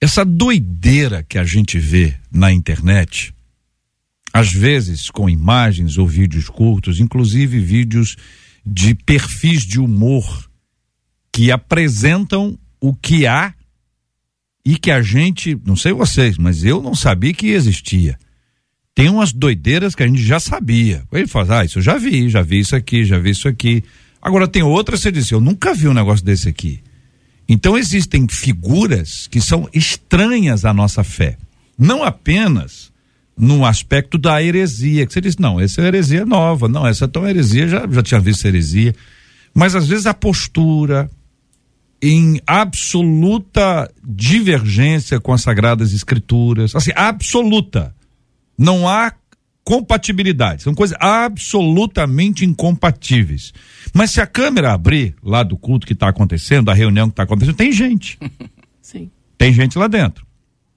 essa 0.00 0.24
doideira 0.24 1.24
que 1.28 1.38
a 1.38 1.44
gente 1.44 1.78
vê 1.78 2.14
na 2.32 2.52
internet, 2.52 3.34
às 4.32 4.52
vezes 4.52 5.10
com 5.10 5.28
imagens 5.28 5.98
ou 5.98 6.06
vídeos 6.06 6.48
curtos, 6.48 7.00
inclusive 7.00 7.58
vídeos 7.58 8.16
de 8.64 8.94
perfis 8.94 9.62
de 9.62 9.80
humor 9.80 10.48
que 11.32 11.50
apresentam 11.50 12.58
o 12.80 12.94
que 12.94 13.26
há 13.26 13.54
e 14.64 14.76
que 14.76 14.90
a 14.90 15.02
gente, 15.02 15.58
não 15.64 15.76
sei 15.76 15.92
vocês, 15.92 16.36
mas 16.36 16.64
eu 16.64 16.82
não 16.82 16.94
sabia 16.94 17.32
que 17.32 17.48
existia. 17.48 18.18
Tem 18.94 19.08
umas 19.08 19.32
doideiras 19.32 19.94
que 19.94 20.02
a 20.02 20.06
gente 20.06 20.22
já 20.22 20.38
sabia. 20.38 21.04
Ele 21.12 21.26
fala, 21.26 21.60
ah, 21.60 21.64
isso 21.64 21.78
eu 21.78 21.82
já 21.82 21.96
vi, 21.96 22.28
já 22.28 22.42
vi 22.42 22.60
isso 22.60 22.76
aqui, 22.76 23.04
já 23.04 23.18
vi 23.18 23.30
isso 23.30 23.48
aqui. 23.48 23.82
Agora 24.20 24.46
tem 24.46 24.62
outras, 24.62 25.00
você 25.00 25.10
disse, 25.10 25.32
eu 25.32 25.40
nunca 25.40 25.74
vi 25.74 25.88
um 25.88 25.94
negócio 25.94 26.24
desse 26.24 26.48
aqui. 26.48 26.80
Então 27.48 27.76
existem 27.78 28.26
figuras 28.28 29.26
que 29.26 29.40
são 29.40 29.68
estranhas 29.72 30.64
à 30.64 30.74
nossa 30.74 31.02
fé. 31.02 31.36
Não 31.78 32.04
apenas 32.04 32.89
no 33.40 33.64
aspecto 33.64 34.18
da 34.18 34.42
heresia, 34.42 35.06
que 35.06 35.12
você 35.12 35.20
diz, 35.20 35.36
não, 35.36 35.58
essa 35.58 35.80
é 35.80 35.86
heresia 35.86 36.26
nova, 36.26 36.68
não, 36.68 36.86
essa 36.86 37.06
é 37.06 37.08
tão 37.08 37.26
heresia, 37.26 37.66
já, 37.66 37.86
já 37.90 38.02
tinha 38.02 38.20
visto 38.20 38.44
heresia. 38.44 38.94
Mas 39.54 39.74
às 39.74 39.88
vezes 39.88 40.06
a 40.06 40.14
postura, 40.14 41.10
em 42.02 42.40
absoluta 42.46 43.90
divergência 44.02 45.20
com 45.20 45.32
as 45.32 45.42
sagradas 45.42 45.92
escrituras, 45.92 46.74
assim, 46.74 46.92
absoluta. 46.94 47.94
Não 48.56 48.88
há 48.88 49.12
compatibilidade, 49.64 50.62
são 50.62 50.74
coisas 50.74 50.96
absolutamente 51.00 52.44
incompatíveis. 52.44 53.52
Mas 53.94 54.10
se 54.10 54.20
a 54.20 54.26
câmera 54.26 54.72
abrir 54.72 55.14
lá 55.22 55.42
do 55.42 55.56
culto 55.56 55.86
que 55.86 55.92
está 55.92 56.08
acontecendo, 56.08 56.66
da 56.66 56.74
reunião 56.74 57.08
que 57.08 57.12
está 57.12 57.22
acontecendo, 57.22 57.56
tem 57.56 57.72
gente. 57.72 58.18
Sim. 58.82 59.10
Tem 59.38 59.52
gente 59.52 59.78
lá 59.78 59.86
dentro. 59.86 60.26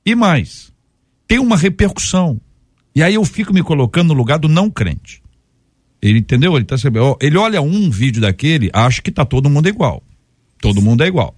E 0.05 0.15
mais, 0.15 0.71
tem 1.27 1.39
uma 1.39 1.57
repercussão. 1.57 2.39
E 2.95 3.01
aí 3.01 3.15
eu 3.15 3.25
fico 3.25 3.53
me 3.53 3.63
colocando 3.63 4.09
no 4.09 4.13
lugar 4.13 4.37
do 4.37 4.47
não 4.47 4.69
crente. 4.69 5.21
Ele 6.01 6.19
entendeu? 6.19 6.55
Ele 6.55 6.65
tá 6.65 6.75
ele 7.21 7.37
olha 7.37 7.61
um 7.61 7.89
vídeo 7.89 8.21
daquele, 8.21 8.69
acha 8.73 9.01
que 9.01 9.11
tá 9.11 9.23
todo 9.23 9.49
mundo 9.49 9.69
igual. 9.69 10.03
Todo 10.59 10.81
mundo 10.81 11.03
é 11.03 11.07
igual. 11.07 11.35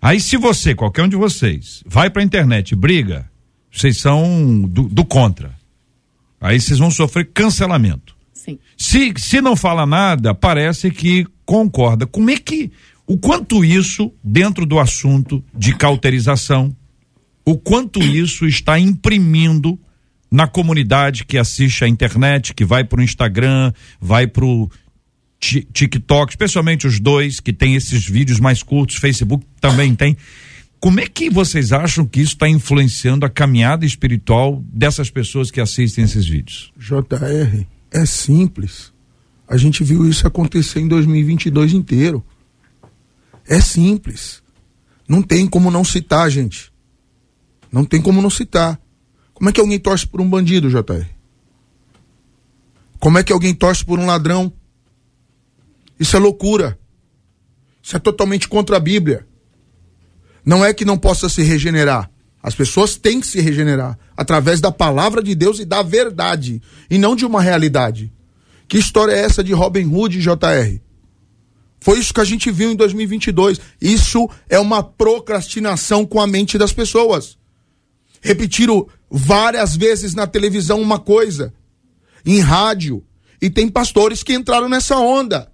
Aí 0.00 0.20
se 0.20 0.36
você, 0.36 0.74
qualquer 0.74 1.04
um 1.04 1.08
de 1.08 1.16
vocês, 1.16 1.82
vai 1.86 2.08
pra 2.08 2.22
internet 2.22 2.72
e 2.72 2.76
briga, 2.76 3.28
vocês 3.72 3.98
são 3.98 4.60
do, 4.62 4.82
do 4.84 5.04
contra. 5.04 5.52
Aí 6.40 6.60
vocês 6.60 6.78
vão 6.78 6.90
sofrer 6.90 7.30
cancelamento. 7.32 8.16
Sim. 8.32 8.58
Se, 8.76 9.12
se 9.16 9.40
não 9.40 9.56
fala 9.56 9.84
nada, 9.84 10.34
parece 10.34 10.90
que 10.90 11.26
concorda. 11.44 12.06
Como 12.06 12.30
é 12.30 12.36
que, 12.36 12.70
o 13.06 13.18
quanto 13.18 13.64
isso, 13.64 14.12
dentro 14.22 14.64
do 14.64 14.78
assunto 14.78 15.42
de 15.52 15.74
cauterização, 15.74 16.74
o 17.44 17.56
quanto 17.56 18.00
isso 18.00 18.46
está 18.46 18.78
imprimindo 18.78 19.78
na 20.30 20.46
comunidade 20.46 21.24
que 21.24 21.38
assiste 21.38 21.84
a 21.84 21.88
internet, 21.88 22.54
que 22.54 22.64
vai 22.64 22.84
para 22.84 23.00
o 23.00 23.02
Instagram, 23.02 23.72
vai 24.00 24.26
para 24.26 24.44
o 24.44 24.70
TikTok, 25.40 26.32
especialmente 26.32 26.86
os 26.86 27.00
dois 27.00 27.40
que 27.40 27.52
tem 27.52 27.74
esses 27.74 28.06
vídeos 28.06 28.40
mais 28.40 28.62
curtos, 28.62 28.96
Facebook 28.96 29.44
também 29.60 29.94
tem. 29.94 30.16
Como 30.80 31.00
é 31.00 31.06
que 31.06 31.28
vocês 31.28 31.72
acham 31.72 32.06
que 32.06 32.20
isso 32.20 32.34
está 32.34 32.48
influenciando 32.48 33.26
a 33.26 33.30
caminhada 33.30 33.84
espiritual 33.84 34.62
dessas 34.72 35.10
pessoas 35.10 35.50
que 35.50 35.60
assistem 35.60 36.04
esses 36.04 36.26
vídeos? 36.26 36.72
JR, 36.76 37.66
é 37.90 38.06
simples. 38.06 38.92
A 39.48 39.56
gente 39.56 39.82
viu 39.82 40.08
isso 40.08 40.26
acontecer 40.26 40.80
em 40.80 40.86
2022 40.88 41.72
inteiro. 41.72 42.24
É 43.46 43.60
simples. 43.60 44.42
Não 45.08 45.22
tem 45.22 45.46
como 45.46 45.70
não 45.70 45.82
citar, 45.82 46.30
gente. 46.30 46.70
Não 47.72 47.84
tem 47.84 48.00
como 48.00 48.20
não 48.20 48.30
citar. 48.30 48.78
Como 49.38 49.50
é 49.50 49.52
que 49.52 49.60
alguém 49.60 49.78
torce 49.78 50.04
por 50.04 50.20
um 50.20 50.28
bandido, 50.28 50.68
JR? 50.68 51.06
Como 52.98 53.18
é 53.18 53.22
que 53.22 53.32
alguém 53.32 53.54
torce 53.54 53.84
por 53.84 53.96
um 53.96 54.04
ladrão? 54.04 54.52
Isso 55.96 56.16
é 56.16 56.18
loucura. 56.18 56.76
Isso 57.80 57.94
é 57.94 58.00
totalmente 58.00 58.48
contra 58.48 58.76
a 58.76 58.80
Bíblia. 58.80 59.24
Não 60.44 60.64
é 60.64 60.74
que 60.74 60.84
não 60.84 60.98
possa 60.98 61.28
se 61.28 61.40
regenerar. 61.44 62.10
As 62.42 62.56
pessoas 62.56 62.96
têm 62.96 63.20
que 63.20 63.28
se 63.28 63.40
regenerar 63.40 63.96
através 64.16 64.60
da 64.60 64.72
palavra 64.72 65.22
de 65.22 65.36
Deus 65.36 65.60
e 65.60 65.64
da 65.64 65.84
verdade, 65.84 66.60
e 66.90 66.98
não 66.98 67.14
de 67.14 67.24
uma 67.24 67.40
realidade. 67.40 68.12
Que 68.66 68.76
história 68.76 69.12
é 69.12 69.20
essa 69.20 69.44
de 69.44 69.52
Robin 69.52 69.86
Hood 69.86 70.18
e 70.18 70.20
JR? 70.20 70.80
Foi 71.78 72.00
isso 72.00 72.12
que 72.12 72.20
a 72.20 72.24
gente 72.24 72.50
viu 72.50 72.72
em 72.72 72.76
2022. 72.76 73.60
Isso 73.80 74.28
é 74.48 74.58
uma 74.58 74.82
procrastinação 74.82 76.04
com 76.04 76.20
a 76.20 76.26
mente 76.26 76.58
das 76.58 76.72
pessoas. 76.72 77.38
Repetiram 78.20 78.88
várias 79.10 79.76
vezes 79.76 80.14
na 80.14 80.26
televisão 80.26 80.80
uma 80.80 80.98
coisa, 80.98 81.52
em 82.24 82.40
rádio, 82.40 83.04
e 83.40 83.48
tem 83.48 83.68
pastores 83.68 84.22
que 84.22 84.34
entraram 84.34 84.68
nessa 84.68 84.96
onda. 84.98 85.50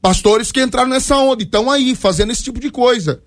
Pastores 0.00 0.50
que 0.50 0.62
entraram 0.62 0.88
nessa 0.88 1.16
onda 1.16 1.42
estão 1.42 1.70
aí 1.70 1.94
fazendo 1.94 2.32
esse 2.32 2.42
tipo 2.42 2.58
de 2.58 2.70
coisa. 2.70 3.22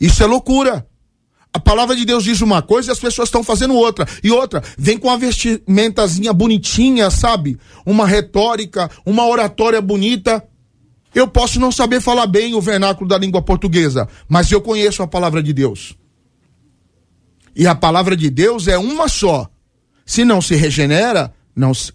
Isso 0.00 0.22
é 0.22 0.26
loucura. 0.26 0.86
A 1.52 1.60
palavra 1.60 1.96
de 1.96 2.04
Deus 2.04 2.22
diz 2.24 2.42
uma 2.42 2.60
coisa 2.60 2.90
e 2.90 2.92
as 2.92 2.98
pessoas 2.98 3.28
estão 3.28 3.42
fazendo 3.42 3.74
outra. 3.74 4.06
E 4.22 4.30
outra, 4.30 4.62
vem 4.76 4.98
com 4.98 5.08
uma 5.08 5.16
vestimentazinha 5.16 6.32
bonitinha, 6.32 7.10
sabe? 7.10 7.56
Uma 7.86 8.06
retórica, 8.06 8.90
uma 9.06 9.26
oratória 9.26 9.80
bonita. 9.80 10.46
Eu 11.14 11.26
posso 11.26 11.58
não 11.58 11.72
saber 11.72 12.02
falar 12.02 12.26
bem 12.26 12.54
o 12.54 12.60
vernáculo 12.60 13.08
da 13.08 13.16
língua 13.16 13.40
portuguesa, 13.40 14.06
mas 14.28 14.52
eu 14.52 14.60
conheço 14.60 15.02
a 15.02 15.06
palavra 15.06 15.42
de 15.42 15.52
Deus. 15.54 15.96
E 17.56 17.66
a 17.66 17.74
palavra 17.74 18.14
de 18.14 18.28
Deus 18.28 18.68
é 18.68 18.76
uma 18.76 19.08
só. 19.08 19.50
Se 20.04 20.26
não 20.26 20.42
se 20.42 20.54
regenera, 20.54 21.32
não 21.54 21.72
se... 21.72 21.90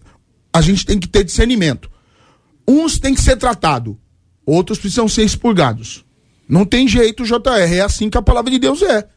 a 0.51 0.59
gente 0.59 0.83
tem 0.83 0.99
que 0.99 1.07
ter 1.07 1.23
discernimento. 1.23 1.89
Uns 2.67 2.97
têm 2.97 3.13
que 3.13 3.21
ser 3.21 3.37
tratados, 3.37 3.95
outros 4.43 4.79
precisam 4.79 5.07
ser 5.07 5.23
expurgados. 5.23 6.03
Não 6.49 6.65
tem 6.65 6.87
jeito, 6.87 7.23
JR, 7.23 7.73
é 7.73 7.81
assim 7.81 8.09
que 8.09 8.17
a 8.17 8.21
palavra 8.21 8.49
de 8.49 8.57
Deus 8.57 8.81
é. 8.81 9.07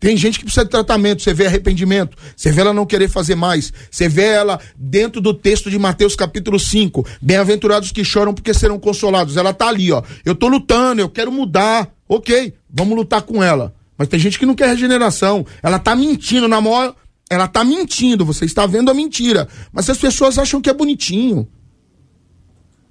Tem 0.00 0.16
gente 0.16 0.38
que 0.38 0.44
precisa 0.44 0.64
de 0.64 0.70
tratamento, 0.70 1.22
você 1.22 1.32
vê 1.32 1.46
arrependimento, 1.46 2.16
você 2.36 2.52
vê 2.52 2.60
ela 2.60 2.72
não 2.72 2.86
querer 2.86 3.08
fazer 3.08 3.34
mais, 3.34 3.72
você 3.90 4.08
vê 4.08 4.26
ela 4.26 4.60
dentro 4.76 5.20
do 5.20 5.32
texto 5.32 5.70
de 5.70 5.78
Mateus 5.78 6.14
capítulo 6.14 6.58
5, 6.58 7.06
bem-aventurados 7.22 7.90
que 7.90 8.04
choram 8.04 8.34
porque 8.34 8.52
serão 8.52 8.78
consolados. 8.78 9.36
Ela 9.36 9.52
tá 9.52 9.68
ali, 9.68 9.90
ó. 9.92 10.02
Eu 10.24 10.34
tô 10.34 10.48
lutando, 10.48 11.00
eu 11.00 11.08
quero 11.08 11.32
mudar. 11.32 11.88
OK, 12.08 12.54
vamos 12.70 12.96
lutar 12.96 13.22
com 13.22 13.42
ela. 13.42 13.74
Mas 13.98 14.06
tem 14.06 14.20
gente 14.20 14.38
que 14.38 14.46
não 14.46 14.54
quer 14.54 14.68
regeneração. 14.68 15.44
Ela 15.60 15.78
tá 15.80 15.96
mentindo 15.96 16.46
na 16.46 16.60
maior. 16.60 16.94
Ela 17.28 17.48
tá 17.48 17.64
mentindo, 17.64 18.24
você 18.24 18.44
está 18.44 18.64
vendo 18.64 18.90
a 18.90 18.94
mentira. 18.94 19.48
Mas 19.72 19.90
as 19.90 19.98
pessoas 19.98 20.38
acham 20.38 20.62
que 20.62 20.70
é 20.70 20.72
bonitinho. 20.72 21.46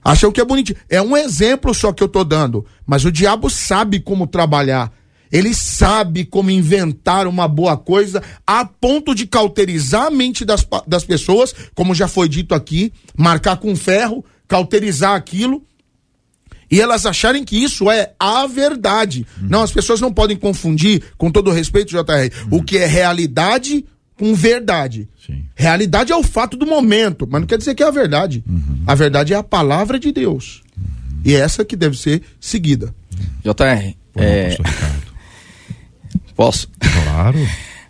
Acham 0.04 0.32
que 0.32 0.42
é 0.42 0.46
bonitinho. 0.46 0.78
É 0.90 1.02
um 1.02 1.16
exemplo 1.16 1.74
só 1.74 1.92
que 1.92 2.04
eu 2.04 2.08
tô 2.08 2.24
dando. 2.24 2.66
Mas 2.86 3.06
o 3.06 3.12
diabo 3.12 3.50
sabe 3.50 4.00
como 4.00 4.28
trabalhar. 4.28 4.92
Ele 5.32 5.54
sabe 5.54 6.24
como 6.24 6.52
inventar 6.52 7.26
uma 7.26 7.48
boa 7.48 7.76
coisa 7.76 8.22
a 8.46 8.64
ponto 8.66 9.16
de 9.16 9.26
cauterizar 9.26 10.08
a 10.08 10.12
mente 10.12 10.46
das, 10.46 10.66
das 10.86 11.04
pessoas, 11.04 11.54
como 11.76 11.96
já 11.96 12.08
foi 12.08 12.30
dito 12.30 12.56
aqui, 12.56 12.94
marcar 13.18 13.58
com 13.58 13.76
ferro, 13.76 14.24
cauterizar 14.48 15.16
aquilo 15.16 15.64
e 16.70 16.82
elas 16.82 17.06
acharem 17.06 17.44
que 17.44 17.62
isso 17.62 17.90
é 17.90 18.14
a 18.20 18.46
verdade. 18.48 19.26
Uhum. 19.42 19.48
Não, 19.50 19.62
as 19.64 19.72
pessoas 19.72 20.02
não 20.02 20.14
podem 20.14 20.38
confundir, 20.38 21.04
com 21.18 21.32
todo 21.32 21.52
respeito, 21.52 21.90
JR, 21.90 22.02
uhum. 22.52 22.60
o 22.60 22.64
que 22.64 22.78
é 22.78 22.86
realidade 22.86 23.86
com 24.18 24.34
verdade. 24.34 25.08
Sim. 25.26 25.46
Realidade 25.56 26.12
é 26.12 26.16
o 26.16 26.24
fato 26.24 26.58
do 26.58 26.66
momento, 26.66 27.28
mas 27.30 27.42
não 27.42 27.48
quer 27.48 27.58
dizer 27.58 27.76
que 27.76 27.84
é 27.84 27.88
a 27.88 27.92
verdade. 27.92 28.44
Uhum. 28.48 28.84
A 28.86 28.96
verdade 28.96 29.34
é 29.34 29.38
a 29.38 29.44
palavra 29.44 30.00
de 30.00 30.12
Deus. 30.12 30.64
E 31.24 31.36
é 31.36 31.40
essa 31.40 31.64
que 31.64 31.76
deve 31.76 31.98
ser 31.98 32.22
seguida. 32.40 32.94
JR, 33.44 33.96
é... 34.16 34.58
posso? 36.36 36.70
Claro. 36.80 37.40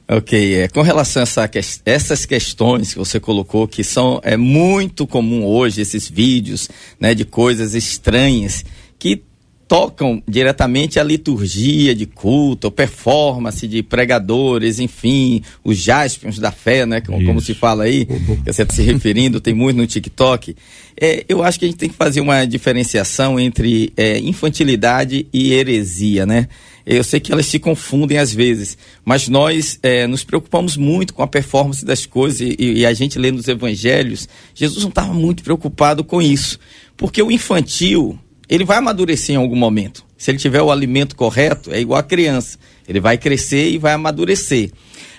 Ok, 0.09 0.55
é, 0.55 0.69
com 0.69 0.81
relação 0.81 1.21
a 1.21 1.23
essa, 1.23 1.49
essas 1.85 2.25
questões 2.25 2.93
que 2.93 2.99
você 2.99 3.19
colocou, 3.19 3.67
que 3.67 3.83
são 3.83 4.21
é 4.23 4.37
muito 4.37 5.05
comum 5.05 5.45
hoje, 5.45 5.81
esses 5.81 6.09
vídeos 6.09 6.69
né, 6.97 7.13
de 7.13 7.25
coisas 7.25 7.73
estranhas 7.73 8.63
que 8.97 9.21
tocam 9.67 10.23
diretamente 10.25 10.97
a 10.97 11.03
liturgia 11.03 11.93
de 11.93 12.05
culto, 12.05 12.71
performance 12.71 13.67
de 13.67 13.83
pregadores, 13.83 14.79
enfim, 14.79 15.41
os 15.61 15.77
jaspions 15.77 16.39
da 16.39 16.51
fé, 16.51 16.85
né, 16.85 17.01
como, 17.01 17.25
como 17.25 17.41
se 17.41 17.53
fala 17.53 17.83
aí, 17.83 18.05
que 18.05 18.45
você 18.45 18.61
está 18.61 18.73
se 18.73 18.83
referindo, 18.83 19.41
tem 19.41 19.53
muito 19.53 19.75
no 19.75 19.85
TikTok. 19.85 20.55
É, 20.99 21.25
eu 21.27 21.43
acho 21.43 21.59
que 21.59 21.65
a 21.65 21.67
gente 21.67 21.77
tem 21.77 21.89
que 21.89 21.95
fazer 21.95 22.21
uma 22.21 22.45
diferenciação 22.45 23.37
entre 23.37 23.91
é, 23.97 24.17
infantilidade 24.19 25.27
e 25.33 25.51
heresia, 25.51 26.25
né? 26.25 26.47
Eu 26.89 27.03
sei 27.03 27.19
que 27.19 27.33
elas 27.33 27.45
se 27.47 27.59
confundem 27.59 28.17
às 28.17 28.33
vezes, 28.33 28.77
mas 29.03 29.27
nós 29.27 29.77
é, 29.83 30.07
nos 30.07 30.23
preocupamos 30.23 30.77
muito 30.77 31.13
com 31.13 31.21
a 31.21 31.27
performance 31.27 31.83
das 31.83 32.05
coisas 32.05 32.39
e, 32.39 32.55
e 32.57 32.85
a 32.85 32.93
gente 32.93 33.19
lê 33.19 33.29
nos 33.29 33.49
evangelhos, 33.49 34.29
Jesus 34.55 34.83
não 34.83 34.89
estava 34.89 35.13
muito 35.13 35.43
preocupado 35.43 36.01
com 36.01 36.21
isso, 36.21 36.57
porque 36.95 37.21
o 37.21 37.29
infantil, 37.29 38.17
ele 38.47 38.63
vai 38.63 38.77
amadurecer 38.77 39.35
em 39.35 39.37
algum 39.37 39.57
momento. 39.57 40.05
Se 40.17 40.31
ele 40.31 40.37
tiver 40.37 40.61
o 40.61 40.71
alimento 40.71 41.13
correto, 41.13 41.73
é 41.73 41.81
igual 41.81 41.99
a 41.99 42.03
criança, 42.03 42.57
ele 42.87 43.01
vai 43.01 43.17
crescer 43.17 43.69
e 43.69 43.77
vai 43.77 43.91
amadurecer. 43.91 44.71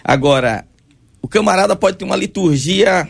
Agora, 0.02 0.64
o 1.20 1.28
camarada 1.28 1.76
pode 1.76 1.98
ter 1.98 2.04
uma 2.06 2.16
liturgia 2.16 3.06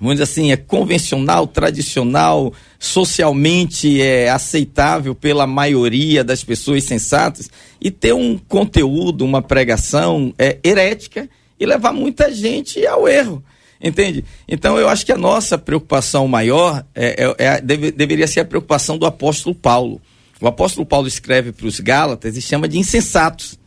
vamos 0.00 0.14
dizer 0.14 0.24
assim, 0.24 0.52
é 0.52 0.56
convencional, 0.56 1.46
tradicional, 1.46 2.52
socialmente 2.78 4.00
é 4.00 4.28
aceitável 4.28 5.14
pela 5.14 5.46
maioria 5.46 6.24
das 6.24 6.42
pessoas 6.42 6.84
sensatas 6.84 7.50
e 7.80 7.90
ter 7.90 8.12
um 8.12 8.36
conteúdo, 8.36 9.24
uma 9.24 9.40
pregação 9.40 10.34
é, 10.38 10.58
herética 10.64 11.28
e 11.58 11.66
levar 11.66 11.92
muita 11.92 12.32
gente 12.32 12.84
ao 12.86 13.08
erro. 13.08 13.42
Entende? 13.80 14.24
Então 14.48 14.78
eu 14.78 14.88
acho 14.88 15.04
que 15.04 15.12
a 15.12 15.18
nossa 15.18 15.58
preocupação 15.58 16.26
maior 16.26 16.84
é, 16.94 17.24
é, 17.24 17.44
é 17.44 17.60
deve, 17.60 17.92
deveria 17.92 18.26
ser 18.26 18.40
a 18.40 18.44
preocupação 18.44 18.96
do 18.96 19.06
apóstolo 19.06 19.54
Paulo. 19.54 20.00
O 20.40 20.48
apóstolo 20.48 20.86
Paulo 20.86 21.06
escreve 21.06 21.52
para 21.52 21.66
os 21.66 21.80
Gálatas 21.80 22.36
e 22.36 22.42
chama 22.42 22.66
de 22.66 22.78
insensatos. 22.78 23.58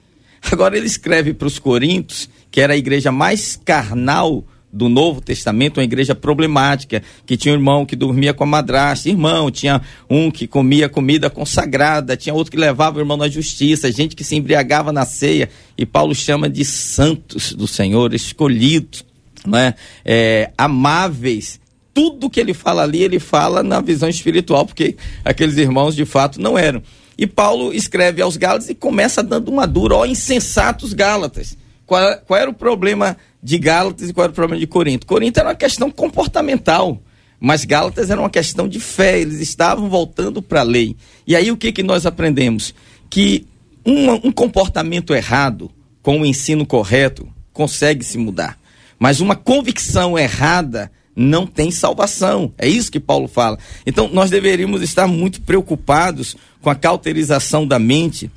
Agora 0.52 0.78
ele 0.78 0.88
escreve 0.88 1.34
para 1.34 1.48
os 1.48 1.60
Coríntios, 1.60 2.30
que 2.52 2.62
era 2.62 2.74
a 2.74 2.78
igreja 2.78 3.12
mais 3.12 3.60
carnal 3.64 4.44
do 4.72 4.90
Novo 4.90 5.22
Testamento, 5.22 5.78
uma 5.78 5.84
igreja 5.84 6.14
problemática, 6.14 7.02
que 7.26 7.38
tinha 7.38 7.54
um 7.54 7.58
irmão 7.58 7.86
que 7.86 7.96
dormia 7.96 8.34
com 8.34 8.44
a 8.44 8.48
madrasta, 8.48 9.10
irmão, 9.10 9.50
tinha 9.50 9.82
um 10.10 10.30
que 10.30 10.46
comia 10.46 10.90
comida 10.90 11.30
consagrada, 11.30 12.18
tinha 12.18 12.34
outro 12.34 12.52
que 12.52 12.58
levava 12.58 12.98
o 12.98 13.02
irmão 13.02 13.18
na 13.18 13.30
justiça, 13.30 13.92
gente 13.92 14.16
que 14.16 14.24
se 14.24 14.36
embriagava 14.36 14.92
na 14.92 15.06
ceia, 15.06 15.50
e 15.78 15.86
Paulo 15.86 16.14
chama 16.14 16.50
de 16.50 16.66
santos 16.66 17.54
do 17.54 17.68
Senhor, 17.68 18.14
escolhidos, 18.14 19.06
né? 19.46 19.74
É, 20.04 20.52
amáveis, 20.58 21.60
tudo 21.94 22.30
que 22.30 22.40
ele 22.40 22.54
fala 22.54 22.84
ali, 22.84 23.02
ele 23.02 23.20
fala 23.20 23.64
na 23.64 23.82
visão 23.82 24.10
espiritual, 24.10 24.66
porque 24.66 24.96
aqueles 25.24 25.58
irmãos 25.58 25.96
de 25.96 26.06
fato 26.06 26.40
não 26.40 26.58
eram. 26.58 26.84
E 27.18 27.26
Paulo 27.26 27.74
escreve 27.74 28.22
aos 28.22 28.38
Gálatas 28.38 28.70
e 28.70 28.76
começa 28.76 29.24
dando 29.24 29.50
uma 29.50 29.66
dura, 29.66 29.96
ó, 29.96 30.06
insensatos 30.06 30.94
Gálatas. 30.94 31.58
Qual, 31.88 32.18
qual 32.28 32.40
era 32.40 32.50
o 32.50 32.54
problema 32.54 33.18
de 33.42 33.58
Gálatas 33.58 34.10
e 34.10 34.14
qual 34.14 34.26
era 34.26 34.32
o 34.32 34.36
problema 34.36 34.60
de 34.60 34.68
Corinto. 34.68 35.06
Corinto 35.06 35.40
era 35.40 35.50
uma 35.50 35.56
questão 35.56 35.90
comportamental, 35.92 37.02
mas 37.40 37.66
Gálatas 37.66 38.10
era 38.10 38.20
uma 38.20 38.30
questão 38.30 38.68
de 38.68 38.80
fé, 38.80 39.20
eles 39.20 39.40
estavam 39.40 39.90
voltando 39.90 40.42
para 40.42 40.62
a 40.62 40.64
lei. 40.64 40.96
E 41.26 41.36
aí 41.36 41.52
o 41.52 41.58
que, 41.58 41.72
que 41.72 41.84
nós 41.84 42.06
aprendemos? 42.06 42.74
Que 43.10 43.46
um, 43.86 44.12
um 44.28 44.32
comportamento 44.32 45.14
errado 45.14 45.72
com 46.02 46.22
o 46.22 46.26
ensino 46.26 46.66
correto 46.66 47.28
consegue 47.54 48.04
se 48.04 48.18
mudar, 48.18 48.58
mas 49.00 49.20
uma 49.20 49.36
convicção 49.36 50.18
errada 50.18 50.92
não 51.16 51.48
tem 51.48 51.72
salvação. 51.72 52.54
É 52.60 52.68
isso 52.68 52.92
que 52.92 53.00
Paulo 53.00 53.28
fala. 53.28 53.58
Então, 53.88 54.08
nós 54.08 54.30
deveríamos 54.30 54.84
estar 54.84 55.08
muito 55.08 55.42
preocupados 55.42 56.38
com 56.62 56.70
a 56.70 56.76
cauterização 56.76 57.66
da 57.66 57.80
mente 57.80 58.30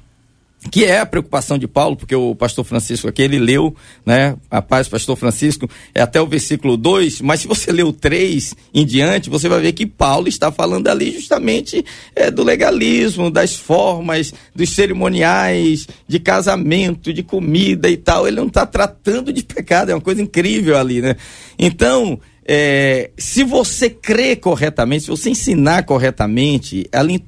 que 0.70 0.84
é 0.84 0.98
a 0.98 1.06
preocupação 1.06 1.56
de 1.56 1.66
Paulo, 1.66 1.96
porque 1.96 2.14
o 2.14 2.34
pastor 2.34 2.64
Francisco 2.64 3.08
aqui, 3.08 3.22
ele 3.22 3.38
leu, 3.38 3.74
né, 4.04 4.36
a 4.50 4.60
paz, 4.60 4.88
pastor 4.88 5.16
Francisco, 5.16 5.68
é 5.94 6.02
até 6.02 6.20
o 6.20 6.26
versículo 6.26 6.76
2, 6.76 7.22
mas 7.22 7.40
se 7.40 7.48
você 7.48 7.72
ler 7.72 7.84
o 7.84 7.92
3 7.92 8.54
em 8.74 8.84
diante, 8.84 9.30
você 9.30 9.48
vai 9.48 9.60
ver 9.60 9.72
que 9.72 9.86
Paulo 9.86 10.28
está 10.28 10.52
falando 10.52 10.88
ali 10.88 11.12
justamente 11.12 11.82
é, 12.14 12.30
do 12.30 12.44
legalismo, 12.44 13.30
das 13.30 13.54
formas, 13.56 14.34
dos 14.54 14.68
cerimoniais, 14.70 15.86
de 16.06 16.20
casamento, 16.20 17.12
de 17.12 17.22
comida 17.22 17.88
e 17.88 17.96
tal, 17.96 18.26
ele 18.26 18.36
não 18.36 18.48
está 18.48 18.66
tratando 18.66 19.32
de 19.32 19.42
pecado, 19.42 19.90
é 19.90 19.94
uma 19.94 20.00
coisa 20.00 20.20
incrível 20.20 20.76
ali, 20.76 21.00
né? 21.00 21.16
Então, 21.58 22.20
é, 22.52 23.12
se 23.16 23.44
você 23.44 23.88
crê 23.88 24.34
corretamente, 24.34 25.04
se 25.04 25.10
você 25.10 25.30
ensinar 25.30 25.84
corretamente, 25.84 26.84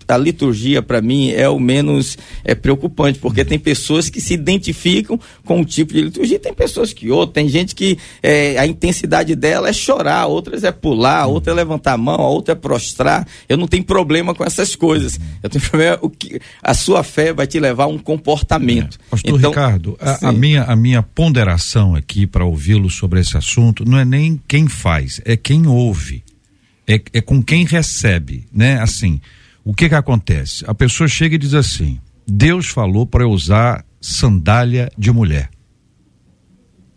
a, 0.08 0.16
liturgia 0.16 0.82
para 0.82 1.00
mim 1.00 1.30
é 1.30 1.48
o 1.48 1.60
menos 1.60 2.18
é, 2.42 2.56
preocupante, 2.56 3.20
porque 3.20 3.44
tem 3.44 3.56
pessoas 3.56 4.10
que 4.10 4.20
se 4.20 4.34
identificam 4.34 5.20
com 5.44 5.60
um 5.60 5.64
tipo 5.64 5.92
de 5.92 6.00
liturgia, 6.00 6.40
tem 6.40 6.52
pessoas 6.52 6.92
que 6.92 7.08
outras, 7.08 7.34
tem 7.34 7.48
gente 7.48 7.72
que 7.72 7.96
é, 8.20 8.58
a 8.58 8.66
intensidade 8.66 9.36
dela 9.36 9.68
é 9.68 9.72
chorar, 9.72 10.26
outras 10.26 10.64
é 10.64 10.72
pular, 10.72 11.28
outra 11.28 11.52
é 11.52 11.54
levantar 11.54 11.92
a 11.92 11.98
mão, 11.98 12.20
a 12.20 12.28
outra 12.28 12.54
é 12.54 12.56
prostrar. 12.56 13.24
Eu 13.48 13.56
não 13.56 13.68
tenho 13.68 13.84
problema 13.84 14.34
com 14.34 14.42
essas 14.42 14.74
coisas. 14.74 15.20
Eu 15.40 15.48
tenho 15.48 15.62
problema 15.70 16.00
o 16.02 16.10
que 16.10 16.40
a 16.60 16.74
sua 16.74 17.04
fé 17.04 17.32
vai 17.32 17.46
te 17.46 17.60
levar 17.60 17.84
a 17.84 17.86
um 17.86 17.98
comportamento. 17.98 18.98
É. 19.06 19.10
Pastor 19.10 19.38
então, 19.38 19.50
Ricardo, 19.50 19.96
a, 20.00 20.30
a, 20.30 20.32
minha 20.32 20.64
a 20.64 20.74
minha 20.74 21.00
ponderação 21.00 21.94
aqui 21.94 22.26
para 22.26 22.44
ouvi-lo 22.44 22.90
sobre 22.90 23.20
esse 23.20 23.36
assunto 23.36 23.84
não 23.84 23.98
é 23.98 24.04
nem 24.04 24.40
quem 24.48 24.66
faz 24.66 25.11
faz, 25.12 25.20
é 25.24 25.36
quem 25.36 25.66
ouve, 25.66 26.24
é, 26.86 27.00
é 27.12 27.20
com 27.20 27.42
quem 27.42 27.66
recebe, 27.66 28.46
né? 28.52 28.80
Assim, 28.80 29.20
o 29.64 29.74
que 29.74 29.88
que 29.88 29.94
acontece? 29.94 30.64
A 30.66 30.74
pessoa 30.74 31.08
chega 31.08 31.34
e 31.34 31.38
diz 31.38 31.54
assim: 31.54 31.98
Deus 32.26 32.68
falou 32.68 33.06
para 33.06 33.24
eu 33.24 33.30
usar 33.30 33.84
sandália 34.00 34.90
de 34.96 35.10
mulher. 35.10 35.50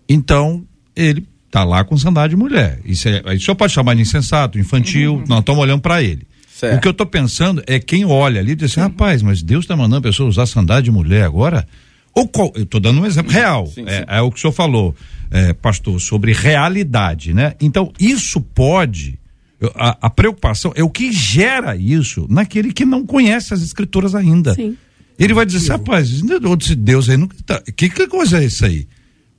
Então, 0.07 0.65
ele 0.95 1.27
tá 1.49 1.63
lá 1.63 1.83
com 1.83 1.97
sandália 1.97 2.29
de 2.29 2.35
mulher. 2.35 2.79
Isso 2.85 3.09
é, 3.09 3.21
aí 3.25 3.39
pode 3.55 3.73
chamar 3.73 3.95
de 3.95 4.01
insensato, 4.01 4.59
infantil, 4.59 5.15
uhum. 5.15 5.23
não 5.27 5.39
estamos 5.39 5.61
olhando 5.61 5.81
para 5.81 6.01
ele. 6.01 6.27
Certo. 6.47 6.77
O 6.77 6.81
que 6.81 6.87
eu 6.87 6.91
estou 6.91 7.05
pensando 7.05 7.61
é 7.67 7.79
quem 7.79 8.05
olha 8.05 8.39
ali 8.39 8.51
e 8.51 8.55
diz 8.55 8.71
assim, 8.71 8.79
uhum. 8.79 8.87
rapaz, 8.87 9.21
mas 9.21 9.41
Deus 9.41 9.65
está 9.65 9.75
mandando 9.75 9.97
a 9.97 10.09
pessoa 10.09 10.29
usar 10.29 10.45
sandália 10.45 10.83
de 10.83 10.91
mulher 10.91 11.23
agora? 11.23 11.67
Ou 12.15 12.27
qual, 12.27 12.51
eu 12.55 12.63
estou 12.63 12.79
dando 12.79 13.01
um 13.01 13.05
exemplo 13.05 13.31
real, 13.31 13.67
sim, 13.67 13.83
é, 13.85 13.97
sim. 13.97 14.05
é, 14.07 14.21
o 14.21 14.31
que 14.31 14.37
o 14.37 14.41
senhor 14.41 14.53
falou, 14.53 14.95
é, 15.29 15.51
pastor, 15.53 15.99
sobre 15.99 16.31
realidade, 16.31 17.33
né? 17.33 17.53
Então, 17.59 17.91
isso 17.99 18.39
pode 18.39 19.19
A, 19.75 20.07
a, 20.07 20.09
preocupação 20.09 20.71
é 20.75 20.83
o 20.83 20.89
que 20.89 21.11
gera 21.11 21.75
isso 21.75 22.25
naquele 22.29 22.71
que 22.71 22.85
não 22.85 23.05
conhece 23.05 23.53
as 23.53 23.61
escrituras 23.61 24.15
ainda. 24.15 24.53
Sim. 24.53 24.77
Ele 25.17 25.33
vai 25.33 25.45
dizer, 25.45 25.71
rapaz, 25.71 26.21
Deus 26.77 27.09
aí 27.09 27.17
não 27.17 27.27
tá. 27.27 27.61
Que, 27.75 27.89
que 27.89 28.07
coisa 28.07 28.41
é 28.41 28.45
isso 28.45 28.65
aí? 28.65 28.87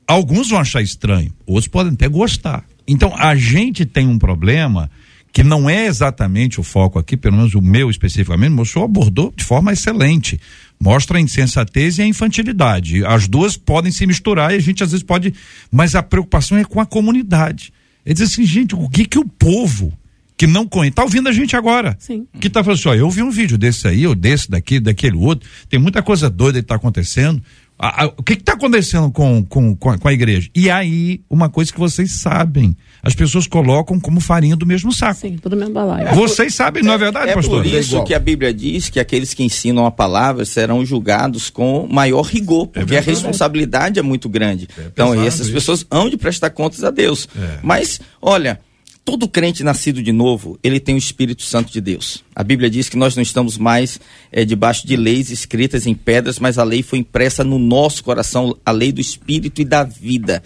Alguns 0.06 0.50
vão 0.50 0.58
achar 0.58 0.82
estranho, 0.82 1.32
outros 1.46 1.68
podem 1.68 1.92
até 1.92 2.08
gostar. 2.08 2.64
Então 2.86 3.12
a 3.16 3.34
gente 3.34 3.84
tem 3.84 4.06
um 4.06 4.18
problema 4.18 4.90
que 5.32 5.44
não 5.44 5.68
é 5.68 5.86
exatamente 5.86 6.58
o 6.58 6.62
foco 6.62 6.98
aqui, 6.98 7.14
pelo 7.14 7.36
menos 7.36 7.54
o 7.54 7.60
meu 7.60 7.90
especificamente, 7.90 8.52
mas 8.52 8.70
o 8.70 8.72
senhor 8.72 8.84
abordou 8.86 9.32
de 9.36 9.44
forma 9.44 9.70
excelente. 9.72 10.40
Mostra 10.78 11.18
a 11.18 11.20
insensatez 11.20 11.98
e 11.98 12.02
a 12.02 12.06
infantilidade. 12.06 13.04
As 13.04 13.26
duas 13.26 13.56
podem 13.56 13.90
se 13.90 14.06
misturar 14.06 14.52
e 14.52 14.56
a 14.56 14.60
gente 14.60 14.82
às 14.82 14.92
vezes 14.92 15.04
pode. 15.04 15.32
Mas 15.70 15.94
a 15.94 16.02
preocupação 16.02 16.58
é 16.58 16.64
com 16.64 16.80
a 16.80 16.86
comunidade. 16.86 17.72
É 18.04 18.12
dizer 18.12 18.26
assim, 18.26 18.44
gente, 18.44 18.74
o 18.74 18.88
que 18.88 19.04
que 19.04 19.18
o 19.18 19.26
povo 19.26 19.92
que 20.36 20.46
não 20.46 20.66
conhece, 20.66 20.94
tá 20.94 21.02
ouvindo 21.02 21.28
a 21.28 21.32
gente 21.32 21.56
agora. 21.56 21.96
Sim. 21.98 22.26
Que 22.38 22.50
tá 22.50 22.62
falando 22.62 22.78
assim, 22.78 22.88
ó, 22.90 22.94
eu 22.94 23.10
vi 23.10 23.22
um 23.22 23.30
vídeo 23.30 23.56
desse 23.56 23.88
aí, 23.88 24.06
ou 24.06 24.14
desse, 24.14 24.50
daqui, 24.50 24.78
daquele 24.78 25.16
outro, 25.16 25.48
tem 25.68 25.80
muita 25.80 26.02
coisa 26.02 26.28
doida 26.28 26.60
que 26.60 26.68
tá 26.68 26.74
acontecendo. 26.74 27.42
A, 27.78 28.04
a, 28.04 28.06
o 28.06 28.22
que 28.22 28.32
está 28.32 28.54
acontecendo 28.54 29.10
com, 29.10 29.44
com, 29.44 29.76
com 29.76 29.90
a, 29.90 29.98
com, 29.98 30.08
a, 30.08 30.12
igreja? 30.12 30.48
E 30.54 30.70
aí, 30.70 31.20
uma 31.28 31.50
coisa 31.50 31.70
que 31.70 31.78
vocês 31.78 32.12
sabem, 32.12 32.74
as 33.02 33.14
pessoas 33.14 33.46
colocam 33.46 34.00
como 34.00 34.18
farinha 34.18 34.56
do 34.56 34.64
mesmo 34.64 34.92
saco. 34.92 35.20
Sim, 35.20 35.36
tudo 35.36 35.56
mesmo 35.56 35.74
balaio. 35.74 36.14
vocês 36.14 36.54
sabem, 36.54 36.82
não 36.82 36.94
é 36.94 36.98
verdade, 36.98 37.30
é 37.30 37.34
pastor? 37.34 37.60
É 37.66 37.68
por 37.68 37.78
isso 37.78 37.98
é 37.98 38.04
que 38.04 38.14
a 38.14 38.18
Bíblia 38.18 38.54
diz 38.54 38.88
que 38.88 38.98
aqueles 38.98 39.34
que 39.34 39.42
ensinam 39.42 39.84
a 39.84 39.90
palavra 39.90 40.46
serão 40.46 40.86
julgados 40.86 41.50
com 41.50 41.86
maior 41.86 42.22
rigor, 42.22 42.66
porque 42.68 42.94
é 42.94 42.98
a 42.98 43.02
responsabilidade 43.02 43.98
é 43.98 44.02
muito 44.02 44.26
grande. 44.26 44.68
É 44.78 44.82
então, 44.86 45.12
essas 45.22 45.46
isso. 45.46 45.52
pessoas 45.52 45.86
hão 45.90 46.08
de 46.08 46.16
prestar 46.16 46.50
contas 46.50 46.82
a 46.82 46.90
Deus. 46.90 47.28
É. 47.36 47.58
Mas, 47.62 48.00
olha, 48.22 48.58
todo 49.06 49.28
crente 49.28 49.62
nascido 49.62 50.02
de 50.02 50.10
novo, 50.10 50.58
ele 50.64 50.80
tem 50.80 50.96
o 50.96 50.98
Espírito 50.98 51.44
Santo 51.44 51.72
de 51.72 51.80
Deus. 51.80 52.24
A 52.34 52.42
Bíblia 52.42 52.68
diz 52.68 52.88
que 52.88 52.96
nós 52.96 53.14
não 53.14 53.22
estamos 53.22 53.56
mais 53.56 54.00
é, 54.32 54.44
debaixo 54.44 54.84
de 54.84 54.96
leis 54.96 55.30
escritas 55.30 55.86
em 55.86 55.94
pedras, 55.94 56.40
mas 56.40 56.58
a 56.58 56.64
lei 56.64 56.82
foi 56.82 56.98
impressa 56.98 57.44
no 57.44 57.56
nosso 57.56 58.02
coração, 58.02 58.56
a 58.66 58.72
lei 58.72 58.90
do 58.90 59.00
Espírito 59.00 59.62
e 59.62 59.64
da 59.64 59.84
vida. 59.84 60.42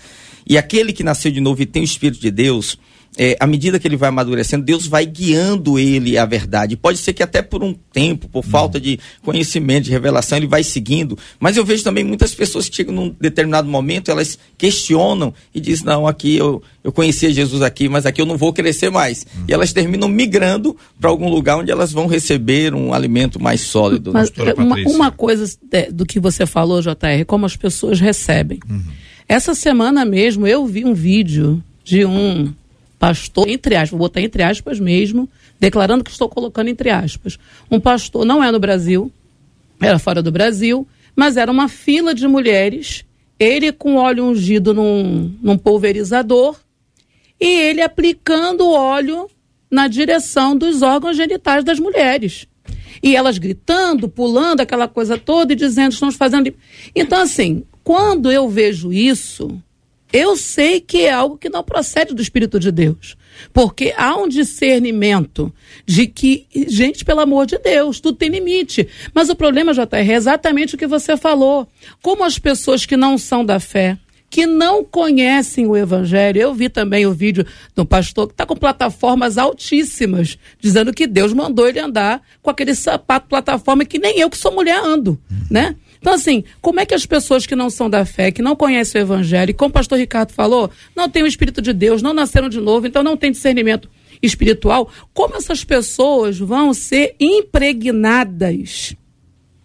E 0.47 0.59
aquele 0.59 0.93
que 0.93 1.03
nasceu 1.03 1.33
de 1.33 1.41
novo 1.41 1.63
e 1.63 1.67
tem 1.67 1.81
o 1.81 1.85
Espírito 1.85 2.21
de 2.21 2.31
Deus, 2.31 2.79
é, 3.19 3.37
à 3.41 3.47
medida 3.47 3.79
que 3.79 3.89
ele 3.89 3.97
vai 3.97 4.09
amadurecendo, 4.09 4.65
Deus 4.65 4.87
vai 4.87 5.05
guiando 5.05 5.79
ele 5.79 6.17
à 6.17 6.25
verdade. 6.25 6.77
Pode 6.77 6.99
ser 6.99 7.13
que 7.13 7.23
até 7.23 7.43
por 7.43 7.63
um 7.63 7.75
tempo, 7.93 8.29
por 8.29 8.45
falta 8.45 8.81
de 8.81 8.99
conhecimento, 9.23 9.85
de 9.85 9.91
revelação, 9.91 10.39
ele 10.39 10.47
vai 10.47 10.63
seguindo. 10.63 11.19
Mas 11.39 11.57
eu 11.57 11.65
vejo 11.65 11.83
também 11.83 12.05
muitas 12.05 12.35
pessoas 12.35 12.69
que 12.69 12.77
chegam 12.77 12.95
num 12.95 13.15
determinado 13.21 13.69
momento, 13.69 14.11
elas 14.11 14.39
questionam 14.57 15.35
e 15.55 15.61
dizem: 15.61 15.87
Não, 15.87 16.07
aqui 16.07 16.37
eu, 16.37 16.63
eu 16.85 16.93
conhecia 16.93 17.33
Jesus 17.33 17.63
aqui, 17.63 17.89
mas 17.89 18.07
aqui 18.07 18.23
eu 18.23 18.27
não 18.27 18.37
vou 18.37 18.53
crescer 18.53 18.91
mais. 18.91 19.27
Uhum. 19.35 19.45
E 19.49 19.53
elas 19.53 19.73
terminam 19.73 20.09
migrando 20.09 20.77
para 20.99 21.11
algum 21.11 21.29
lugar 21.29 21.59
onde 21.59 21.71
elas 21.71 21.93
vão 21.93 22.07
receber 22.07 22.75
um 22.75 22.95
alimento 22.95 23.43
mais 23.43 23.61
sólido. 23.61 24.13
Mas, 24.13 24.33
uma, 24.57 24.77
uma, 24.87 25.11
coisa 25.11 25.53
do 25.93 26.07
que 26.07 26.21
você 26.21 26.47
falou, 26.47 26.81
JR, 26.81 27.25
como 27.27 27.45
as 27.45 27.57
pessoas 27.57 28.01
recebem. 28.01 28.61
Uhum. 28.69 28.83
Essa 29.29 29.55
semana 29.55 30.05
mesmo 30.05 30.47
eu 30.47 30.65
vi 30.67 30.85
um 30.85 30.95
vídeo 30.95 31.63
de 31.85 32.05
um 32.05 32.53
pastor, 33.01 33.49
entre 33.49 33.75
aspas, 33.75 33.91
vou 33.91 34.01
botar 34.01 34.21
entre 34.21 34.43
aspas 34.43 34.79
mesmo, 34.79 35.27
declarando 35.59 36.05
que 36.05 36.11
estou 36.11 36.29
colocando 36.29 36.69
entre 36.69 36.91
aspas. 36.91 37.39
Um 37.71 37.81
pastor 37.81 38.27
não 38.27 38.45
é 38.45 38.53
no 38.53 38.61
Brasil, 38.61 39.11
era 39.81 39.99
fora 39.99 40.23
do 40.23 40.31
Brasil, 40.31 40.87
mas 41.17 41.39
era 41.39 41.51
uma 41.51 41.67
fila 41.67 42.15
de 42.15 42.29
mulheres, 42.29 43.03
ele 43.39 43.73
com 43.73 43.97
óleo 43.97 44.27
ungido 44.27 44.75
num, 44.75 45.35
num 45.43 45.57
pulverizador 45.57 46.61
e 47.41 47.47
ele 47.47 47.81
aplicando 47.81 48.71
óleo 48.71 49.31
na 49.71 49.89
direção 49.89 50.55
dos 50.55 50.83
órgãos 50.83 51.17
genitais 51.17 51.65
das 51.65 51.81
mulheres. 51.81 52.47
E 53.03 53.17
elas 53.17 53.39
gritando, 53.39 54.11
pulando, 54.11 54.61
aquela 54.61 54.87
coisa 54.87 55.17
toda 55.17 55.55
e 55.55 55.57
dizendo: 55.57 55.93
estamos 55.93 56.17
fazendo. 56.17 56.53
Então, 56.95 57.23
assim, 57.23 57.65
quando 57.83 58.31
eu 58.31 58.47
vejo 58.47 58.93
isso, 58.93 59.59
eu 60.13 60.37
sei 60.37 60.81
que 60.81 61.03
é 61.03 61.13
algo 61.13 61.39
que 61.39 61.49
não 61.49 61.63
procede 61.63 62.15
do 62.15 62.23
Espírito 62.23 62.59
de 62.59 62.71
Deus. 62.71 63.17
Porque 63.53 63.95
há 63.97 64.17
um 64.17 64.29
discernimento 64.29 65.53
de 65.87 66.07
que, 66.07 66.47
gente, 66.69 67.05
pelo 67.05 67.21
amor 67.21 67.47
de 67.47 67.59
Deus, 67.59 68.01
tudo 68.01 68.19
tem 68.19 68.29
limite. 68.29 68.89
Mas 69.15 69.29
o 69.29 69.37
problema, 69.37 69.73
JR, 69.73 69.87
é 69.93 70.15
exatamente 70.15 70.75
o 70.75 70.79
que 70.79 70.87
você 70.87 71.17
falou. 71.17 71.67
Como 72.03 72.25
as 72.25 72.39
pessoas 72.39 72.85
que 72.85 72.97
não 72.97 73.17
são 73.17 73.45
da 73.45 73.61
fé, 73.61 73.99
que 74.31 74.47
não 74.47 74.85
conhecem 74.85 75.67
o 75.67 75.77
Evangelho. 75.77 76.41
Eu 76.41 76.55
vi 76.55 76.69
também 76.69 77.05
o 77.05 77.13
vídeo 77.13 77.45
do 77.75 77.85
pastor 77.85 78.29
que 78.29 78.33
está 78.33 78.47
com 78.47 78.55
plataformas 78.55 79.37
altíssimas, 79.37 80.39
dizendo 80.61 80.95
que 80.95 81.07
Deus 81.07 81.33
mandou 81.33 81.69
ele 81.69 81.81
andar 81.81 82.23
com 82.41 82.49
aquele 82.49 82.75
sapato 82.75 83.29
plataforma 83.29 83.85
que 83.85 83.99
nem 83.99 84.21
eu, 84.21 84.31
que 84.31 84.39
sou 84.39 84.53
mulher, 84.53 84.81
ando, 84.83 85.21
né? 85.51 85.75
Então, 86.01 86.15
assim, 86.15 86.43
como 86.61 86.81
é 86.81 86.87
que 86.87 86.95
as 86.95 87.05
pessoas 87.05 87.47
que 87.47 87.55
não 87.55 87.69
são 87.69 87.89
da 87.89 88.05
fé, 88.05 88.31
que 88.31 88.41
não 88.41 88.57
conhecem 88.57 89.01
o 89.01 89.05
evangelho, 89.05 89.51
e 89.51 89.55
como 89.55 89.69
o 89.69 89.73
pastor 89.73 89.99
Ricardo 89.99 90.33
falou, 90.33 90.71
não 90.97 91.09
têm 91.09 91.23
o 91.23 91.27
Espírito 91.27 91.61
de 91.61 91.73
Deus, 91.73 92.01
não 92.01 92.15
nasceram 92.15 92.49
de 92.49 92.61
novo, 92.61 92.87
então 92.87 93.03
não 93.03 93.17
tem 93.17 93.31
discernimento 93.31 93.89
espiritual, 94.23 94.91
como 95.13 95.37
essas 95.37 95.63
pessoas 95.63 96.39
vão 96.39 96.73
ser 96.73 97.15
impregnadas 97.21 98.95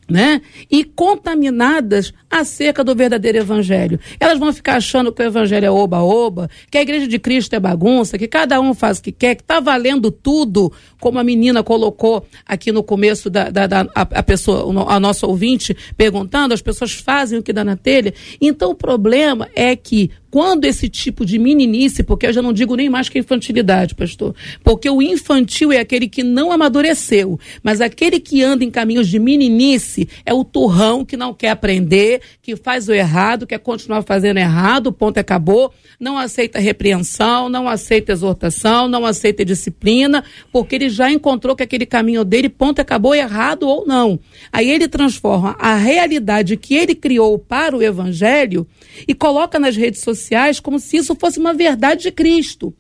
né? 0.08 0.42
E 0.70 0.84
contaminadas 0.84 2.14
acerca 2.30 2.84
do 2.84 2.96
verdadeiro 2.96 3.40
evangelho. 3.40 4.00
Elas 4.20 4.38
vão 4.38 4.54
ficar 4.54 4.76
achando 4.76 5.12
que 5.12 5.22
o 5.22 5.26
evangelho 5.26 5.66
é 5.66 5.72
oba-oba, 5.72 6.50
que 6.70 6.78
a 6.78 6.82
igreja 6.82 7.08
de 7.08 7.18
Cristo 7.18 7.56
é 7.56 7.60
bagunça, 7.60 8.18
que 8.18 8.28
cada 8.28 8.60
um 8.62 8.74
faz 8.74 9.00
o 9.00 9.04
que 9.04 9.12
quer, 9.12 9.36
que 9.36 9.42
está 9.42 9.60
valendo 9.60 10.12
tudo, 10.12 10.72
como 11.00 11.18
a 11.18 11.24
menina 11.24 11.64
colocou 11.64 12.26
aqui 12.46 12.72
no 12.72 12.84
começo 12.84 13.30
da, 13.30 13.50
da, 13.50 13.68
da 13.68 13.82
a, 13.96 14.02
a, 14.02 14.24
pessoa, 14.24 14.86
a 14.88 15.00
nossa 15.00 15.26
ouvinte 15.26 15.76
perguntando, 15.98 16.54
as 16.54 16.62
pessoas 16.62 16.92
fazem 16.92 17.40
o 17.40 17.44
que 17.44 17.54
dá 17.54 17.64
na 17.64 17.76
telha. 17.76 18.14
Então 18.40 18.72
o 18.72 18.76
problema 18.76 19.50
é 19.56 19.76
que 19.76 20.12
quando 20.36 20.66
esse 20.66 20.90
tipo 20.90 21.26
de 21.26 21.40
meninice, 21.40 22.04
porque 22.04 22.28
eu 22.28 22.34
já 22.34 22.42
não 22.42 22.52
digo 22.52 22.76
nem 22.76 22.90
mais 22.90 23.08
que 23.08 23.18
infantilidade, 23.18 23.96
pastor, 23.96 24.36
porque 24.66 24.90
o 24.90 25.02
infantil 25.02 25.72
é 25.72 25.80
aquele 25.80 26.10
que 26.10 26.24
não 26.24 26.52
amadureceu, 26.52 27.40
mas 27.64 27.80
aquele 27.80 28.20
que 28.20 28.44
anda 28.44 28.62
em 28.62 28.70
caminhos 28.70 29.08
de 29.08 29.18
meninice 29.18 30.10
é 30.26 30.34
o 30.34 30.44
turrão 30.44 31.06
que 31.06 31.16
não 31.16 31.34
quer 31.34 31.52
aprender, 31.52 32.20
que 32.42 32.54
faz 32.58 32.90
o 32.90 32.94
errado, 32.94 33.48
quer 33.48 33.60
continuar 33.60 34.02
fazendo 34.02 34.36
errado, 34.36 34.92
ponto 34.92 35.18
acabou, 35.18 35.74
não 35.98 36.18
aceita 36.18 36.60
repreensão, 36.60 37.48
não 37.48 37.70
aceita 37.70 38.12
exortação, 38.12 38.90
não 38.90 39.06
aceita 39.06 39.46
disciplina, 39.46 40.22
porque 40.52 40.76
ele 40.76 40.90
já 40.90 41.10
encontrou 41.10 41.56
que 41.56 41.64
aquele 41.64 41.86
caminho 41.86 42.26
dele, 42.26 42.50
ponto 42.50 42.82
acabou, 42.82 43.16
errado 43.16 43.70
ou 43.70 43.88
não. 43.88 44.20
Aí 44.52 44.70
ele 44.70 44.90
transforma 44.90 45.56
a 45.58 45.76
realidade 45.76 46.58
que 46.58 46.76
ele 46.76 46.94
criou 46.94 47.40
para 47.40 47.74
o 47.74 47.82
evangelho 47.82 48.68
e 49.08 49.14
coloca 49.14 49.58
nas 49.58 49.78
redes 49.78 50.02
sociais 50.02 50.25
como 50.62 50.80
se 50.80 50.98
isso 50.98 51.16
fosse 51.16 51.40
uma 51.40 51.54
verdade 51.54 52.04
de 52.04 52.12
Cristo. 52.12 52.74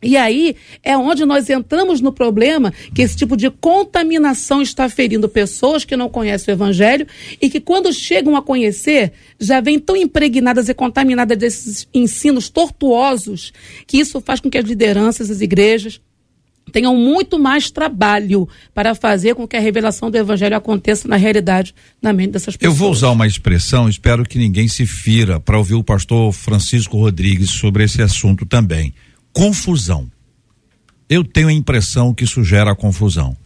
E 0.00 0.16
aí 0.16 0.54
é 0.82 0.96
onde 0.96 1.24
nós 1.24 1.50
entramos 1.50 2.00
no 2.00 2.12
problema 2.12 2.72
que 2.94 3.02
esse 3.02 3.16
tipo 3.16 3.36
de 3.36 3.50
contaminação 3.50 4.62
está 4.62 4.88
ferindo 4.88 5.28
pessoas 5.28 5.84
que 5.84 5.96
não 5.96 6.08
conhecem 6.08 6.52
o 6.52 6.56
Evangelho 6.56 7.06
e 7.40 7.50
que, 7.50 7.60
quando 7.60 7.92
chegam 7.92 8.36
a 8.36 8.42
conhecer, 8.42 9.12
já 9.40 9.60
vêm 9.60 9.78
tão 9.78 9.96
impregnadas 9.96 10.68
e 10.68 10.74
contaminadas 10.74 11.36
desses 11.36 11.88
ensinos 11.92 12.48
tortuosos 12.48 13.52
que 13.86 13.98
isso 13.98 14.20
faz 14.20 14.38
com 14.38 14.48
que 14.48 14.58
as 14.58 14.64
lideranças, 14.64 15.30
as 15.30 15.40
igrejas, 15.40 16.00
tenham 16.68 16.96
muito 16.96 17.38
mais 17.38 17.70
trabalho 17.70 18.48
para 18.74 18.94
fazer 18.94 19.34
com 19.34 19.46
que 19.46 19.56
a 19.56 19.60
revelação 19.60 20.10
do 20.10 20.16
evangelho 20.16 20.56
aconteça 20.56 21.08
na 21.08 21.16
realidade, 21.16 21.74
na 22.00 22.12
mente 22.12 22.32
dessas 22.32 22.56
pessoas. 22.56 22.74
Eu 22.74 22.78
vou 22.78 22.90
usar 22.90 23.10
uma 23.10 23.26
expressão, 23.26 23.88
espero 23.88 24.24
que 24.24 24.38
ninguém 24.38 24.68
se 24.68 24.86
fira 24.86 25.40
para 25.40 25.58
ouvir 25.58 25.74
o 25.74 25.82
pastor 25.82 26.32
Francisco 26.32 26.96
Rodrigues 26.98 27.50
sobre 27.50 27.84
esse 27.84 28.02
assunto 28.02 28.46
também. 28.46 28.94
Confusão. 29.32 30.10
Eu 31.08 31.24
tenho 31.24 31.48
a 31.48 31.52
impressão 31.52 32.12
que 32.12 32.24
isso 32.24 32.44
gera 32.44 32.74
confusão. 32.74 33.36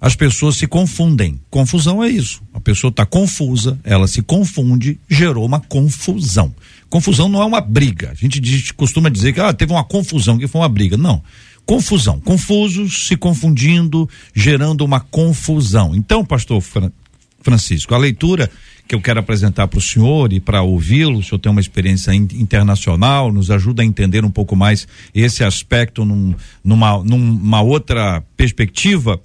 As 0.00 0.14
pessoas 0.14 0.56
se 0.56 0.68
confundem. 0.68 1.40
Confusão 1.50 2.04
é 2.04 2.08
isso. 2.08 2.40
A 2.54 2.60
pessoa 2.60 2.90
está 2.90 3.04
confusa, 3.04 3.78
ela 3.82 4.06
se 4.06 4.22
confunde, 4.22 4.98
gerou 5.08 5.44
uma 5.44 5.58
confusão. 5.58 6.54
Confusão 6.88 7.28
não 7.28 7.42
é 7.42 7.44
uma 7.44 7.60
briga. 7.60 8.10
A 8.12 8.14
gente 8.14 8.38
diz, 8.38 8.70
costuma 8.70 9.08
dizer 9.08 9.32
que 9.32 9.40
ah, 9.40 9.52
teve 9.52 9.72
uma 9.72 9.82
confusão, 9.82 10.38
que 10.38 10.46
foi 10.46 10.60
uma 10.60 10.68
briga. 10.68 10.96
Não 10.96 11.20
confusão, 11.68 12.18
confusos, 12.18 13.08
se 13.08 13.14
confundindo, 13.14 14.08
gerando 14.34 14.86
uma 14.86 15.00
confusão. 15.00 15.94
Então, 15.94 16.24
pastor 16.24 16.64
Francisco, 17.42 17.94
a 17.94 17.98
leitura 17.98 18.50
que 18.88 18.94
eu 18.94 19.02
quero 19.02 19.20
apresentar 19.20 19.68
para 19.68 19.78
o 19.78 19.82
senhor 19.82 20.32
e 20.32 20.40
para 20.40 20.62
ouvi-lo, 20.62 21.18
o 21.18 21.22
senhor 21.22 21.38
tem 21.38 21.52
uma 21.52 21.60
experiência 21.60 22.14
internacional, 22.14 23.30
nos 23.30 23.50
ajuda 23.50 23.82
a 23.82 23.84
entender 23.84 24.24
um 24.24 24.30
pouco 24.30 24.56
mais 24.56 24.88
esse 25.14 25.44
aspecto 25.44 26.06
num, 26.06 26.34
numa, 26.64 27.04
numa 27.04 27.60
outra 27.60 28.22
perspectiva. 28.34 29.20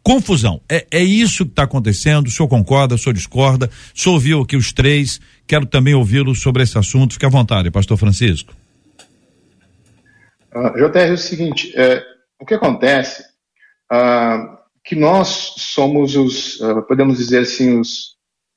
Confusão, 0.00 0.60
é, 0.68 0.86
é 0.92 1.02
isso 1.02 1.44
que 1.44 1.50
está 1.50 1.64
acontecendo, 1.64 2.28
o 2.28 2.30
senhor 2.30 2.46
concorda, 2.46 2.94
o 2.94 2.98
senhor 2.98 3.14
discorda, 3.14 3.68
o 3.92 4.00
senhor 4.00 4.14
ouviu 4.14 4.42
aqui 4.42 4.56
os 4.56 4.72
três, 4.72 5.20
quero 5.44 5.66
também 5.66 5.94
ouvi-lo 5.94 6.36
sobre 6.36 6.62
esse 6.62 6.78
assunto, 6.78 7.14
fique 7.14 7.26
à 7.26 7.28
vontade, 7.28 7.68
pastor 7.68 7.96
Francisco. 7.96 8.54
Uh, 10.54 10.72
JR, 10.76 10.98
é 10.98 11.12
o 11.12 11.18
seguinte, 11.18 11.72
é, 11.76 12.04
o 12.40 12.46
que 12.46 12.54
acontece 12.54 13.24
ah, 13.90 14.58
que 14.84 14.94
nós 14.94 15.54
somos 15.56 16.14
os, 16.14 16.60
ah, 16.62 16.82
podemos 16.82 17.18
dizer 17.18 17.40
assim, 17.40 17.80
os 17.80 18.14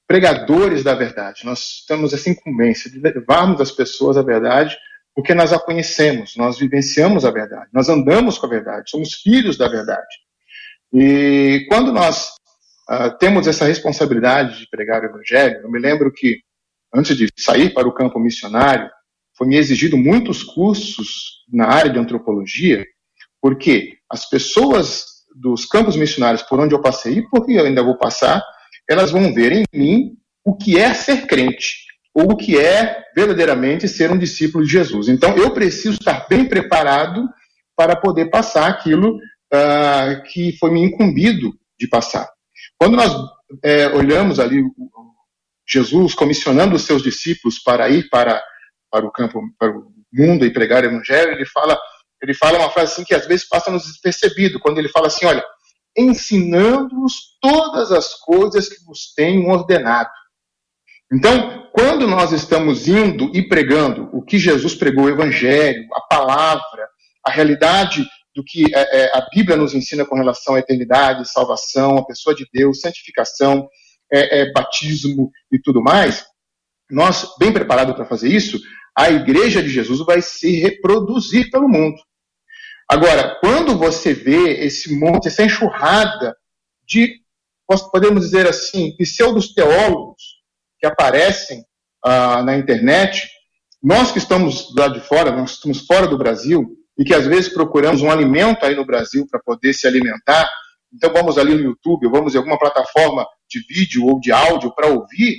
pregadores 0.08 0.84
da 0.84 0.94
verdade. 0.94 1.46
Nós 1.46 1.84
temos 1.88 2.14
essa 2.14 2.30
incumbência 2.30 2.90
de 2.92 3.00
levarmos 3.00 3.60
as 3.62 3.72
pessoas 3.72 4.18
à 4.18 4.22
verdade 4.22 4.78
porque 5.16 5.34
nós 5.34 5.52
a 5.52 5.58
conhecemos, 5.58 6.36
nós 6.38 6.60
vivenciamos 6.60 7.26
a 7.26 7.32
verdade, 7.32 7.68
nós 7.74 7.90
andamos 7.90 8.38
com 8.38 8.46
a 8.46 8.50
verdade, 8.50 8.92
somos 8.92 9.16
filhos 9.16 9.58
da 9.58 9.68
verdade. 9.68 10.06
E 10.94 11.66
quando 11.68 11.92
nós 11.92 12.30
temos 13.20 13.48
essa 13.48 13.66
responsabilidade 13.66 14.60
de 14.60 14.70
pregar 14.70 15.02
o 15.02 15.06
evangelho, 15.08 15.62
eu 15.64 15.72
me 15.72 15.80
lembro 15.80 16.14
que 16.14 16.42
antes 16.94 17.18
de 17.18 17.28
sair 17.36 17.74
para 17.74 17.88
o 17.88 17.94
campo 17.94 18.20
missionário, 18.20 18.92
foi 19.38 19.48
me 19.48 19.58
exigido 19.58 19.98
muitos 19.98 20.44
cursos 20.44 21.44
na 21.52 21.68
área 21.68 21.92
de 21.92 22.00
antropologia, 22.00 22.86
porque 23.42 23.94
as 24.10 24.28
pessoas 24.28 25.06
dos 25.36 25.66
campos 25.66 25.96
missionários 25.96 26.42
por 26.42 26.60
onde 26.60 26.74
eu 26.74 26.82
passei, 26.82 27.20
e 27.20 27.30
porque 27.30 27.54
eu 27.54 27.66
ainda 27.66 27.84
vou 27.84 27.98
passar, 27.98 28.44
elas 28.90 29.12
vão 29.12 29.34
ver 29.34 29.52
em 29.52 29.64
mim 29.74 30.18
o 30.44 30.56
que 30.56 30.78
é 30.78 30.94
ser 30.94 31.28
crente 31.28 31.88
ou 32.14 32.32
o 32.32 32.38
que 32.38 32.58
é 32.58 33.04
verdadeiramente 33.16 33.88
ser 33.88 34.10
um 34.12 34.18
discípulo 34.18 34.64
de 34.64 34.72
Jesus. 34.72 35.08
Então, 35.08 35.38
eu 35.38 35.52
preciso 35.52 36.00
estar 36.00 36.26
bem 36.28 36.46
preparado 36.46 37.30
para 37.76 37.96
poder 37.96 38.32
passar 38.32 38.68
aquilo 38.68 39.18
uh, 39.18 40.24
que 40.32 40.58
foi 40.58 40.72
me 40.72 40.82
incumbido 40.82 41.54
de 41.80 41.88
passar. 41.88 42.28
Quando 42.76 42.96
nós 42.96 43.14
é, 43.64 43.88
olhamos 43.90 44.40
ali 44.40 44.64
Jesus 45.68 46.16
comissionando 46.16 46.76
os 46.76 46.84
seus 46.84 47.04
discípulos 47.04 47.60
para 47.60 47.90
ir 47.90 48.10
para, 48.10 48.42
para 48.92 49.06
o 49.06 49.12
campo, 49.12 49.42
para 49.60 49.72
o 49.72 49.92
mundo 50.12 50.46
e 50.46 50.54
pregar 50.54 50.84
o 50.84 50.88
evangelho, 50.88 51.32
ele 51.32 51.46
fala, 51.46 51.78
ele 52.22 52.34
fala 52.34 52.60
uma 52.60 52.70
frase 52.70 52.94
assim 52.94 53.04
que 53.04 53.14
às 53.14 53.28
vezes 53.28 53.48
passa 53.48 53.72
nos 53.72 53.86
despercebido, 53.86 54.60
quando 54.60 54.80
ele 54.80 54.90
fala 54.90 55.08
assim, 55.08 55.26
olha, 55.26 55.44
ensinando-os 55.98 57.38
todas 57.42 57.92
as 57.92 58.14
coisas 58.14 58.70
que 58.70 58.84
vos 58.86 59.14
tenho 59.16 59.50
ordenado. 59.50 60.10
Então, 61.12 61.70
quando 61.72 62.06
nós 62.06 62.32
estamos 62.32 62.88
indo 62.88 63.32
e 63.34 63.48
pregando 63.48 64.10
o 64.14 64.22
que 64.22 64.38
Jesus 64.38 64.76
pregou, 64.76 65.06
o 65.06 65.10
Evangelho, 65.10 65.88
a 65.94 66.02
palavra, 66.02 66.88
a 67.26 67.32
realidade 67.32 68.06
do 68.36 68.44
que 68.44 68.66
é, 68.76 69.06
é, 69.06 69.18
a 69.18 69.26
Bíblia 69.34 69.58
nos 69.58 69.74
ensina 69.74 70.06
com 70.06 70.16
relação 70.16 70.56
à 70.56 70.60
eternidade, 70.60 71.30
salvação, 71.32 71.98
a 71.98 72.06
pessoa 72.06 72.36
de 72.36 72.46
Deus, 72.54 72.82
santificação, 72.82 73.68
é, 74.12 74.42
é 74.42 74.52
batismo 74.52 75.32
e 75.52 75.60
tudo 75.60 75.82
mais, 75.82 76.26
nós, 76.90 77.36
bem 77.38 77.52
preparados 77.52 77.96
para 77.96 78.06
fazer 78.06 78.30
isso, 78.30 78.60
a 78.98 79.10
igreja 79.10 79.62
de 79.62 79.70
Jesus 79.70 80.00
vai 80.06 80.22
se 80.22 80.60
reproduzir 80.60 81.52
pelo 81.52 81.70
mundo. 81.70 81.98
Agora, 82.90 83.38
quando 83.42 83.78
você 83.78 84.14
vê 84.14 84.66
esse 84.66 84.98
monte, 84.98 85.28
essa 85.28 85.44
enxurrada 85.44 86.36
de, 86.88 87.22
podemos 87.92 88.24
dizer 88.24 88.48
assim, 88.48 88.96
pseudos 88.98 89.54
teólogos, 89.54 90.38
que 90.80 90.88
aparecem 90.88 91.64
ah, 92.04 92.42
na 92.44 92.58
internet, 92.58 93.28
nós 93.84 94.12
que 94.12 94.18
estamos 94.18 94.74
lá 94.76 94.88
de 94.88 95.02
fora, 95.02 95.32
nós 95.32 95.52
estamos 95.52 95.86
fora 95.86 96.08
do 96.08 96.18
Brasil, 96.18 96.66
e 96.98 97.04
que 97.04 97.14
às 97.14 97.28
vezes 97.28 97.54
procuramos 97.54 98.02
um 98.02 98.10
alimento 98.10 98.66
aí 98.66 98.76
no 98.76 98.86
Brasil 98.86 99.28
para 99.30 99.40
poder 99.40 99.74
se 99.74 99.86
alimentar, 99.86 100.50
então 100.94 101.12
vamos 101.14 101.38
ali 101.38 101.54
no 101.54 101.62
YouTube, 101.62 102.10
vamos 102.10 102.34
em 102.34 102.38
alguma 102.38 102.58
plataforma 102.58 103.26
de 103.50 103.60
vídeo 103.68 104.06
ou 104.06 104.20
de 104.20 104.32
áudio 104.32 104.74
para 104.74 104.88
ouvir, 104.88 105.36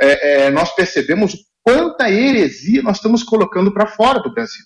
é, 0.00 0.46
é, 0.46 0.50
nós 0.50 0.74
percebemos 0.74 1.36
quanta 1.62 2.10
heresia 2.10 2.82
nós 2.82 2.96
estamos 2.96 3.22
colocando 3.22 3.72
para 3.72 3.86
fora 3.86 4.20
do 4.20 4.32
Brasil. 4.32 4.64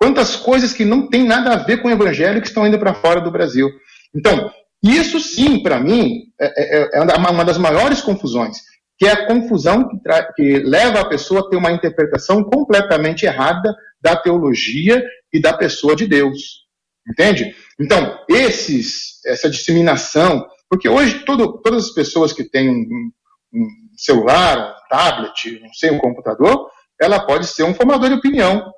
Quantas 0.00 0.36
coisas 0.36 0.72
que 0.72 0.84
não 0.84 1.08
tem 1.08 1.24
nada 1.24 1.52
a 1.52 1.56
ver 1.56 1.82
com 1.82 1.88
o 1.88 1.90
evangelho 1.90 2.40
que 2.40 2.48
estão 2.48 2.66
indo 2.66 2.78
para 2.78 2.94
fora 2.94 3.20
do 3.20 3.30
Brasil. 3.30 3.68
Então, 4.14 4.50
isso 4.82 5.20
sim, 5.20 5.62
para 5.62 5.78
mim, 5.78 6.22
é, 6.40 6.88
é, 6.88 6.90
é, 6.94 7.00
uma 7.02 7.44
das 7.44 7.58
maiores 7.58 8.00
confusões 8.00 8.56
que 9.00 9.06
é 9.06 9.12
a 9.12 9.26
confusão 9.26 9.88
que, 9.88 9.96
que, 10.36 10.58
leva 10.58 11.00
a 11.00 11.08
pessoa 11.08 11.40
a 11.40 11.48
ter 11.48 11.56
uma 11.56 11.72
interpretação 11.72 12.44
completamente 12.44 13.24
errada 13.24 13.74
da 13.98 14.14
teologia 14.14 15.02
e 15.32 15.40
da 15.40 15.54
pessoa 15.54 15.96
de 15.96 16.06
Deus. 16.06 16.66
Entende? 17.08 17.56
Então, 17.80 18.18
esses, 18.28 19.24
essa 19.24 19.48
disseminação, 19.48 20.46
porque 20.68 20.86
hoje 20.86 21.24
todo, 21.24 21.62
todas 21.62 21.86
as 21.86 21.94
pessoas 21.94 22.34
que 22.34 22.44
têm 22.44 22.68
um, 22.68 23.10
um, 23.54 23.68
celular, 24.04 24.58
um 24.58 24.88
tablet, 24.88 25.60
não 25.60 25.72
sei, 25.72 25.90
um 25.90 25.98
computador, 25.98 26.68
ela 27.00 27.24
pode 27.26 27.46
ser 27.46 27.62
um 27.62 27.74
formador 27.74 28.08
de 28.08 28.16
opinião. 28.16 28.70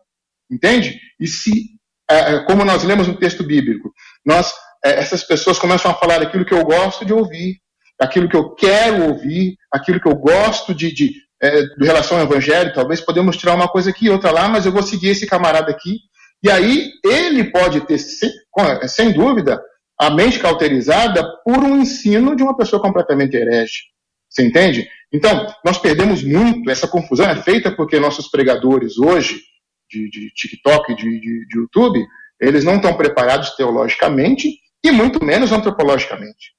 Entende? 0.51 0.99
E 1.19 1.27
se, 1.27 1.71
é, 2.11 2.35
é 2.35 2.45
como 2.45 2.65
nós 2.65 2.85
lemos 2.85 3.09
no 3.09 3.17
texto 3.17 3.43
bíblico, 3.43 3.93
nós, 4.25 4.53
é, 4.85 4.99
essas 5.01 5.25
pessoas 5.25 5.59
começam 5.59 5.91
a 5.91 5.95
falar 5.95 6.21
aquilo 6.23 6.45
que 6.45 6.55
eu 6.55 6.65
gosto 6.65 7.05
de 7.05 7.13
ouvir, 7.13 7.57
aquilo 7.99 8.29
que 8.29 8.37
eu 8.37 8.55
quero 8.55 9.09
ouvir, 9.09 9.57
aquilo 9.73 10.01
que 10.01 10.09
eu 10.09 10.15
gosto 10.15 10.75
de, 10.75 10.93
de, 10.93 11.13
de 11.79 11.87
relação 11.87 12.19
ao 12.19 12.25
evangelho, 12.25 12.75
talvez 12.75 13.01
podemos 13.01 13.37
tirar 13.37 13.55
uma 13.55 13.69
coisa 13.69 13.91
aqui, 13.91 14.11
outra 14.11 14.31
lá, 14.31 14.49
mas 14.49 14.67
eu 14.67 14.73
vou 14.73 14.83
seguir 14.83 15.09
esse 15.09 15.27
camarada 15.27 15.71
aqui. 15.71 15.99
E 16.43 16.51
aí 16.51 16.91
ele 17.05 17.45
pode 17.45 17.81
ter, 17.87 17.99
sem 17.99 19.13
dúvida, 19.13 19.63
a 19.99 20.11
mente 20.11 20.41
cauterizada 20.41 21.25
por 21.45 21.59
um 21.59 21.81
ensino 21.81 22.35
de 22.35 22.43
uma 22.43 22.57
pessoa 22.57 22.83
completamente 22.83 23.37
herege. 23.37 23.92
Você 24.33 24.42
entende? 24.42 24.88
Então, 25.12 25.47
nós 25.62 25.77
perdemos 25.77 26.23
muito, 26.23 26.71
essa 26.71 26.88
confusão 26.88 27.29
é 27.29 27.37
feita 27.42 27.71
porque 27.71 28.01
nossos 28.01 28.29
pregadores 28.29 28.97
hoje, 28.99 29.42
de, 29.90 30.09
de 30.09 30.31
TikTok, 30.31 30.95
de, 30.95 31.21
de, 31.21 31.47
de 31.47 31.59
YouTube, 31.59 32.03
eles 32.40 32.64
não 32.64 32.77
estão 32.77 32.97
preparados 32.97 33.51
teologicamente 33.51 34.49
e 34.83 34.90
muito 34.90 35.23
menos 35.23 35.53
antropologicamente. 35.53 36.55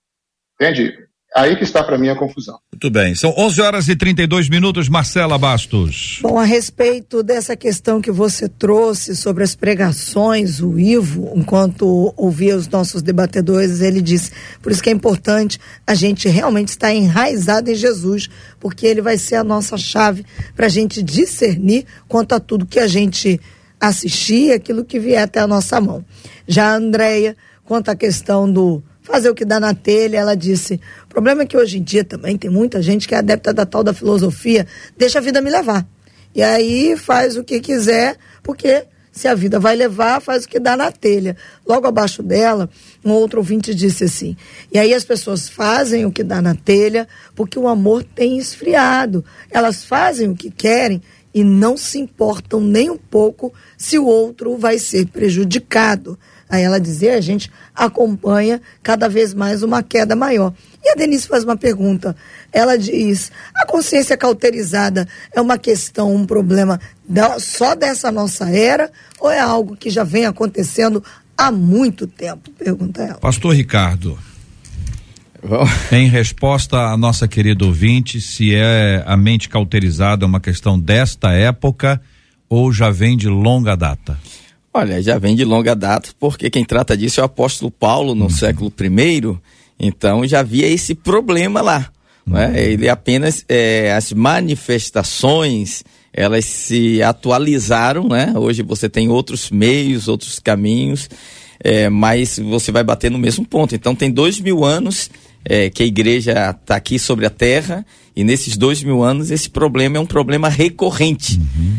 Entende? 0.54 0.96
Aí 1.36 1.56
que 1.56 1.64
está 1.64 1.84
para 1.84 1.98
mim 1.98 2.10
a 2.10 2.16
confusão. 2.16 2.60
Muito 2.72 2.92
bem. 2.92 3.16
São 3.16 3.34
11 3.36 3.62
horas 3.62 3.88
e 3.88 3.96
32 3.96 4.50
minutos, 4.50 4.88
Marcela 4.88 5.36
Bastos. 5.36 6.20
Bom, 6.22 6.38
a 6.38 6.44
respeito 6.44 7.24
dessa 7.24 7.56
questão 7.56 8.00
que 8.00 8.12
você 8.12 8.48
trouxe 8.48 9.16
sobre 9.16 9.44
as 9.44 9.56
pregações, 9.56 10.62
o 10.62 10.80
Ivo, 10.80 11.32
enquanto 11.36 12.14
ouvia 12.16 12.56
os 12.56 12.68
nossos 12.68 13.02
debatedores, 13.02 13.82
ele 13.82 14.00
disse: 14.00 14.32
por 14.62 14.72
isso 14.72 14.84
que 14.84 14.90
é 14.90 14.94
importante 14.94 15.60
a 15.88 15.96
gente 15.96 16.28
realmente 16.30 16.70
estar 16.70 16.94
enraizado 16.94 17.72
em 17.72 17.76
Jesus, 17.76 18.30
porque 18.60 18.86
ele 18.86 19.02
vai 19.02 19.18
ser 19.18 19.36
a 19.36 19.44
nossa 19.44 19.76
chave 19.76 20.24
para 20.56 20.68
a 20.68 20.70
gente 20.70 21.02
discernir 21.02 21.86
quanto 22.08 22.36
a 22.36 22.40
tudo 22.40 22.66
que 22.66 22.80
a 22.80 22.88
gente 22.88 23.42
assistir, 23.82 24.54
aquilo 24.54 24.86
que 24.86 25.00
vier 25.00 25.24
até 25.24 25.40
a 25.40 25.48
nossa 25.48 25.82
mão. 25.82 26.06
Já 26.48 26.74
a 26.74 26.76
Andréia, 26.76 27.36
quanto 27.66 27.90
à 27.90 27.96
questão 27.96 28.52
do 28.52 28.84
fazer 29.04 29.30
o 29.30 29.36
que 29.36 29.46
dá 29.46 29.60
na 29.60 29.74
telha. 29.74 30.18
Ela 30.18 30.36
disse: 30.36 30.80
o 31.06 31.08
problema 31.08 31.44
é 31.44 31.46
que 31.46 31.58
hoje 31.58 31.78
em 31.78 31.84
dia 31.84 32.04
também 32.04 32.38
tem 32.38 32.50
muita 32.50 32.82
gente 32.82 33.08
que 33.08 33.14
é 33.14 33.20
adepta 33.20 33.54
da 33.54 33.66
tal 33.66 33.84
da 33.84 33.94
filosofia, 33.94 34.66
deixa 34.98 35.20
a 35.20 35.22
vida 35.22 35.42
me 35.42 35.50
levar. 35.50 35.86
E 36.34 36.42
aí 36.42 36.98
faz 36.98 37.38
o 37.38 37.44
que 37.44 37.60
quiser, 37.60 38.18
porque 38.42 38.86
se 39.12 39.28
a 39.28 39.36
vida 39.36 39.60
vai 39.60 39.76
levar, 39.76 40.20
faz 40.20 40.46
o 40.46 40.50
que 40.50 40.60
dá 40.60 40.76
na 40.76 40.92
telha. 40.92 41.38
Logo 41.68 41.86
abaixo 41.86 42.24
dela, 42.24 42.68
um 43.06 43.12
outro 43.12 43.40
ouvinte 43.40 43.76
disse 43.76 44.06
assim: 44.06 44.36
e 44.72 44.80
aí 44.80 44.94
as 44.94 45.04
pessoas 45.04 45.48
fazem 45.48 46.06
o 46.06 46.12
que 46.12 46.24
dá 46.24 46.42
na 46.42 46.56
telha 46.56 47.08
porque 47.36 47.60
o 47.60 47.68
amor 47.68 48.04
tem 48.04 48.40
esfriado. 48.40 49.24
Elas 49.52 49.84
fazem 49.84 50.30
o 50.30 50.36
que 50.36 50.50
querem 50.50 51.02
e 51.34 51.44
não 51.44 51.78
se 51.78 52.00
importam 52.00 52.60
nem 52.60 52.90
um 52.90 52.98
pouco 52.98 53.54
se 53.78 54.00
o 54.00 54.06
outro 54.06 54.58
vai 54.58 54.80
ser 54.80 55.06
prejudicado. 55.08 56.18
Aí 56.54 56.62
ela 56.62 56.80
dizia, 56.80 57.18
a 57.18 57.20
gente 57.20 57.50
acompanha 57.74 58.62
cada 58.84 59.10
vez 59.10 59.34
mais 59.34 59.64
uma 59.64 59.82
queda 59.82 60.16
maior. 60.16 60.54
E 60.84 60.90
a 60.92 60.94
Denise 60.94 61.28
faz 61.28 61.44
uma 61.44 61.58
pergunta. 61.58 62.16
Ela 62.52 62.78
diz: 62.78 63.32
a 63.56 63.66
consciência 63.66 64.16
cauterizada 64.16 65.08
é 65.34 65.42
uma 65.42 65.58
questão, 65.58 66.14
um 66.14 66.28
problema 66.28 66.80
só 67.40 67.74
dessa 67.74 68.12
nossa 68.12 68.52
era 68.52 68.92
ou 69.20 69.32
é 69.32 69.40
algo 69.40 69.76
que 69.76 69.90
já 69.90 70.04
vem 70.04 70.28
acontecendo 70.28 71.04
há 71.36 71.52
muito 71.52 72.06
tempo? 72.06 72.52
Pergunta 72.52 73.02
ela. 73.02 73.18
Pastor 73.18 73.56
Ricardo. 73.56 74.16
Em 75.92 76.08
resposta 76.08 76.78
à 76.78 76.96
nossa 76.96 77.28
querida 77.28 77.66
ouvinte, 77.66 78.22
se 78.22 78.54
é 78.54 79.04
a 79.08 79.18
mente 79.18 79.50
cauterizada 79.50 80.24
uma 80.24 80.40
questão 80.40 80.80
desta 80.80 81.32
época 81.32 82.00
ou 82.48 82.72
já 82.72 82.92
vem 82.92 83.18
de 83.18 83.28
longa 83.28 83.76
data? 83.76 84.20
Olha, 84.74 85.02
já 85.04 85.20
vem 85.20 85.36
de 85.36 85.46
longa 85.46 85.76
data, 85.76 86.10
porque 86.20 86.50
quem 86.50 86.66
trata 86.66 86.98
disso 86.98 87.20
é 87.20 87.24
o 87.24 87.28
apóstolo 87.28 87.70
Paulo 87.70 88.16
no 88.16 88.24
uhum. 88.24 88.30
século 88.30 88.74
I, 88.82 89.38
então 89.80 90.26
já 90.26 90.40
havia 90.40 90.68
esse 90.68 90.96
problema 90.96 91.62
lá. 91.62 91.92
Uhum. 92.26 92.34
Né? 92.34 92.72
Ele 92.72 92.90
apenas, 92.90 93.46
é, 93.48 93.94
as 93.94 94.12
manifestações, 94.12 95.84
elas 96.12 96.46
se 96.46 97.04
atualizaram, 97.04 98.08
né? 98.08 98.34
Hoje 98.36 98.64
você 98.64 98.90
tem 98.90 99.10
outros 99.10 99.52
meios, 99.52 100.08
outros 100.08 100.40
caminhos, 100.40 101.10
é, 101.64 101.88
mas 101.90 102.40
você 102.40 102.72
vai 102.72 102.84
bater 102.84 103.12
no 103.12 103.20
mesmo 103.20 103.46
ponto. 103.46 103.76
Então 103.76 103.94
tem 103.94 104.10
dois 104.10 104.40
mil 104.40 104.66
anos 104.66 105.10
é, 105.46 105.70
que 105.70 105.84
a 105.84 105.86
igreja 105.86 106.50
está 106.50 106.76
aqui 106.76 106.98
sobre 106.98 107.26
a 107.26 107.30
terra, 107.30 107.86
e 108.16 108.24
nesses 108.24 108.58
dois 108.58 108.82
mil 108.84 109.04
anos 109.04 109.30
esse 109.30 109.50
problema 109.50 109.98
é 109.98 110.00
um 110.00 110.06
problema 110.06 110.50
recorrente. 110.50 111.40
Uhum. 111.40 111.78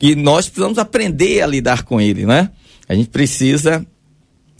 E 0.00 0.14
nós 0.14 0.46
precisamos 0.46 0.78
aprender 0.78 1.42
a 1.42 1.46
lidar 1.46 1.84
com 1.84 2.00
ele, 2.00 2.26
né? 2.26 2.50
A 2.88 2.94
gente 2.94 3.08
precisa 3.08 3.84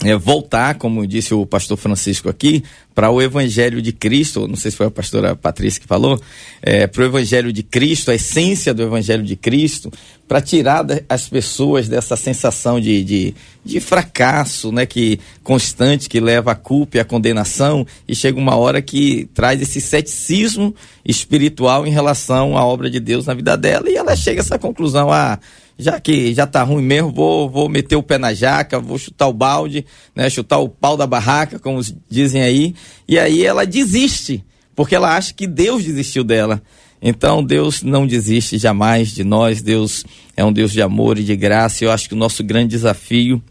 é, 0.03 0.15
voltar, 0.15 0.75
como 0.75 1.07
disse 1.07 1.33
o 1.33 1.45
pastor 1.45 1.75
Francisco 1.75 2.29
aqui, 2.29 2.63
para 2.93 3.09
o 3.09 3.21
Evangelho 3.21 3.81
de 3.81 3.91
Cristo, 3.91 4.47
não 4.47 4.55
sei 4.55 4.69
se 4.69 4.77
foi 4.77 4.87
a 4.87 4.91
pastora 4.91 5.35
Patrícia 5.35 5.81
que 5.81 5.87
falou, 5.87 6.19
é, 6.61 6.85
para 6.85 7.01
o 7.01 7.05
Evangelho 7.05 7.51
de 7.51 7.63
Cristo, 7.63 8.11
a 8.11 8.15
essência 8.15 8.73
do 8.73 8.83
Evangelho 8.83 9.23
de 9.23 9.35
Cristo, 9.35 9.91
para 10.27 10.41
tirar 10.41 10.85
as 11.09 11.27
pessoas 11.27 11.87
dessa 11.87 12.15
sensação 12.15 12.79
de, 12.79 13.03
de, 13.03 13.33
de, 13.63 13.79
fracasso 13.79 14.71
né, 14.71 14.85
que 14.85 15.19
constante, 15.43 16.09
que 16.09 16.19
leva 16.19 16.51
à 16.51 16.55
culpa 16.55 16.97
e 16.97 16.99
à 16.99 17.05
condenação, 17.05 17.85
e 18.07 18.15
chega 18.15 18.37
uma 18.37 18.55
hora 18.55 18.81
que 18.81 19.27
traz 19.33 19.61
esse 19.61 19.81
ceticismo 19.81 20.75
espiritual 21.05 21.87
em 21.87 21.91
relação 21.91 22.57
à 22.57 22.65
obra 22.65 22.89
de 22.89 22.99
Deus 22.99 23.25
na 23.25 23.33
vida 23.33 23.55
dela, 23.57 23.89
e 23.89 23.95
ela 23.95 24.15
chega 24.15 24.41
a 24.41 24.43
essa 24.43 24.59
conclusão, 24.59 25.11
ah, 25.11 25.39
já 25.77 25.99
que 25.99 26.33
já 26.33 26.47
tá 26.47 26.63
ruim 26.63 26.83
mesmo, 26.83 27.11
vou, 27.11 27.49
vou 27.49 27.69
meter 27.69 27.95
o 27.95 28.03
pé 28.03 28.17
na 28.17 28.33
jaca, 28.33 28.79
vou 28.79 28.97
chutar 28.97 29.27
o 29.27 29.33
balde, 29.33 29.85
né, 30.15 30.29
chutar 30.29 30.57
o 30.57 30.69
pau 30.69 30.97
da 30.97 31.05
barraca, 31.05 31.59
como 31.59 31.81
dizem 32.09 32.41
aí, 32.41 32.75
e 33.07 33.17
aí 33.19 33.45
ela 33.45 33.65
desiste, 33.65 34.43
porque 34.75 34.95
ela 34.95 35.15
acha 35.15 35.33
que 35.33 35.47
Deus 35.47 35.83
desistiu 35.83 36.23
dela. 36.23 36.61
Então 37.01 37.43
Deus 37.43 37.83
não 37.83 38.07
desiste 38.07 38.57
jamais 38.57 39.11
de 39.11 39.23
nós, 39.23 39.61
Deus 39.61 40.03
é 40.35 40.43
um 40.43 40.51
Deus 40.51 40.71
de 40.71 40.81
amor 40.81 41.19
e 41.19 41.23
de 41.23 41.35
graça. 41.35 41.85
Eu 41.85 41.91
acho 41.91 42.07
que 42.07 42.15
o 42.15 42.17
nosso 42.17 42.43
grande 42.43 42.69
desafio 42.69 43.41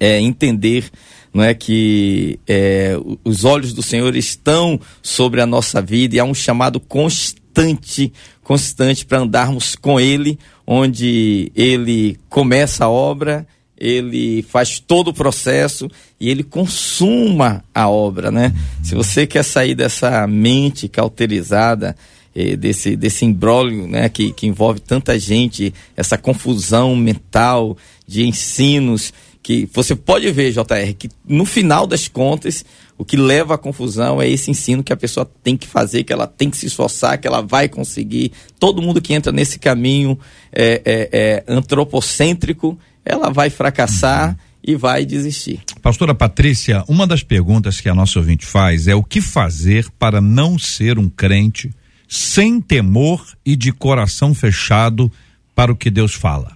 é 0.00 0.20
entender 0.20 0.90
não 1.34 1.42
é 1.42 1.52
que 1.52 2.38
é, 2.46 2.96
os 3.24 3.44
olhos 3.44 3.72
do 3.72 3.82
Senhor 3.82 4.14
estão 4.14 4.78
sobre 5.02 5.40
a 5.40 5.46
nossa 5.46 5.82
vida 5.82 6.14
e 6.14 6.20
há 6.20 6.24
um 6.24 6.32
chamado 6.32 6.78
constante, 6.78 8.12
constante 8.40 9.04
para 9.04 9.18
andarmos 9.18 9.74
com 9.74 9.98
Ele, 9.98 10.38
onde 10.66 11.50
Ele 11.54 12.18
começa 12.28 12.84
a 12.84 12.90
obra, 12.90 13.46
Ele 13.78 14.42
faz 14.42 14.78
todo 14.78 15.08
o 15.08 15.14
processo 15.14 15.90
e 16.18 16.30
Ele 16.30 16.42
consuma 16.42 17.64
a 17.74 17.88
obra, 17.88 18.30
né? 18.30 18.52
Se 18.82 18.94
você 18.94 19.26
quer 19.26 19.42
sair 19.42 19.74
dessa 19.74 20.26
mente 20.26 20.88
cauterizada, 20.88 21.96
eh, 22.34 22.56
desse, 22.56 22.96
desse 22.96 23.24
imbróglio 23.24 23.86
né, 23.86 24.08
que, 24.08 24.32
que 24.32 24.46
envolve 24.46 24.80
tanta 24.80 25.16
gente, 25.18 25.72
essa 25.96 26.18
confusão 26.18 26.96
mental 26.96 27.76
de 28.06 28.26
ensinos 28.26 29.12
que 29.44 29.68
você 29.72 29.94
pode 29.94 30.32
ver, 30.32 30.52
JR, 30.52 30.94
que 30.98 31.08
no 31.28 31.44
final 31.44 31.86
das 31.86 32.08
contas, 32.08 32.64
o 32.96 33.04
que 33.04 33.16
leva 33.16 33.54
à 33.54 33.58
confusão 33.58 34.22
é 34.22 34.28
esse 34.28 34.50
ensino 34.50 34.82
que 34.82 34.92
a 34.92 34.96
pessoa 34.96 35.28
tem 35.42 35.56
que 35.56 35.66
fazer, 35.66 36.04
que 36.04 36.12
ela 36.12 36.26
tem 36.26 36.48
que 36.48 36.56
se 36.56 36.66
esforçar, 36.66 37.18
que 37.18 37.26
ela 37.26 37.42
vai 37.42 37.68
conseguir. 37.68 38.32
Todo 38.58 38.80
mundo 38.80 39.02
que 39.02 39.12
entra 39.12 39.32
nesse 39.32 39.58
caminho 39.58 40.18
é, 40.52 40.80
é, 40.84 41.08
é 41.12 41.44
antropocêntrico, 41.48 42.78
ela 43.04 43.30
vai 43.30 43.50
fracassar 43.50 44.30
uhum. 44.30 44.36
e 44.62 44.76
vai 44.76 45.04
desistir. 45.04 45.60
Pastora 45.82 46.14
Patrícia, 46.14 46.84
uma 46.88 47.06
das 47.06 47.22
perguntas 47.22 47.80
que 47.80 47.88
a 47.88 47.94
nossa 47.94 48.18
ouvinte 48.18 48.46
faz 48.46 48.86
é 48.86 48.94
o 48.94 49.02
que 49.02 49.20
fazer 49.20 49.86
para 49.98 50.20
não 50.20 50.58
ser 50.58 50.98
um 50.98 51.08
crente 51.08 51.70
sem 52.08 52.60
temor 52.60 53.26
e 53.44 53.56
de 53.56 53.72
coração 53.72 54.34
fechado 54.34 55.10
para 55.54 55.72
o 55.72 55.76
que 55.76 55.90
Deus 55.90 56.14
fala 56.14 56.54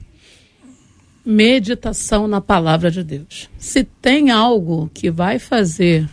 meditação 1.31 2.27
na 2.27 2.41
palavra 2.41 2.91
de 2.91 3.05
Deus. 3.05 3.51
Se 3.59 3.85
tem 3.85 4.31
algo 4.31 4.91
que 4.95 5.11
vai 5.11 5.39
fazer 5.39 6.09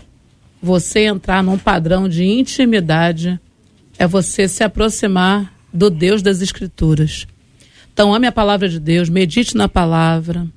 você 0.65 1.01
entrar 1.01 1.43
num 1.43 1.59
padrão 1.59 2.09
de 2.09 2.25
intimidade, 2.25 3.39
é 3.99 4.07
você 4.07 4.47
se 4.47 4.63
aproximar 4.63 5.53
do 5.71 5.91
Deus 5.91 6.23
das 6.23 6.41
Escrituras. 6.41 7.27
Então, 7.93 8.13
ame 8.13 8.25
a 8.25 8.31
palavra 8.31 8.67
de 8.67 8.79
Deus, 8.79 9.07
medite 9.07 9.55
na 9.55 9.69
palavra, 9.69 10.47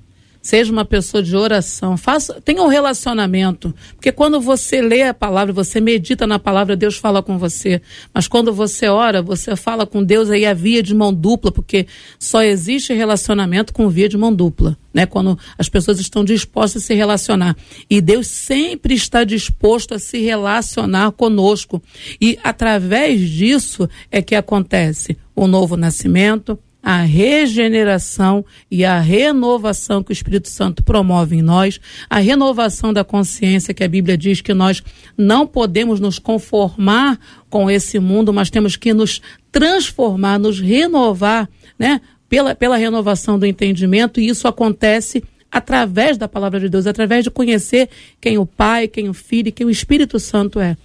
Seja 0.41 0.73
uma 0.73 0.85
pessoa 0.85 1.23
de 1.23 1.37
oração, 1.37 1.97
faça, 1.97 2.41
tenha 2.41 2.63
um 2.63 2.69
relacionamento, 2.69 3.75
porque 3.95 4.13
quando 4.13 4.41
você 4.41 4.81
lê 4.81 5.03
a 5.03 5.13
palavra, 5.13 5.53
você 5.53 5.81
medita 5.81 6.27
na 6.27 6.39
palavra, 6.39 6.77
Deus 6.77 6.97
fala 6.97 7.23
com 7.23 7.37
você. 7.37 7.83
Mas 8.15 8.29
quando 8.29 8.53
você 8.53 8.89
ora, 8.89 9.21
você 9.21 9.57
fala 9.57 9.85
com 9.85 10.03
Deus 10.03 10.31
aí 10.31 10.47
a 10.47 10.55
via 10.55 10.83
de 10.83 10.95
mão 10.95 11.13
dupla, 11.13 11.51
porque 11.51 11.87
só 12.19 12.43
existe 12.43 12.95
relacionamento 12.95 13.73
com 13.73 13.89
via 13.89 14.09
de 14.09 14.17
mão 14.17 14.33
dupla, 14.33 14.79
né? 14.95 15.07
Quando 15.07 15.39
as 15.59 15.69
pessoas 15.69 15.99
estão 15.99 16.25
dispostas 16.25 16.83
a 16.83 16.87
se 16.87 16.95
relacionar. 16.95 17.57
E 17.91 18.01
Deus 18.01 18.29
sempre 18.29 18.95
está 18.95 19.25
disposto 19.25 19.95
a 19.95 19.99
se 19.99 20.19
relacionar 20.19 21.13
conosco. 21.13 21.83
E 22.21 22.39
através 22.43 23.21
disso 23.29 23.89
é 24.11 24.23
que 24.23 24.35
acontece 24.35 25.17
o 25.35 25.47
novo 25.47 25.77
nascimento, 25.77 26.59
a 26.83 27.03
regeneração 27.03 28.45
e 28.71 28.85
a 28.85 29.01
renovação 29.01 30.03
que 30.03 30.11
o 30.11 30.13
Espírito 30.13 30.49
Santo 30.49 30.83
promove 30.83 31.37
em 31.37 31.43
nós, 31.43 31.81
a 32.09 32.19
renovação 32.19 32.93
da 32.93 33.05
consciência 33.05 33.75
que 33.75 33.85
a 33.85 33.89
Bíblia 33.89 34.17
diz 34.17 34.41
que 34.41 34.55
nós 34.55 34.83
não 35.17 35.47
podemos 35.47 36.01
nos 36.01 36.19
conformar 36.19 37.19
com 37.51 37.71
esse 37.71 37.99
mundo, 37.99 38.33
mas 38.33 38.51
temos 38.51 38.77
que 38.77 38.95
nos 38.95 39.21
transformar, 39.51 40.39
nos 40.39 40.61
renovar, 40.61 41.49
né? 41.79 42.01
Pela, 42.29 42.55
pela 42.55 42.77
renovação 42.77 43.39
do 43.39 43.47
entendimento, 43.47 44.21
e 44.21 44.29
isso 44.29 44.47
acontece 44.47 45.25
através 45.51 46.19
da 46.19 46.29
palavra 46.29 46.61
de 46.61 46.69
Deus, 46.69 46.87
através 46.87 47.25
de 47.25 47.31
conhecer 47.31 47.89
quem 48.21 48.37
o 48.37 48.45
Pai, 48.45 48.87
quem 48.87 49.09
o 49.09 49.15
Filho 49.15 49.49
e 49.49 49.53
quem 49.53 49.67
o 49.67 49.71
Espírito 49.71 50.21
Santo 50.21 50.61
é. 50.61 50.77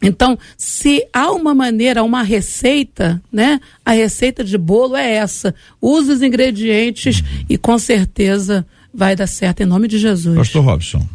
Então, 0.00 0.38
se 0.56 1.06
há 1.12 1.30
uma 1.32 1.54
maneira, 1.54 2.02
uma 2.02 2.22
receita, 2.22 3.22
né? 3.32 3.60
A 3.84 3.92
receita 3.92 4.44
de 4.44 4.58
bolo 4.58 4.94
é 4.96 5.14
essa. 5.14 5.54
Use 5.80 6.10
os 6.10 6.22
ingredientes 6.22 7.22
e 7.48 7.56
com 7.56 7.78
certeza 7.78 8.66
vai 8.92 9.16
dar 9.16 9.26
certo 9.26 9.62
em 9.62 9.66
nome 9.66 9.88
de 9.88 9.98
Jesus. 9.98 10.36
Pastor 10.36 10.64
Robson. 10.64 11.06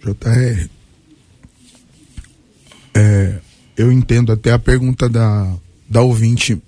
JR. 0.00 0.68
É, 2.94 3.38
eu 3.76 3.92
entendo 3.92 4.32
até 4.32 4.52
a 4.52 4.58
pergunta 4.58 5.08
da, 5.08 5.54
da 5.88 6.02
ouvinte 6.02 6.60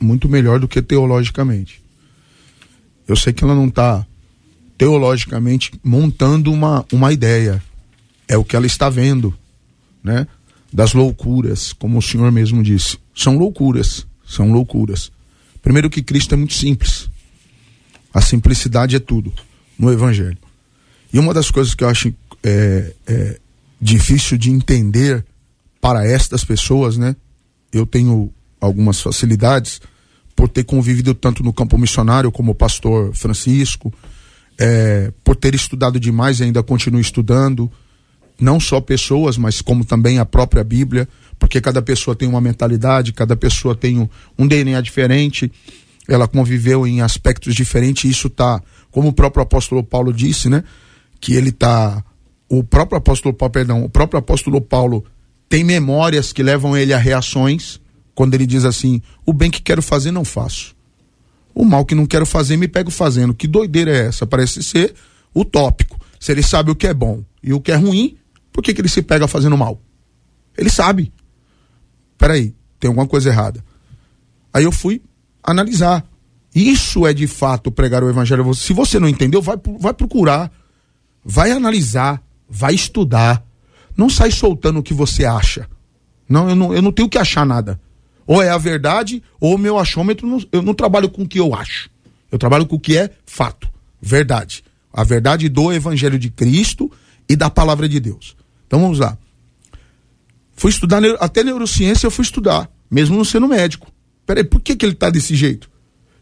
muito 0.00 0.28
melhor 0.28 0.58
do 0.60 0.68
que 0.68 0.80
teologicamente. 0.80 1.82
Eu 3.06 3.16
sei 3.16 3.32
que 3.32 3.44
ela 3.44 3.54
não 3.54 3.68
está 3.68 4.06
teologicamente 4.76 5.72
montando 5.82 6.52
uma, 6.52 6.86
uma 6.92 7.12
ideia. 7.12 7.62
É 8.26 8.36
o 8.36 8.44
que 8.44 8.54
ela 8.54 8.66
está 8.66 8.88
vendo, 8.88 9.36
né? 10.02 10.26
Das 10.72 10.92
loucuras, 10.92 11.72
como 11.72 11.98
o 11.98 12.02
Senhor 12.02 12.30
mesmo 12.30 12.62
disse. 12.62 12.98
São 13.14 13.36
loucuras, 13.36 14.06
são 14.26 14.52
loucuras. 14.52 15.10
Primeiro 15.62 15.90
que 15.90 16.02
Cristo 16.02 16.34
é 16.34 16.36
muito 16.36 16.54
simples. 16.54 17.08
A 18.12 18.20
simplicidade 18.20 18.96
é 18.96 18.98
tudo 18.98 19.32
no 19.78 19.90
Evangelho. 19.92 20.38
E 21.12 21.18
uma 21.18 21.32
das 21.32 21.50
coisas 21.50 21.74
que 21.74 21.84
eu 21.84 21.88
acho 21.88 22.12
é, 22.42 22.94
é, 23.06 23.40
difícil 23.80 24.36
de 24.36 24.50
entender 24.50 25.24
para 25.80 26.06
estas 26.06 26.44
pessoas, 26.44 26.96
né? 26.96 27.16
Eu 27.72 27.86
tenho 27.86 28.32
algumas 28.60 29.00
facilidades 29.00 29.80
por 30.34 30.48
ter 30.48 30.64
convivido 30.64 31.14
tanto 31.14 31.42
no 31.42 31.52
campo 31.52 31.78
missionário 31.78 32.30
como 32.30 32.52
o 32.52 32.54
pastor 32.54 33.14
Francisco, 33.14 33.92
é, 34.58 35.12
por 35.24 35.36
ter 35.36 35.54
estudado 35.54 35.98
demais 35.98 36.40
e 36.40 36.44
ainda 36.44 36.62
continuo 36.62 37.00
estudando 37.00 37.70
não 38.40 38.60
só 38.60 38.80
pessoas, 38.80 39.36
mas 39.36 39.60
como 39.60 39.84
também 39.84 40.18
a 40.18 40.24
própria 40.24 40.62
Bíblia, 40.62 41.08
porque 41.38 41.60
cada 41.60 41.82
pessoa 41.82 42.14
tem 42.14 42.28
uma 42.28 42.40
mentalidade, 42.40 43.12
cada 43.12 43.36
pessoa 43.36 43.74
tem 43.74 43.98
um, 43.98 44.08
um 44.38 44.46
DNA 44.46 44.80
diferente, 44.80 45.50
ela 46.08 46.26
conviveu 46.26 46.86
em 46.86 47.00
aspectos 47.00 47.54
diferentes, 47.54 48.04
e 48.04 48.10
isso 48.10 48.30
tá, 48.30 48.62
como 48.90 49.08
o 49.08 49.12
próprio 49.12 49.42
apóstolo 49.42 49.82
Paulo 49.82 50.12
disse, 50.12 50.48
né? 50.48 50.64
Que 51.20 51.34
ele 51.34 51.52
tá, 51.52 52.02
o 52.48 52.64
próprio 52.64 52.98
apóstolo 52.98 53.34
Paulo, 53.34 53.52
perdão, 53.52 53.84
o 53.84 53.88
próprio 53.88 54.18
apóstolo 54.18 54.60
Paulo 54.60 55.04
tem 55.48 55.64
memórias 55.64 56.32
que 56.32 56.42
levam 56.42 56.76
ele 56.76 56.92
a 56.92 56.98
reações, 56.98 57.80
quando 58.14 58.34
ele 58.34 58.46
diz 58.46 58.64
assim: 58.64 59.00
o 59.24 59.32
bem 59.32 59.50
que 59.50 59.62
quero 59.62 59.82
fazer 59.82 60.10
não 60.10 60.24
faço. 60.24 60.76
O 61.54 61.64
mal 61.64 61.84
que 61.84 61.94
não 61.94 62.06
quero 62.06 62.26
fazer 62.26 62.56
me 62.56 62.68
pego 62.68 62.90
fazendo. 62.90 63.34
Que 63.34 63.46
doideira 63.46 63.90
é 63.90 64.06
essa? 64.06 64.26
Parece 64.26 64.62
ser 64.62 64.94
utópico. 65.34 65.98
Se 66.20 66.32
ele 66.32 66.42
sabe 66.42 66.70
o 66.70 66.74
que 66.74 66.86
é 66.86 66.94
bom 66.94 67.22
e 67.42 67.52
o 67.52 67.60
que 67.60 67.72
é 67.72 67.76
ruim, 67.76 68.16
por 68.52 68.62
que, 68.62 68.74
que 68.74 68.80
ele 68.80 68.88
se 68.88 69.02
pega 69.02 69.28
fazendo 69.28 69.56
mal? 69.56 69.80
Ele 70.56 70.70
sabe. 70.70 71.12
Peraí, 72.16 72.54
tem 72.80 72.88
alguma 72.88 73.06
coisa 73.06 73.28
errada. 73.28 73.64
Aí 74.52 74.64
eu 74.64 74.72
fui 74.72 75.02
analisar. 75.42 76.04
Isso 76.54 77.06
é 77.06 77.12
de 77.12 77.26
fato 77.26 77.70
pregar 77.70 78.02
o 78.02 78.10
evangelho. 78.10 78.54
Se 78.54 78.72
você 78.72 78.98
não 78.98 79.08
entendeu, 79.08 79.40
vai, 79.40 79.56
vai 79.78 79.94
procurar, 79.94 80.50
vai 81.24 81.52
analisar, 81.52 82.22
vai 82.48 82.74
estudar. 82.74 83.44
Não 83.96 84.08
sai 84.08 84.30
soltando 84.30 84.80
o 84.80 84.82
que 84.82 84.94
você 84.94 85.24
acha. 85.24 85.68
Não, 86.28 86.48
eu 86.48 86.56
não, 86.56 86.74
eu 86.74 86.82
não 86.82 86.92
tenho 86.92 87.08
que 87.08 87.18
achar 87.18 87.46
nada. 87.46 87.80
Ou 88.26 88.42
é 88.42 88.50
a 88.50 88.58
verdade, 88.58 89.22
ou 89.40 89.54
o 89.54 89.58
meu 89.58 89.78
achômetro, 89.78 90.26
não, 90.26 90.40
eu 90.52 90.60
não 90.60 90.74
trabalho 90.74 91.08
com 91.08 91.22
o 91.22 91.28
que 91.28 91.40
eu 91.40 91.54
acho. 91.54 91.88
Eu 92.30 92.38
trabalho 92.38 92.66
com 92.66 92.76
o 92.76 92.80
que 92.80 92.96
é 92.96 93.10
fato, 93.24 93.68
verdade. 94.00 94.62
A 94.92 95.02
verdade 95.02 95.48
do 95.48 95.72
evangelho 95.72 96.18
de 96.18 96.28
Cristo 96.28 96.90
e 97.28 97.34
da 97.34 97.48
palavra 97.48 97.88
de 97.88 97.98
Deus. 98.00 98.36
Então 98.68 98.80
vamos 98.80 98.98
lá. 98.98 99.16
Fui 100.54 100.70
estudar, 100.70 101.02
até 101.18 101.42
neurociência 101.42 102.06
eu 102.06 102.10
fui 102.10 102.22
estudar, 102.22 102.70
mesmo 102.90 103.16
não 103.16 103.24
sendo 103.24 103.48
médico. 103.48 103.90
Peraí, 104.26 104.44
por 104.44 104.60
que, 104.60 104.76
que 104.76 104.84
ele 104.84 104.92
está 104.92 105.08
desse 105.08 105.34
jeito? 105.34 105.70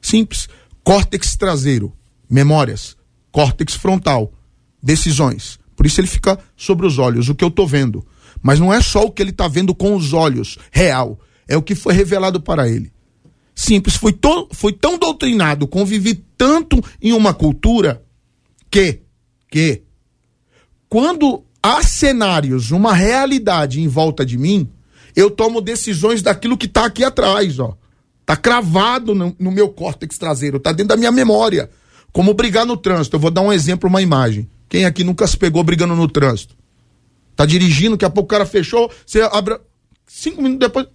Simples. 0.00 0.48
Córtex 0.84 1.34
traseiro, 1.36 1.92
memórias. 2.30 2.96
Córtex 3.32 3.74
frontal, 3.74 4.32
decisões. 4.80 5.58
Por 5.74 5.84
isso 5.84 6.00
ele 6.00 6.06
fica 6.06 6.38
sobre 6.56 6.86
os 6.86 6.98
olhos, 6.98 7.28
o 7.28 7.34
que 7.34 7.42
eu 7.42 7.48
estou 7.48 7.66
vendo. 7.66 8.06
Mas 8.40 8.60
não 8.60 8.72
é 8.72 8.80
só 8.80 9.02
o 9.02 9.10
que 9.10 9.20
ele 9.20 9.30
está 9.30 9.48
vendo 9.48 9.74
com 9.74 9.96
os 9.96 10.12
olhos, 10.12 10.56
real. 10.70 11.18
É 11.48 11.56
o 11.56 11.62
que 11.62 11.74
foi 11.74 11.94
revelado 11.94 12.40
para 12.40 12.68
ele. 12.68 12.92
Simples, 13.54 13.96
foi, 13.96 14.12
to, 14.12 14.48
foi 14.52 14.72
tão 14.72 14.98
doutrinado, 14.98 15.66
convivi 15.66 16.14
tanto 16.36 16.82
em 17.00 17.12
uma 17.12 17.32
cultura 17.32 18.04
que, 18.70 19.00
que, 19.50 19.82
quando 20.88 21.45
há 21.66 21.82
cenários, 21.82 22.70
uma 22.70 22.94
realidade 22.94 23.80
em 23.80 23.88
volta 23.88 24.24
de 24.24 24.38
mim, 24.38 24.68
eu 25.14 25.30
tomo 25.30 25.60
decisões 25.60 26.22
daquilo 26.22 26.56
que 26.56 26.66
está 26.66 26.84
aqui 26.86 27.02
atrás, 27.02 27.58
ó. 27.58 27.76
Tá 28.24 28.36
cravado 28.36 29.14
no, 29.14 29.34
no, 29.38 29.50
meu 29.50 29.68
córtex 29.68 30.18
traseiro, 30.18 30.58
tá 30.58 30.72
dentro 30.72 30.88
da 30.88 30.96
minha 30.96 31.12
memória. 31.12 31.70
Como 32.12 32.34
brigar 32.34 32.66
no 32.66 32.76
trânsito. 32.76 33.16
Eu 33.16 33.20
vou 33.20 33.30
dar 33.30 33.40
um 33.40 33.52
exemplo, 33.52 33.88
uma 33.88 34.02
imagem. 34.02 34.48
Quem 34.68 34.84
aqui 34.84 35.04
nunca 35.04 35.26
se 35.26 35.36
pegou 35.36 35.62
brigando 35.62 35.94
no 35.94 36.08
trânsito? 36.08 36.56
Tá 37.36 37.46
dirigindo, 37.46 37.92
daqui 37.92 38.04
a 38.04 38.10
pouco 38.10 38.26
o 38.26 38.30
cara 38.30 38.46
fechou, 38.46 38.90
você 39.04 39.20
abre. 39.20 39.58
Cinco 40.06 40.42
minutos 40.42 40.66
depois. 40.66 40.86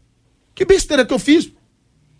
Que 0.53 0.65
besteira 0.65 1.05
que 1.05 1.13
eu 1.13 1.19
fiz? 1.19 1.45
O 1.45 1.53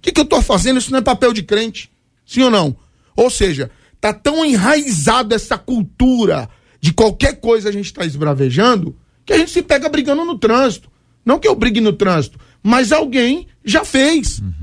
que, 0.01 0.11
que 0.11 0.21
eu 0.21 0.25
tô 0.25 0.41
fazendo? 0.41 0.77
Isso 0.77 0.91
não 0.91 0.99
é 0.99 1.01
papel 1.01 1.33
de 1.33 1.43
crente. 1.43 1.91
Sim 2.25 2.43
ou 2.43 2.51
não? 2.51 2.75
Ou 3.15 3.29
seja, 3.29 3.69
tá 3.99 4.13
tão 4.13 4.45
enraizado 4.45 5.35
essa 5.35 5.57
cultura 5.57 6.49
de 6.81 6.91
qualquer 6.91 7.39
coisa 7.39 7.69
a 7.69 7.71
gente 7.71 7.93
tá 7.93 8.03
esbravejando 8.03 8.97
que 9.25 9.31
a 9.31 9.37
gente 9.37 9.51
se 9.51 9.61
pega 9.61 9.87
brigando 9.87 10.25
no 10.25 10.37
trânsito. 10.37 10.89
Não 11.23 11.39
que 11.39 11.47
eu 11.47 11.55
brigue 11.55 11.79
no 11.79 11.93
trânsito, 11.93 12.39
mas 12.63 12.91
alguém 12.91 13.47
já 13.63 13.85
fez. 13.85 14.39
Uhum. 14.39 14.53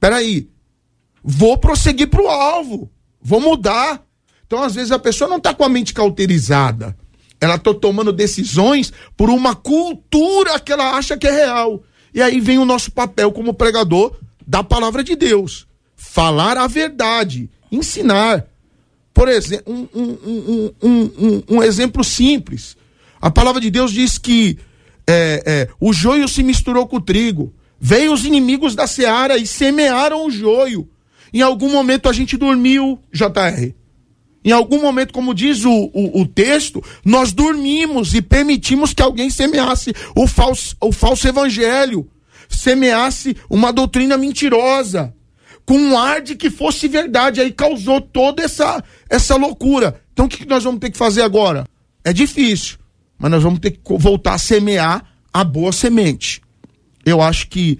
Peraí, 0.00 0.48
vou 1.22 1.56
prosseguir 1.56 2.08
pro 2.08 2.26
alvo, 2.28 2.90
vou 3.22 3.40
mudar. 3.40 4.04
Então, 4.46 4.62
às 4.62 4.74
vezes, 4.74 4.90
a 4.90 4.98
pessoa 4.98 5.30
não 5.30 5.38
tá 5.38 5.54
com 5.54 5.62
a 5.62 5.68
mente 5.68 5.94
cauterizada. 5.94 6.96
Ela 7.40 7.56
tá 7.56 7.72
tomando 7.72 8.12
decisões 8.12 8.92
por 9.16 9.30
uma 9.30 9.54
cultura 9.54 10.58
que 10.58 10.72
ela 10.72 10.96
acha 10.96 11.16
que 11.16 11.28
é 11.28 11.30
real. 11.30 11.84
E 12.12 12.20
aí 12.20 12.40
vem 12.40 12.58
o 12.58 12.64
nosso 12.64 12.90
papel 12.90 13.30
como 13.30 13.54
pregador 13.54 14.16
da 14.44 14.64
palavra 14.64 15.04
de 15.04 15.14
Deus. 15.14 15.66
Falar 15.94 16.56
a 16.56 16.66
verdade, 16.66 17.48
ensinar. 17.70 18.46
Por 19.18 19.28
exemplo, 19.28 19.74
um, 19.74 19.88
um, 19.92 20.70
um, 20.80 21.42
um, 21.50 21.62
exemplo 21.64 22.04
simples. 22.04 22.76
A 23.20 23.28
palavra 23.28 23.60
de 23.60 23.68
Deus 23.68 23.90
diz 23.90 24.16
que 24.16 24.56
é, 25.08 25.42
é, 25.44 25.68
o 25.80 25.92
joio 25.92 26.28
se 26.28 26.40
misturou 26.40 26.86
com 26.86 26.98
o 26.98 27.00
trigo. 27.00 27.52
Veio 27.80 28.12
os 28.12 28.24
inimigos 28.24 28.76
da 28.76 28.86
seara 28.86 29.36
e 29.36 29.44
semearam 29.44 30.24
o 30.24 30.30
joio. 30.30 30.88
Em 31.34 31.42
algum 31.42 31.68
momento 31.68 32.08
a 32.08 32.12
gente 32.12 32.36
dormiu, 32.36 32.96
JR. 33.12 33.74
Em 34.44 34.52
algum 34.52 34.80
momento, 34.80 35.12
como 35.12 35.34
diz 35.34 35.64
o, 35.64 35.90
o, 35.92 36.20
o, 36.20 36.24
texto, 36.24 36.80
nós 37.04 37.32
dormimos 37.32 38.14
e 38.14 38.22
permitimos 38.22 38.94
que 38.94 39.02
alguém 39.02 39.30
semeasse 39.30 39.92
o 40.14 40.28
falso, 40.28 40.76
o 40.80 40.92
falso 40.92 41.26
evangelho, 41.26 42.08
semeasse 42.48 43.36
uma 43.50 43.72
doutrina 43.72 44.16
mentirosa, 44.16 45.12
com 45.68 45.76
um 45.76 45.98
ar 45.98 46.22
de 46.22 46.34
que 46.34 46.48
fosse 46.48 46.88
verdade. 46.88 47.42
Aí 47.42 47.52
causou 47.52 48.00
toda 48.00 48.42
essa, 48.42 48.82
essa 49.08 49.36
loucura. 49.36 50.00
Então 50.12 50.26
o 50.26 50.28
que 50.28 50.46
nós 50.46 50.64
vamos 50.64 50.80
ter 50.80 50.90
que 50.90 50.98
fazer 50.98 51.22
agora? 51.22 51.66
É 52.04 52.12
difícil 52.12 52.78
mas 53.18 53.30
nós 53.30 53.42
vamos 53.42 53.58
ter 53.58 53.72
que 53.72 53.80
voltar 53.98 54.34
a 54.34 54.38
semear 54.38 55.04
a 55.32 55.42
boa 55.42 55.72
semente. 55.72 56.40
Eu 57.04 57.20
acho 57.20 57.48
que 57.48 57.78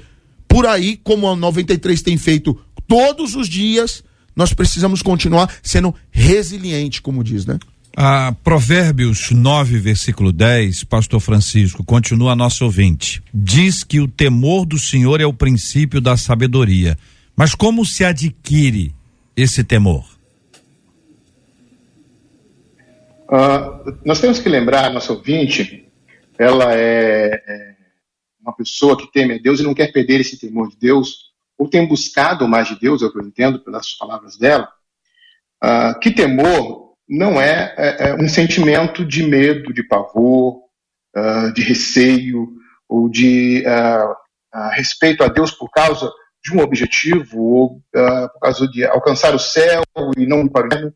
por 0.49 0.67
aí, 0.67 0.99
como 1.03 1.29
a 1.29 1.37
93 1.37 2.03
tem 2.03 2.17
feito 2.17 2.59
todos 2.87 3.37
os 3.37 3.49
dias, 3.49 4.03
nós 4.35 4.53
precisamos 4.53 5.03
continuar 5.03 5.53
sendo 5.63 5.95
resiliente, 6.11 7.01
como 7.01 7.23
diz, 7.23 7.47
né? 7.47 7.59
A 7.97 8.33
Provérbios 8.45 9.31
9, 9.31 9.79
versículo 9.79 10.33
10, 10.33 10.85
Pastor 10.85 11.21
Francisco, 11.21 11.85
continua 11.85 12.37
nosso 12.37 12.65
ouvinte. 12.65 13.23
Diz 13.35 13.83
que 13.83 14.01
o 14.01 14.07
temor 14.07 14.65
do 14.65 14.79
Senhor 14.79 15.21
é 15.21 15.27
o 15.27 15.33
princípio 15.33 16.01
da 16.01 16.17
sabedoria. 16.17 16.97
Mas 17.37 17.55
como 17.55 17.85
se 17.85 18.05
adquire 18.05 18.95
esse 19.37 19.65
temor? 19.65 20.18
Uh, 23.29 23.99
nós 24.07 24.21
temos 24.21 24.39
que 24.39 24.49
lembrar, 24.49 24.91
nossa 24.91 25.13
ouvinte, 25.13 25.87
ela 26.39 26.75
é, 26.75 27.43
é, 27.47 27.77
uma 28.41 28.55
pessoa 28.57 28.97
que 28.97 29.13
teme 29.13 29.35
a 29.35 29.39
Deus 29.39 29.61
e 29.61 29.63
não 29.63 29.75
quer 29.75 29.93
perder 29.93 30.21
esse 30.21 30.39
temor 30.39 30.71
de 30.71 30.79
Deus, 30.79 31.29
ou 31.59 31.69
tem 31.69 31.87
buscado 31.87 32.49
mais 32.49 32.69
de 32.69 32.81
Deus, 32.81 33.03
é 33.03 33.07
o 33.07 33.13
que 33.13 33.19
eu 33.19 33.27
entendo 33.27 33.63
pelas 33.63 33.93
palavras 33.93 34.39
dela, 34.39 34.67
uh, 35.63 35.99
que 36.01 36.11
temor 36.11 36.95
não 37.07 37.39
é, 37.39 37.75
é, 37.77 38.09
é, 38.09 38.15
um 38.15 38.29
sentimento 38.29 39.05
de 39.05 39.23
medo, 39.23 39.75
de 39.75 39.83
pavor, 39.83 40.63
uh, 41.15 41.53
de 41.53 41.63
receio, 41.63 42.49
ou 42.89 43.11
de 43.11 43.63
respeito 44.73 45.23
a 45.23 45.29
Deus 45.29 45.51
por 45.51 45.71
causa 45.71 46.11
de 46.43 46.57
um 46.57 46.63
objetivo, 46.63 47.39
ou 47.39 47.83
por 47.93 48.41
causa 48.41 48.67
de 48.67 48.83
alcançar 48.83 49.35
o 49.35 49.39
céu 49.39 49.83
e 50.17 50.25
não 50.25 50.49
para 50.49 50.65
o 50.65 50.67
inferno 50.69 50.95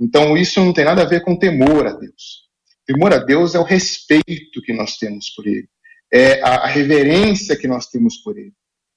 então, 0.00 0.36
isso 0.36 0.60
não 0.60 0.72
tem 0.72 0.84
nada 0.84 1.02
a 1.02 1.06
ver 1.06 1.22
com 1.22 1.38
temor 1.38 1.86
a 1.86 1.92
Deus. 1.92 2.48
Temor 2.86 3.12
a 3.12 3.18
Deus 3.18 3.54
é 3.54 3.58
o 3.58 3.64
respeito 3.64 4.62
que 4.64 4.72
nós 4.72 4.96
temos 4.96 5.30
por 5.30 5.46
Ele, 5.46 5.68
é 6.12 6.40
a, 6.40 6.66
reverência 6.66 7.56
que 7.56 7.68
nós 7.68 7.86
temos 7.86 8.16
por 8.18 8.38
Ele, 8.38 8.52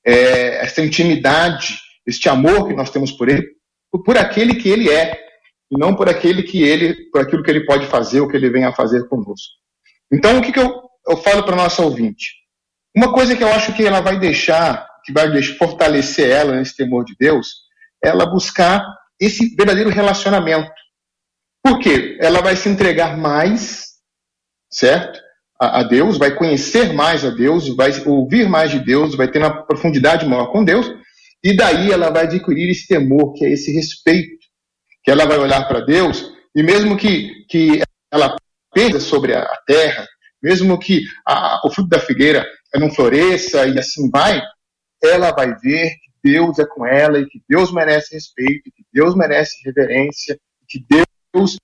é 0.06 0.64
essa 0.64 0.82
intimidade, 0.82 1.78
este 2.08 2.30
amor 2.30 2.68
que 2.68 2.74
nós 2.74 2.90
temos 2.90 3.12
por 3.12 3.28
Ele, 3.28 3.46
por 4.06 4.18
aquele 4.18 4.56
que 4.56 4.70
Ele 4.70 4.90
é, 4.90 5.20
e 5.70 5.78
não 5.78 5.96
por 5.96 6.08
aquele 6.08 6.44
que 6.44 6.64
Ele, 6.64 7.10
por 7.12 7.22
aquilo 7.22 7.44
que 7.44 7.50
Ele 7.50 7.66
pode 7.66 7.88
fazer, 7.88 8.22
o 8.22 8.28
que 8.28 8.38
Ele 8.38 8.50
vem 8.50 8.64
a 8.64 8.74
fazer 8.74 9.08
conosco. 9.08 9.56
Então, 10.12 10.38
o 10.38 10.42
que, 10.42 10.52
que 10.52 10.60
eu, 10.60 10.72
eu 11.08 11.18
falo 11.18 11.44
para 11.44 11.56
nossa 11.56 11.82
ouvinte? 11.82 12.42
Uma 12.96 13.14
coisa 13.14 13.36
que 13.36 13.44
eu 13.44 13.48
acho 13.48 13.74
que 13.74 13.86
ela 13.86 14.02
vai 14.02 14.20
deixar, 14.20 14.86
que 15.04 15.12
vai 15.12 15.42
fortalecer 15.44 16.30
ela 16.30 16.56
nesse 16.56 16.76
temor 16.76 17.06
de 17.06 17.16
Deus, 17.18 17.48
é 18.04 18.10
ela 18.10 18.26
buscar 18.26 18.86
esse 19.20 19.56
verdadeiro 19.56 19.90
relacionamento. 19.90 20.72
Por 21.64 21.80
quê? 21.80 22.18
Ela 22.20 22.42
vai 22.42 22.56
se 22.56 22.70
entregar 22.70 23.18
mais, 23.18 23.92
certo? 24.70 25.20
A, 25.60 25.82
a, 25.82 25.84
Deus, 25.84 26.18
vai 26.18 26.34
conhecer 26.34 26.92
mais 26.94 27.24
a 27.24 27.30
Deus, 27.30 27.76
vai 27.76 27.92
ouvir 28.06 28.50
mais 28.50 28.72
de 28.72 28.80
Deus, 28.80 29.16
vai 29.16 29.30
ter 29.30 29.40
uma 29.40 29.64
profundidade 29.66 30.26
maior 30.26 30.48
com 30.48 30.64
Deus, 30.64 30.92
e 31.44 31.56
daí 31.56 31.92
ela 31.92 32.10
vai 32.10 32.24
adquirir 32.24 32.70
esse 32.70 32.88
temor, 32.88 33.34
que 33.34 33.46
é 33.46 33.52
esse 33.52 33.72
respeito, 33.72 34.46
que 35.04 35.12
ela 35.12 35.26
vai 35.26 35.38
olhar 35.38 35.68
para 35.68 35.82
Deus, 35.82 36.32
e 36.56 36.64
mesmo 36.64 36.98
que, 36.98 37.46
que 37.48 37.82
ela 38.12 38.36
pense 38.74 39.02
sobre 39.02 39.36
a, 39.36 39.46
terra, 39.66 40.08
mesmo 40.42 40.80
que 40.80 41.04
a, 41.28 41.62
o 41.66 41.70
fruto 41.70 41.90
da 41.90 42.00
figueira 42.00 42.46
não 42.76 42.90
floresça 42.90 43.68
e 43.68 43.78
assim 43.78 44.10
vai, 44.10 44.42
ela 45.04 45.32
vai 45.32 45.54
ver 45.60 45.90
que 45.90 46.32
Deus 46.32 46.58
é 46.60 46.66
com 46.66 46.86
ela 46.86 47.20
e 47.20 47.26
que 47.28 47.42
Deus 47.48 47.72
merece 47.72 48.16
respeito, 48.16 48.72
que 48.76 48.84
Deus 48.94 49.16
merece 49.16 49.58
reverência, 49.66 50.40
que 50.68 50.84
Deus 50.90 51.06
Deus 51.34 51.58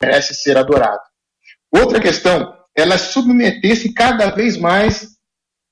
merece 0.00 0.34
ser 0.34 0.56
adorado. 0.56 1.00
Outra 1.70 2.00
questão, 2.00 2.54
ela 2.76 2.98
submeter-se 2.98 3.92
cada 3.92 4.30
vez 4.30 4.56
mais 4.56 5.16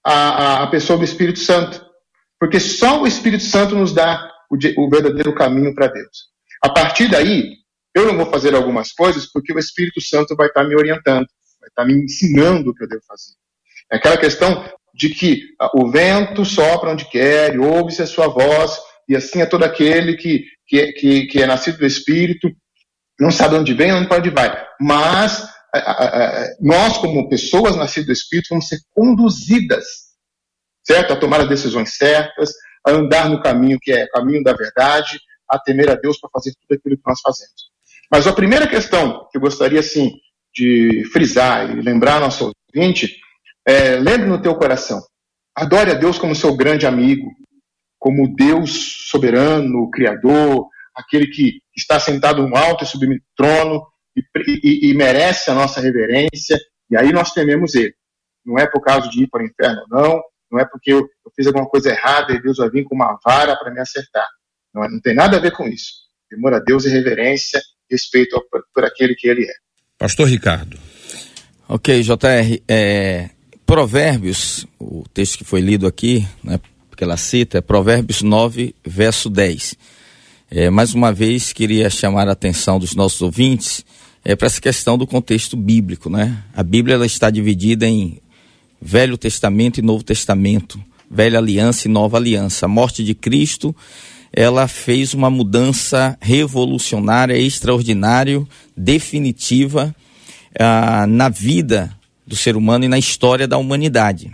à, 0.05 0.63
à, 0.63 0.67
pessoa 0.69 0.99
do 0.99 1.05
Espírito 1.05 1.39
Santo. 1.39 1.85
Porque 2.39 2.59
só 2.59 3.03
o 3.03 3.07
Espírito 3.07 3.45
Santo 3.45 3.75
nos 3.75 3.93
dá 3.93 4.31
o, 4.51 4.57
o 4.83 4.91
verdadeiro 4.91 5.35
caminho 5.35 5.75
para 5.75 5.89
Deus. 5.89 6.29
A 6.63 6.71
partir 6.71 7.09
daí, 7.09 7.57
eu 7.95 8.07
não 8.07 8.17
vou 8.17 8.27
fazer 8.27 8.55
algumas 8.55 8.93
coisas 8.93 9.27
porque 9.31 9.53
o 9.53 9.59
Espírito 9.59 10.01
Santo 10.01 10.35
vai 10.35 10.49
estar 10.49 10.65
me 10.65 10.75
orientando, 10.75 11.27
vai 11.61 11.69
estar 11.69 11.85
me 11.85 11.95
ensinando 11.95 12.71
o 12.71 12.75
que 12.75 12.85
eu 12.85 12.89
devo 12.89 13.03
fazer. 13.07 13.35
É 13.93 13.97
aquela 13.97 14.17
questão 14.17 14.65
de 14.95 15.11
que 15.11 15.43
ah, 15.61 15.71
o 15.75 15.91
vento 15.91 16.45
sopra 16.45 16.91
onde 16.91 17.09
quer, 17.09 17.59
ouve-se 17.59 18.03
a 18.03 18.07
sua 18.07 18.29
voz, 18.29 18.79
e 19.09 19.15
assim 19.15 19.41
é 19.41 19.47
todo 19.47 19.65
aquele 19.65 20.17
que, 20.17 20.45
que, 20.67 20.93
que, 20.93 21.27
que 21.27 21.43
é 21.43 21.47
nascido 21.47 21.79
do 21.79 21.87
Espírito, 21.87 22.51
não 23.19 23.31
sabe 23.31 23.57
onde 23.57 23.75
vem, 23.75 23.93
onde 23.93 24.09
pode 24.09 24.31
vai. 24.31 24.67
Mas 24.81 25.49
nós, 26.61 26.99
como 26.99 27.29
pessoas 27.29 27.77
nascidas 27.77 28.07
do 28.07 28.13
Espírito, 28.13 28.49
vamos 28.51 28.69
ser 28.69 28.79
conduzidas, 28.93 29.85
certo? 30.85 31.13
A 31.13 31.17
tomar 31.17 31.41
as 31.41 31.49
decisões 31.49 31.97
certas, 31.97 32.53
a 32.87 32.93
andar 32.93 33.29
no 33.29 33.43
caminho 33.43 33.79
que 33.81 33.93
é 33.93 34.07
caminho 34.09 34.43
da 34.43 34.53
verdade, 34.53 35.19
a 35.49 35.59
temer 35.59 35.91
a 35.91 35.95
Deus 35.95 36.19
para 36.19 36.31
fazer 36.33 36.53
tudo 36.53 36.79
aquilo 36.79 36.97
que 36.97 37.03
nós 37.07 37.21
fazemos. 37.21 37.71
Mas 38.11 38.27
a 38.27 38.33
primeira 38.33 38.67
questão 38.67 39.27
que 39.31 39.39
eu 39.39 39.41
gostaria, 39.41 39.81
assim, 39.81 40.13
de 40.55 41.05
frisar 41.13 41.71
e 41.71 41.81
lembrar 41.81 42.21
nosso 42.21 42.53
ouvinte 42.75 43.17
é, 43.67 43.97
lembre 43.97 44.29
no 44.29 44.41
teu 44.41 44.55
coração, 44.55 45.03
adore 45.57 45.91
a 45.91 45.95
Deus 45.95 46.19
como 46.19 46.35
seu 46.35 46.55
grande 46.55 46.87
amigo, 46.87 47.29
como 47.99 48.35
Deus 48.37 49.09
soberano, 49.09 49.91
criador, 49.91 50.69
aquele 50.95 51.27
que 51.27 51.61
está 51.77 51.99
sentado 51.99 52.47
no 52.47 52.57
alto 52.57 52.85
e 52.85 52.87
sublime 52.87 53.21
trono 53.37 53.87
e, 54.17 54.23
e, 54.63 54.91
e, 54.91 54.95
merece 54.95 55.51
a 55.51 55.55
nossa 55.55 55.81
reverência, 55.81 56.59
e 56.91 56.97
aí 56.97 57.13
nós 57.13 57.33
tememos 57.33 57.75
ele. 57.75 57.95
Não 58.45 58.59
é 58.59 58.67
por 58.67 58.81
causa 58.81 59.09
de 59.09 59.25
ir 59.25 59.27
para 59.29 59.43
o 59.43 59.47
inferno, 59.47 59.83
não, 59.91 60.23
não 60.51 60.61
é 60.61 60.65
porque 60.65 60.93
eu, 60.93 61.01
eu 61.01 61.33
fiz 61.35 61.47
alguma 61.47 61.67
coisa 61.67 61.91
errada 61.91 62.33
e 62.33 62.41
Deus 62.41 62.59
vai 62.59 62.71
vir 62.71 62.85
com 62.85 62.95
uma 62.95 63.19
vara 63.25 63.57
para 63.57 63.73
me 63.73 63.81
acertar. 63.81 64.27
Não, 64.73 64.83
não 64.89 65.01
tem 65.01 65.15
nada 65.15 65.37
a 65.37 65.41
ver 65.41 65.53
com 65.53 65.67
isso. 65.67 66.05
Temor 66.31 66.55
a 66.55 66.61
Deus 66.61 66.85
e 66.85 66.91
reverência, 66.91 67.61
respeito 67.91 68.37
ao, 68.37 68.43
por 68.73 68.85
aquele 68.85 69.15
que 69.15 69.29
ele 69.29 69.45
é. 69.45 69.55
Pastor 69.99 70.29
Ricardo. 70.29 70.79
Ok, 71.69 72.03
JR. 72.03 72.63
É, 72.69 73.31
Provérbios, 73.67 74.67
o 74.79 75.05
texto 75.13 75.39
que 75.39 75.45
foi 75.45 75.61
lido 75.61 75.87
aqui, 75.87 76.27
né, 76.43 76.61
que 76.97 77.03
ela 77.03 77.17
cita, 77.17 77.59
é 77.59 77.61
Provérbios 77.61 78.23
9, 78.23 78.75
verso 78.85 79.29
10. 79.31 79.75
É, 80.57 80.71
mais 80.71 80.95
uma 80.95 81.13
vez, 81.13 81.53
queria 81.53 81.91
chamar 81.91 82.29
a 82.29 82.31
atenção 82.31 82.79
dos 82.79 82.95
nossos 82.95 83.21
ouvintes 83.21 83.85
é, 84.25 84.37
para 84.37 84.47
essa 84.47 84.61
questão 84.61 84.97
do 84.97 85.05
contexto 85.05 85.57
bíblico. 85.57 86.09
Né? 86.09 86.45
A 86.55 86.63
Bíblia 86.63 86.95
ela 86.95 87.05
está 87.05 87.29
dividida 87.29 87.89
em 87.89 88.21
Velho 88.81 89.19
Testamento 89.19 89.81
e 89.81 89.83
Novo 89.83 90.05
Testamento, 90.05 90.81
Velha 91.11 91.41
Aliança 91.41 91.89
e 91.89 91.91
Nova 91.91 92.19
Aliança. 92.19 92.67
A 92.67 92.69
morte 92.69 93.03
de 93.03 93.17
Cristo 93.17 93.75
ela 94.33 94.69
fez 94.69 95.13
uma 95.13 95.29
mudança 95.29 96.17
revolucionária, 96.21 97.37
extraordinária, 97.37 98.41
definitiva 98.77 99.93
ah, 100.57 101.05
na 101.09 101.29
vida 101.29 101.93
do 102.25 102.37
ser 102.37 102.55
humano 102.55 102.85
e 102.85 102.89
na 102.89 102.99
história 102.99 103.49
da 103.49 103.59
humanidade. 103.59 104.31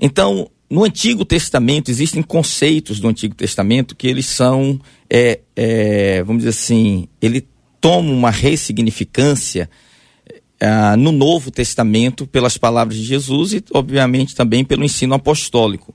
Então, 0.00 0.50
no 0.70 0.84
Antigo 0.84 1.24
Testamento, 1.24 1.90
existem 1.90 2.22
conceitos 2.22 3.00
do 3.00 3.08
Antigo 3.08 3.34
Testamento 3.34 3.96
que 3.96 4.06
eles 4.06 4.26
são, 4.26 4.80
é, 5.10 5.40
é, 5.56 6.22
vamos 6.22 6.44
dizer 6.44 6.50
assim, 6.50 7.08
ele 7.20 7.44
toma 7.80 8.12
uma 8.12 8.30
ressignificância 8.30 9.68
ah, 10.60 10.96
no 10.96 11.10
Novo 11.10 11.50
Testamento 11.50 12.26
pelas 12.26 12.56
palavras 12.56 12.96
de 12.96 13.02
Jesus 13.02 13.52
e, 13.52 13.64
obviamente, 13.72 14.36
também 14.36 14.64
pelo 14.64 14.84
ensino 14.84 15.14
apostólico. 15.14 15.92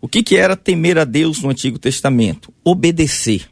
O 0.00 0.08
que, 0.08 0.22
que 0.22 0.36
era 0.36 0.56
temer 0.56 0.98
a 0.98 1.04
Deus 1.04 1.40
no 1.40 1.50
Antigo 1.50 1.78
Testamento? 1.78 2.52
Obedecer, 2.64 3.48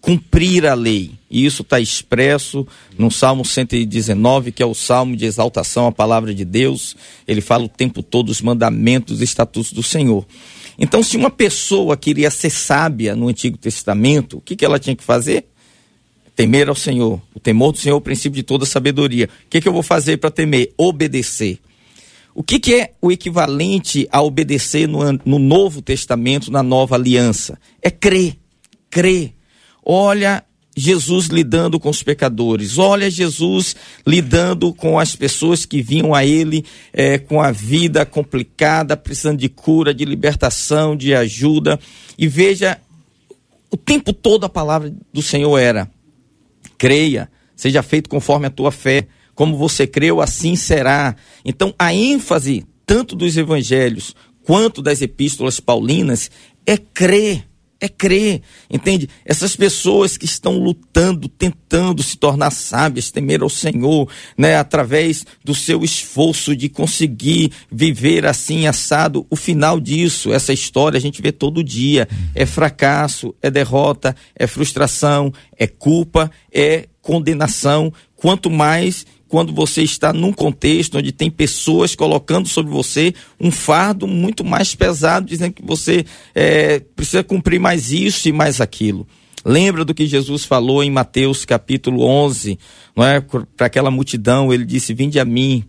cumprir 0.00 0.66
a 0.66 0.74
lei. 0.74 1.12
E 1.30 1.44
isso 1.44 1.62
está 1.62 1.78
expresso 1.78 2.66
no 2.98 3.10
Salmo 3.10 3.44
119, 3.44 4.52
que 4.52 4.62
é 4.62 4.66
o 4.66 4.74
salmo 4.74 5.16
de 5.16 5.24
exaltação 5.24 5.86
à 5.86 5.92
palavra 5.92 6.34
de 6.34 6.44
Deus. 6.44 6.96
Ele 7.26 7.40
fala 7.40 7.64
o 7.64 7.68
tempo 7.68 8.02
todo 8.02 8.30
os 8.30 8.40
mandamentos 8.40 9.20
e 9.20 9.24
estatutos 9.24 9.72
do 9.72 9.82
Senhor. 9.82 10.26
Então, 10.78 11.02
se 11.02 11.16
uma 11.16 11.30
pessoa 11.30 11.96
queria 11.96 12.30
ser 12.30 12.50
sábia 12.50 13.14
no 13.14 13.28
Antigo 13.28 13.58
Testamento, 13.58 14.38
o 14.38 14.40
que, 14.40 14.56
que 14.56 14.64
ela 14.64 14.78
tinha 14.78 14.96
que 14.96 15.04
fazer? 15.04 15.46
Temer 16.34 16.70
ao 16.70 16.74
Senhor. 16.74 17.20
O 17.34 17.38
temor 17.38 17.72
do 17.72 17.78
Senhor 17.78 17.96
é 17.96 17.98
o 17.98 18.00
princípio 18.00 18.36
de 18.36 18.42
toda 18.42 18.64
sabedoria. 18.64 19.28
O 19.46 19.50
que, 19.50 19.60
que 19.60 19.68
eu 19.68 19.72
vou 19.72 19.82
fazer 19.82 20.16
para 20.16 20.30
temer? 20.30 20.72
Obedecer. 20.78 21.58
O 22.34 22.42
que, 22.42 22.58
que, 22.58 22.74
é 22.74 22.92
o 23.02 23.12
equivalente 23.12 24.08
a 24.10 24.22
obedecer 24.22 24.88
no, 24.88 25.00
no 25.24 25.38
Novo 25.38 25.82
Testamento, 25.82 26.50
na 26.50 26.62
Nova 26.62 26.94
Aliança? 26.94 27.58
É 27.82 27.90
crer. 27.90 28.36
Crer. 28.88 29.34
Olha 29.84 30.44
Jesus 30.76 31.26
lidando 31.26 31.80
com 31.80 31.90
os 31.90 32.02
pecadores, 32.02 32.78
olha 32.78 33.10
Jesus 33.10 33.74
lidando 34.06 34.72
com 34.72 34.98
as 34.98 35.16
pessoas 35.16 35.66
que 35.66 35.82
vinham 35.82 36.14
a 36.14 36.24
Ele 36.24 36.64
é, 36.92 37.18
com 37.18 37.40
a 37.40 37.50
vida 37.50 38.06
complicada, 38.06 38.96
precisando 38.96 39.38
de 39.38 39.48
cura, 39.48 39.92
de 39.92 40.04
libertação, 40.04 40.96
de 40.96 41.14
ajuda. 41.14 41.78
E 42.16 42.28
veja, 42.28 42.80
o 43.70 43.76
tempo 43.76 44.12
todo 44.12 44.44
a 44.44 44.48
palavra 44.48 44.94
do 45.12 45.22
Senhor 45.22 45.58
era: 45.58 45.90
creia, 46.78 47.30
seja 47.56 47.82
feito 47.82 48.08
conforme 48.08 48.46
a 48.46 48.50
tua 48.50 48.72
fé 48.72 49.06
como 49.34 49.56
você 49.56 49.86
creu, 49.86 50.20
assim 50.20 50.54
será. 50.54 51.16
Então, 51.44 51.74
a 51.78 51.94
ênfase, 51.94 52.66
tanto 52.84 53.16
dos 53.16 53.38
evangelhos 53.38 54.14
quanto 54.44 54.82
das 54.82 55.00
epístolas 55.00 55.58
paulinas, 55.60 56.30
é 56.66 56.76
crer 56.76 57.49
é 57.80 57.88
crer, 57.88 58.42
entende? 58.70 59.08
Essas 59.24 59.56
pessoas 59.56 60.16
que 60.16 60.26
estão 60.26 60.58
lutando, 60.58 61.28
tentando 61.28 62.02
se 62.02 62.16
tornar 62.18 62.50
sábias, 62.50 63.10
temer 63.10 63.42
ao 63.42 63.48
Senhor, 63.48 64.08
né, 64.36 64.56
através 64.56 65.24
do 65.42 65.54
seu 65.54 65.82
esforço 65.82 66.54
de 66.54 66.68
conseguir 66.68 67.50
viver 67.72 68.26
assim 68.26 68.66
assado, 68.66 69.26
o 69.30 69.36
final 69.36 69.80
disso, 69.80 70.32
essa 70.32 70.52
história 70.52 70.98
a 70.98 71.00
gente 71.00 71.22
vê 71.22 71.32
todo 71.32 71.64
dia, 71.64 72.06
é 72.34 72.44
fracasso, 72.44 73.34
é 73.40 73.50
derrota, 73.50 74.14
é 74.36 74.46
frustração, 74.46 75.32
é 75.56 75.66
culpa, 75.66 76.30
é 76.52 76.86
condenação, 77.00 77.92
quanto 78.14 78.50
mais 78.50 79.06
quando 79.30 79.54
você 79.54 79.82
está 79.82 80.12
num 80.12 80.32
contexto 80.32 80.98
onde 80.98 81.12
tem 81.12 81.30
pessoas 81.30 81.94
colocando 81.94 82.48
sobre 82.48 82.72
você 82.72 83.14
um 83.40 83.50
fardo 83.50 84.08
muito 84.08 84.44
mais 84.44 84.74
pesado, 84.74 85.24
dizendo 85.24 85.52
que 85.52 85.64
você 85.64 86.04
é, 86.34 86.80
precisa 86.80 87.22
cumprir 87.22 87.60
mais 87.60 87.92
isso 87.92 88.28
e 88.28 88.32
mais 88.32 88.60
aquilo. 88.60 89.06
Lembra 89.44 89.84
do 89.84 89.94
que 89.94 90.04
Jesus 90.04 90.44
falou 90.44 90.82
em 90.82 90.90
Mateus 90.90 91.44
capítulo 91.44 92.02
11, 92.02 92.58
não 92.94 93.06
é? 93.06 93.20
Para 93.20 93.66
aquela 93.66 93.90
multidão, 93.90 94.52
ele 94.52 94.64
disse: 94.64 94.92
Vinde 94.92 95.20
a 95.20 95.24
mim, 95.24 95.64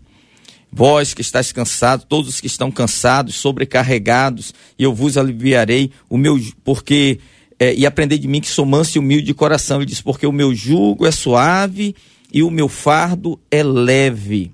vós 0.70 1.14
que 1.14 1.22
estáis 1.22 1.52
cansados, 1.52 2.04
todos 2.06 2.28
os 2.28 2.40
que 2.40 2.48
estão 2.48 2.70
cansados, 2.70 3.36
sobrecarregados, 3.36 4.52
e 4.76 4.82
eu 4.82 4.92
vos 4.92 5.16
aliviarei 5.16 5.92
o 6.10 6.18
meu, 6.18 6.36
porque 6.64 7.20
é, 7.60 7.72
e 7.72 7.86
aprendei 7.86 8.18
de 8.18 8.26
mim 8.26 8.40
que 8.40 8.48
sou 8.48 8.66
manso 8.66 8.98
e 8.98 9.00
humilde 9.00 9.26
de 9.26 9.34
coração. 9.34 9.78
Ele 9.78 9.86
diz: 9.86 10.02
Porque 10.02 10.26
o 10.26 10.32
meu 10.32 10.52
jugo 10.52 11.06
é 11.06 11.12
suave 11.12 11.94
e 12.32 12.42
o 12.42 12.50
meu 12.50 12.68
fardo 12.68 13.38
é 13.50 13.62
leve. 13.62 14.52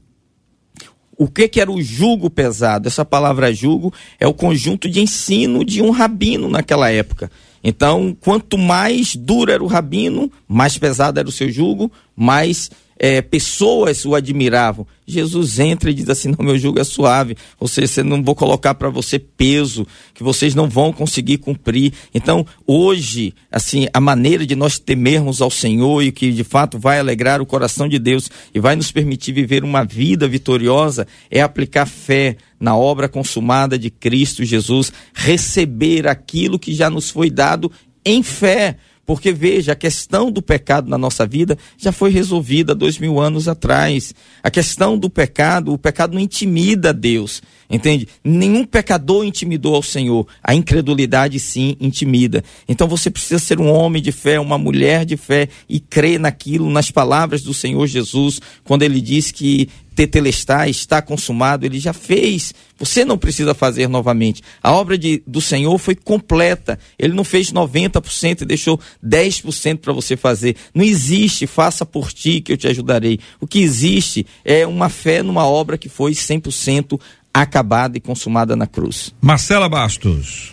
O 1.16 1.28
que, 1.28 1.48
que 1.48 1.60
era 1.60 1.70
o 1.70 1.82
jugo 1.82 2.30
pesado? 2.30 2.86
Essa 2.86 3.04
palavra 3.04 3.52
jugo 3.52 3.92
é 4.20 4.26
o 4.26 4.34
conjunto 4.34 4.88
de 4.88 5.00
ensino 5.00 5.64
de 5.64 5.82
um 5.82 5.90
rabino 5.90 6.48
naquela 6.48 6.90
época. 6.90 7.30
Então, 7.62 8.16
quanto 8.20 8.56
mais 8.56 9.16
duro 9.16 9.50
era 9.50 9.62
o 9.62 9.66
rabino, 9.66 10.30
mais 10.46 10.78
pesado 10.78 11.18
era 11.18 11.28
o 11.28 11.32
seu 11.32 11.50
jugo, 11.50 11.90
mais 12.14 12.70
é, 12.98 13.22
pessoas 13.22 14.04
o 14.04 14.14
admiravam. 14.14 14.86
Jesus 15.06 15.58
entra 15.58 15.90
e 15.90 15.94
diz 15.94 16.08
assim: 16.08 16.34
Não, 16.36 16.44
meu 16.44 16.58
jugo 16.58 16.80
é 16.80 16.84
suave, 16.84 17.36
ou 17.58 17.68
seja, 17.68 17.86
você 17.86 18.02
não 18.02 18.22
vou 18.22 18.34
colocar 18.34 18.74
para 18.74 18.90
você 18.90 19.18
peso 19.18 19.86
que 20.12 20.22
vocês 20.22 20.54
não 20.54 20.68
vão 20.68 20.92
conseguir 20.92 21.38
cumprir. 21.38 21.92
Então, 22.12 22.44
hoje, 22.66 23.32
assim, 23.50 23.86
a 23.92 24.00
maneira 24.00 24.44
de 24.44 24.56
nós 24.56 24.78
temermos 24.78 25.40
ao 25.40 25.50
Senhor 25.50 26.02
e 26.02 26.12
que 26.12 26.32
de 26.32 26.44
fato 26.44 26.78
vai 26.78 26.98
alegrar 26.98 27.40
o 27.40 27.46
coração 27.46 27.88
de 27.88 27.98
Deus 27.98 28.28
e 28.52 28.60
vai 28.60 28.74
nos 28.74 28.90
permitir 28.90 29.32
viver 29.32 29.64
uma 29.64 29.84
vida 29.84 30.26
vitoriosa 30.26 31.06
é 31.30 31.40
aplicar 31.40 31.86
fé 31.86 32.36
na 32.60 32.76
obra 32.76 33.08
consumada 33.08 33.78
de 33.78 33.88
Cristo 33.88 34.44
Jesus, 34.44 34.92
receber 35.14 36.08
aquilo 36.08 36.58
que 36.58 36.74
já 36.74 36.90
nos 36.90 37.08
foi 37.08 37.30
dado 37.30 37.70
em 38.04 38.22
fé 38.22 38.76
porque 39.08 39.32
veja, 39.32 39.72
a 39.72 39.74
questão 39.74 40.30
do 40.30 40.42
pecado 40.42 40.90
na 40.90 40.98
nossa 40.98 41.26
vida 41.26 41.56
já 41.78 41.90
foi 41.90 42.10
resolvida 42.10 42.74
dois 42.74 42.98
mil 42.98 43.18
anos 43.18 43.48
atrás. 43.48 44.14
A 44.42 44.50
questão 44.50 44.98
do 44.98 45.08
pecado, 45.08 45.72
o 45.72 45.78
pecado 45.78 46.12
não 46.12 46.20
intimida 46.20 46.92
Deus, 46.92 47.40
entende? 47.70 48.08
Nenhum 48.24 48.64
pecador 48.64 49.24
intimidou 49.24 49.74
ao 49.74 49.82
Senhor. 49.82 50.26
A 50.42 50.54
incredulidade 50.54 51.38
sim 51.38 51.76
intimida. 51.80 52.42
Então 52.68 52.88
você 52.88 53.10
precisa 53.10 53.38
ser 53.38 53.60
um 53.60 53.70
homem 53.70 54.02
de 54.02 54.12
fé, 54.12 54.40
uma 54.40 54.58
mulher 54.58 55.04
de 55.04 55.16
fé 55.16 55.48
e 55.68 55.80
crer 55.80 56.18
naquilo, 56.18 56.70
nas 56.70 56.90
palavras 56.90 57.42
do 57.42 57.52
Senhor 57.52 57.86
Jesus, 57.86 58.40
quando 58.64 58.82
ele 58.82 59.00
diz 59.00 59.30
que 59.30 59.68
tetelestai, 59.98 60.70
está 60.70 61.02
consumado, 61.02 61.66
ele 61.66 61.80
já 61.80 61.92
fez. 61.92 62.54
Você 62.78 63.04
não 63.04 63.18
precisa 63.18 63.52
fazer 63.52 63.88
novamente. 63.88 64.44
A 64.62 64.70
obra 64.70 64.96
de, 64.96 65.20
do 65.26 65.40
Senhor 65.40 65.76
foi 65.76 65.96
completa. 65.96 66.78
Ele 66.96 67.12
não 67.14 67.24
fez 67.24 67.52
90% 67.52 68.42
e 68.42 68.44
deixou 68.44 68.78
10% 69.04 69.78
para 69.78 69.92
você 69.92 70.16
fazer. 70.16 70.54
Não 70.72 70.84
existe, 70.84 71.48
faça 71.48 71.84
por 71.84 72.12
ti 72.12 72.40
que 72.40 72.52
eu 72.52 72.56
te 72.56 72.68
ajudarei. 72.68 73.18
O 73.40 73.46
que 73.46 73.58
existe 73.58 74.24
é 74.44 74.64
uma 74.64 74.88
fé 74.88 75.20
numa 75.20 75.48
obra 75.48 75.76
que 75.76 75.88
foi 75.88 76.12
100% 76.12 77.00
acabada 77.42 77.96
e 77.96 78.00
consumada 78.00 78.56
na 78.56 78.66
cruz. 78.66 79.14
Marcela 79.20 79.68
Bastos. 79.68 80.52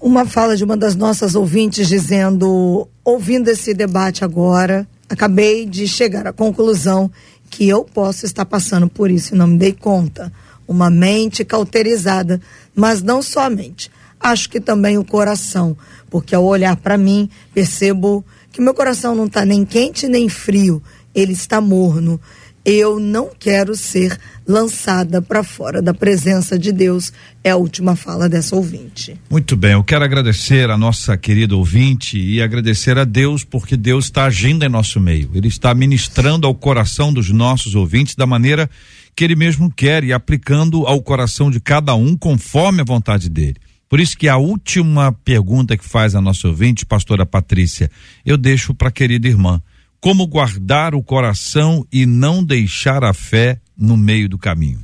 Uma 0.00 0.26
fala 0.26 0.56
de 0.56 0.64
uma 0.64 0.76
das 0.76 0.96
nossas 0.96 1.34
ouvintes 1.34 1.88
dizendo: 1.88 2.88
ouvindo 3.04 3.48
esse 3.48 3.72
debate 3.72 4.24
agora, 4.24 4.86
acabei 5.08 5.66
de 5.66 5.86
chegar 5.86 6.26
à 6.26 6.32
conclusão 6.32 7.10
que 7.48 7.68
eu 7.68 7.84
posso 7.84 8.24
estar 8.24 8.44
passando 8.46 8.88
por 8.88 9.10
isso 9.10 9.34
e 9.34 9.38
não 9.38 9.46
me 9.46 9.58
dei 9.58 9.72
conta. 9.72 10.32
Uma 10.66 10.90
mente 10.90 11.44
cauterizada, 11.44 12.40
mas 12.74 13.02
não 13.02 13.22
somente. 13.22 13.90
Acho 14.18 14.48
que 14.48 14.60
também 14.60 14.96
o 14.96 15.04
coração, 15.04 15.76
porque 16.08 16.34
ao 16.34 16.44
olhar 16.44 16.76
para 16.76 16.96
mim, 16.96 17.28
percebo 17.52 18.24
que 18.50 18.60
meu 18.60 18.72
coração 18.72 19.14
não 19.14 19.26
está 19.26 19.44
nem 19.44 19.64
quente 19.64 20.08
nem 20.08 20.28
frio, 20.28 20.82
ele 21.14 21.32
está 21.32 21.60
morno 21.60 22.20
eu 22.64 23.00
não 23.00 23.30
quero 23.38 23.74
ser 23.74 24.18
lançada 24.46 25.20
para 25.20 25.42
fora 25.42 25.82
da 25.82 25.92
presença 25.92 26.58
de 26.58 26.72
Deus. 26.72 27.12
É 27.42 27.50
a 27.50 27.56
última 27.56 27.96
fala 27.96 28.28
dessa 28.28 28.54
ouvinte. 28.54 29.18
Muito 29.30 29.56
bem, 29.56 29.72
eu 29.72 29.82
quero 29.82 30.04
agradecer 30.04 30.70
a 30.70 30.78
nossa 30.78 31.16
querida 31.16 31.56
ouvinte 31.56 32.18
e 32.18 32.40
agradecer 32.40 32.98
a 32.98 33.04
Deus 33.04 33.44
porque 33.44 33.76
Deus 33.76 34.06
está 34.06 34.24
agindo 34.24 34.64
em 34.64 34.68
nosso 34.68 35.00
meio. 35.00 35.30
Ele 35.34 35.48
está 35.48 35.74
ministrando 35.74 36.46
ao 36.46 36.54
coração 36.54 37.12
dos 37.12 37.30
nossos 37.30 37.74
ouvintes 37.74 38.14
da 38.14 38.26
maneira 38.26 38.70
que 39.14 39.24
ele 39.24 39.36
mesmo 39.36 39.70
quer 39.70 40.04
e 40.04 40.12
aplicando 40.12 40.86
ao 40.86 41.02
coração 41.02 41.50
de 41.50 41.60
cada 41.60 41.94
um 41.94 42.16
conforme 42.16 42.80
a 42.80 42.84
vontade 42.84 43.28
dele. 43.28 43.56
Por 43.88 44.00
isso 44.00 44.16
que 44.16 44.26
a 44.26 44.38
última 44.38 45.12
pergunta 45.12 45.76
que 45.76 45.84
faz 45.84 46.14
a 46.14 46.20
nossa 46.20 46.48
ouvinte, 46.48 46.86
pastora 46.86 47.26
Patrícia, 47.26 47.90
eu 48.24 48.38
deixo 48.38 48.72
para 48.72 48.88
a 48.88 48.92
querida 48.92 49.28
irmã 49.28 49.60
Como 50.02 50.26
guardar 50.26 50.96
o 50.96 51.02
coração 51.02 51.86
e 51.92 52.04
não 52.04 52.42
deixar 52.42 53.04
a 53.04 53.14
fé 53.14 53.60
no 53.78 53.96
meio 53.96 54.28
do 54.28 54.36
caminho? 54.36 54.80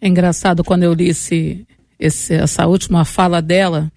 É 0.00 0.08
engraçado 0.08 0.64
quando 0.64 0.84
eu 0.84 0.94
li 0.94 1.10
esse, 1.10 1.66
esse, 2.00 2.32
essa 2.32 2.66
última 2.66 3.04
fala 3.04 3.42
dela, 3.42 3.92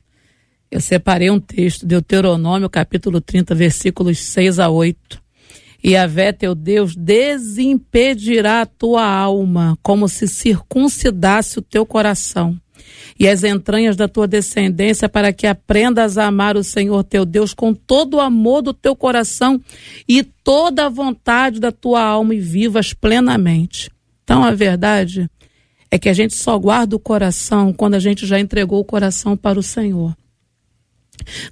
eu 0.70 0.82
separei 0.82 1.30
um 1.32 1.39
texto, 1.39 1.86
Deuteronômio, 1.86 2.70
capítulo 2.70 3.22
30, 3.22 3.56
versículos 3.56 4.20
6 4.20 4.60
a 4.60 4.68
8. 4.68 5.22
E 5.82 5.95
a 5.95 6.06
vé 6.06 6.34
teu 6.34 6.54
Deus 6.54 6.97
desimpedirá 6.97 8.64
a 8.64 8.66
tua 8.66 9.08
alma, 9.10 9.78
como 9.82 10.10
se 10.10 10.28
circuncidasse 10.28 11.60
o 11.60 11.62
teu 11.62 11.86
coração 11.86 12.60
e 13.20 13.28
as 13.28 13.44
entranhas 13.44 13.96
da 13.96 14.08
tua 14.08 14.28
descendência, 14.28 15.08
para 15.08 15.32
que 15.32 15.46
aprendas 15.46 16.18
a 16.18 16.26
amar 16.26 16.58
o 16.58 16.64
Senhor 16.64 17.04
teu 17.04 17.26
Deus 17.26 17.54
com 17.54 17.74
todo 17.74 18.16
o 18.16 18.22
amor 18.22 18.62
do 18.62 18.74
teu 18.74 18.96
coração 18.96 19.62
e 20.08 20.24
toda 20.24 20.86
a 20.86 20.89
vontade 20.89 21.60
da 21.60 21.72
tua 21.72 22.02
alma 22.02 22.34
e 22.34 22.39
vivas 22.39 22.94
plenamente. 22.94 23.89
Então, 24.24 24.44
a 24.44 24.52
verdade 24.52 25.30
é 25.89 26.00
que 26.00 26.08
a 26.08 26.14
gente 26.14 26.36
só 26.36 26.58
guarda 26.58 26.96
o 26.96 27.00
coração 27.00 27.74
quando 27.74 27.96
a 27.96 28.00
gente 28.00 28.26
já 28.26 28.39
entregou 28.39 28.80
o 28.80 28.86
coração 28.86 29.36
para 29.36 29.60
o 29.60 29.64
Senhor. 29.64 30.16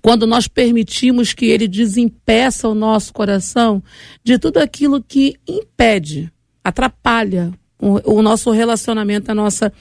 Quando 0.01 0.25
nós 0.25 0.47
permitimos 0.47 1.33
que 1.33 1.45
Ele 1.45 1.67
desempeça 1.67 2.67
o 2.67 2.73
nosso 2.73 3.13
coração 3.13 3.83
de 4.23 4.39
tudo 4.39 4.57
aquilo 4.57 5.03
que 5.03 5.35
impede, 5.47 6.31
atrapalha 6.63 7.51
o, 7.79 8.17
o 8.17 8.21
nosso 8.21 8.51
relacionamento, 8.51 9.31
a 9.31 9.35
nossa 9.35 9.71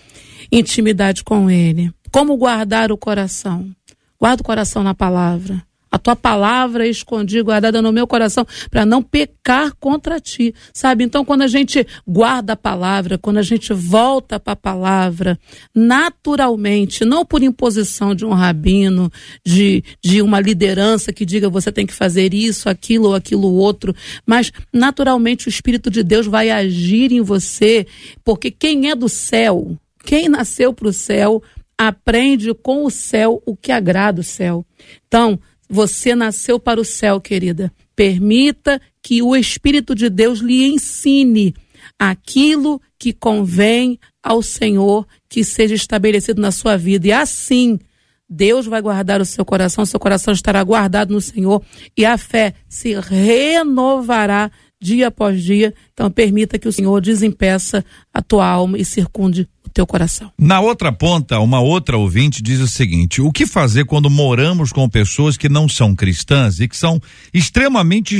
intimidade 0.50 1.24
com 1.24 1.50
Ele. 1.50 1.90
Como 2.10 2.36
guardar 2.36 2.90
o 2.90 2.96
coração? 2.96 3.70
Guarda 4.18 4.42
o 4.42 4.44
coração 4.44 4.82
na 4.82 4.94
palavra. 4.94 5.62
A 5.90 5.98
tua 5.98 6.14
palavra 6.14 6.86
escondi, 6.86 7.40
guardada 7.40 7.80
no 7.80 7.92
meu 7.92 8.06
coração, 8.06 8.46
para 8.70 8.84
não 8.84 9.02
pecar 9.02 9.74
contra 9.80 10.20
ti. 10.20 10.54
Sabe? 10.72 11.02
Então, 11.02 11.24
quando 11.24 11.42
a 11.42 11.46
gente 11.46 11.86
guarda 12.06 12.52
a 12.52 12.56
palavra, 12.56 13.16
quando 13.16 13.38
a 13.38 13.42
gente 13.42 13.72
volta 13.72 14.38
para 14.38 14.52
a 14.52 14.56
palavra, 14.56 15.38
naturalmente, 15.74 17.06
não 17.06 17.24
por 17.24 17.42
imposição 17.42 18.14
de 18.14 18.26
um 18.26 18.32
rabino, 18.32 19.10
de, 19.44 19.82
de 20.04 20.20
uma 20.20 20.40
liderança 20.40 21.12
que 21.12 21.24
diga 21.24 21.48
você 21.48 21.72
tem 21.72 21.86
que 21.86 21.94
fazer 21.94 22.34
isso, 22.34 22.68
aquilo 22.68 23.08
ou 23.08 23.14
aquilo 23.14 23.50
outro, 23.50 23.94
mas 24.26 24.52
naturalmente 24.72 25.48
o 25.48 25.50
Espírito 25.50 25.90
de 25.90 26.02
Deus 26.02 26.26
vai 26.26 26.50
agir 26.50 27.12
em 27.12 27.22
você, 27.22 27.86
porque 28.22 28.50
quem 28.50 28.90
é 28.90 28.94
do 28.94 29.08
céu, 29.08 29.74
quem 30.08 30.26
nasceu 30.26 30.72
para 30.72 30.88
o 30.88 30.92
céu, 30.92 31.42
aprende 31.76 32.54
com 32.54 32.86
o 32.86 32.90
céu 32.90 33.42
o 33.44 33.54
que 33.54 33.70
agrada 33.70 34.22
o 34.22 34.24
céu. 34.24 34.64
Então, 35.06 35.38
você 35.68 36.14
nasceu 36.14 36.58
para 36.58 36.80
o 36.80 36.84
céu, 36.84 37.20
querida. 37.20 37.70
Permita 37.94 38.80
que 39.02 39.20
o 39.20 39.36
Espírito 39.36 39.94
de 39.94 40.08
Deus 40.08 40.38
lhe 40.38 40.64
ensine 40.64 41.54
aquilo 41.98 42.80
que 42.98 43.12
convém 43.12 44.00
ao 44.22 44.40
Senhor 44.40 45.06
que 45.28 45.44
seja 45.44 45.74
estabelecido 45.74 46.40
na 46.40 46.52
sua 46.52 46.78
vida. 46.78 47.08
E 47.08 47.12
assim, 47.12 47.78
Deus 48.26 48.64
vai 48.64 48.80
guardar 48.80 49.20
o 49.20 49.26
seu 49.26 49.44
coração, 49.44 49.84
seu 49.84 50.00
coração 50.00 50.32
estará 50.32 50.64
guardado 50.64 51.12
no 51.12 51.20
Senhor 51.20 51.62
e 51.94 52.06
a 52.06 52.16
fé 52.16 52.54
se 52.66 52.98
renovará 52.98 54.50
dia 54.80 55.08
após 55.08 55.42
dia. 55.42 55.74
Então, 55.92 56.10
permita 56.10 56.58
que 56.58 56.68
o 56.68 56.72
Senhor 56.72 57.00
desempeça 57.00 57.84
a 58.12 58.22
tua 58.22 58.46
alma 58.46 58.78
e 58.78 58.84
circunde 58.84 59.48
teu 59.78 59.86
coração. 59.86 60.32
Na 60.36 60.60
outra 60.60 60.90
ponta, 60.90 61.38
uma 61.38 61.60
outra 61.60 61.96
ouvinte 61.96 62.42
diz 62.42 62.58
o 62.58 62.66
seguinte: 62.66 63.20
o 63.20 63.30
que 63.30 63.46
fazer 63.46 63.84
quando 63.84 64.10
moramos 64.10 64.72
com 64.72 64.88
pessoas 64.88 65.36
que 65.36 65.48
não 65.48 65.68
são 65.68 65.94
cristãs 65.94 66.58
e 66.58 66.66
que 66.66 66.76
são 66.76 67.00
extremamente 67.32 68.16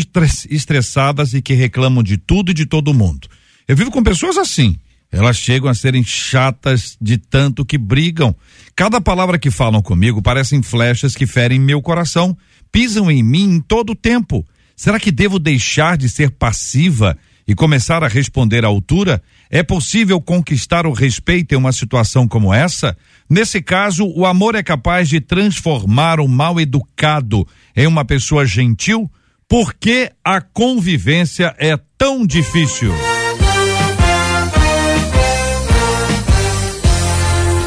estressadas 0.48 1.34
e 1.34 1.42
que 1.42 1.54
reclamam 1.54 2.00
de 2.00 2.16
tudo 2.16 2.52
e 2.52 2.54
de 2.54 2.64
todo 2.64 2.94
mundo? 2.94 3.26
Eu 3.66 3.76
vivo 3.76 3.90
com 3.90 4.04
pessoas 4.04 4.36
assim. 4.36 4.76
Elas 5.10 5.36
chegam 5.36 5.68
a 5.68 5.74
serem 5.74 6.04
chatas 6.04 6.96
de 7.00 7.18
tanto 7.18 7.64
que 7.64 7.78
brigam. 7.78 8.36
Cada 8.76 9.00
palavra 9.00 9.38
que 9.38 9.50
falam 9.50 9.82
comigo 9.82 10.22
parecem 10.22 10.62
flechas 10.62 11.16
que 11.16 11.26
ferem 11.26 11.58
meu 11.58 11.82
coração, 11.82 12.36
pisam 12.70 13.10
em 13.10 13.22
mim 13.22 13.54
em 13.54 13.60
todo 13.60 13.90
o 13.90 13.96
tempo. 13.96 14.46
Será 14.78 15.00
que 15.00 15.10
devo 15.10 15.40
deixar 15.40 15.96
de 15.96 16.08
ser 16.08 16.30
passiva 16.30 17.18
e 17.48 17.52
começar 17.52 18.04
a 18.04 18.06
responder 18.06 18.64
à 18.64 18.68
altura? 18.68 19.20
É 19.50 19.60
possível 19.60 20.20
conquistar 20.20 20.86
o 20.86 20.92
respeito 20.92 21.52
em 21.52 21.58
uma 21.58 21.72
situação 21.72 22.28
como 22.28 22.54
essa? 22.54 22.96
Nesse 23.28 23.60
caso, 23.60 24.06
o 24.06 24.24
amor 24.24 24.54
é 24.54 24.62
capaz 24.62 25.08
de 25.08 25.20
transformar 25.20 26.20
o 26.20 26.28
mal 26.28 26.60
educado 26.60 27.44
em 27.76 27.88
uma 27.88 28.04
pessoa 28.04 28.46
gentil? 28.46 29.10
Por 29.48 29.74
que 29.74 30.12
a 30.24 30.40
convivência 30.40 31.52
é 31.58 31.76
tão 31.98 32.24
difícil? 32.24 32.92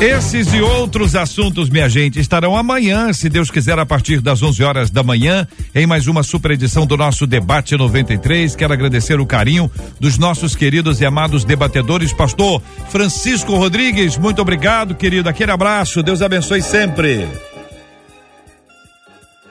Esses 0.02 0.52
e 0.52 0.60
outros 0.60 1.16
assuntos, 1.16 1.70
minha 1.70 1.88
gente, 1.88 2.20
estarão 2.20 2.58
amanhã, 2.58 3.14
se 3.14 3.30
Deus 3.30 3.52
quiser, 3.52 3.78
a 3.78 3.86
partir 3.86 4.20
das 4.20 4.42
11 4.42 4.64
horas 4.64 4.90
da 4.90 5.04
manhã, 5.04 5.48
em 5.76 5.86
mais 5.86 6.08
uma 6.08 6.24
super 6.24 6.50
edição 6.50 6.88
do 6.88 6.98
nosso 6.98 7.28
Debate 7.28 7.78
93. 7.78 8.56
Quero 8.56 8.74
agradecer 8.74 9.20
o 9.20 9.28
carinho 9.28 9.70
dos 10.00 10.18
nossos 10.18 10.56
queridos 10.56 11.00
e 11.02 11.06
amados 11.06 11.44
debatedores. 11.44 12.12
Pastor 12.14 12.64
Francisco 12.90 13.56
Rodrigues, 13.56 14.18
muito 14.18 14.42
obrigado, 14.42 14.96
querido. 14.96 15.30
Aquele 15.30 15.52
abraço, 15.52 16.02
Deus 16.02 16.24
abençoe 16.24 16.64
sempre. 16.64 17.28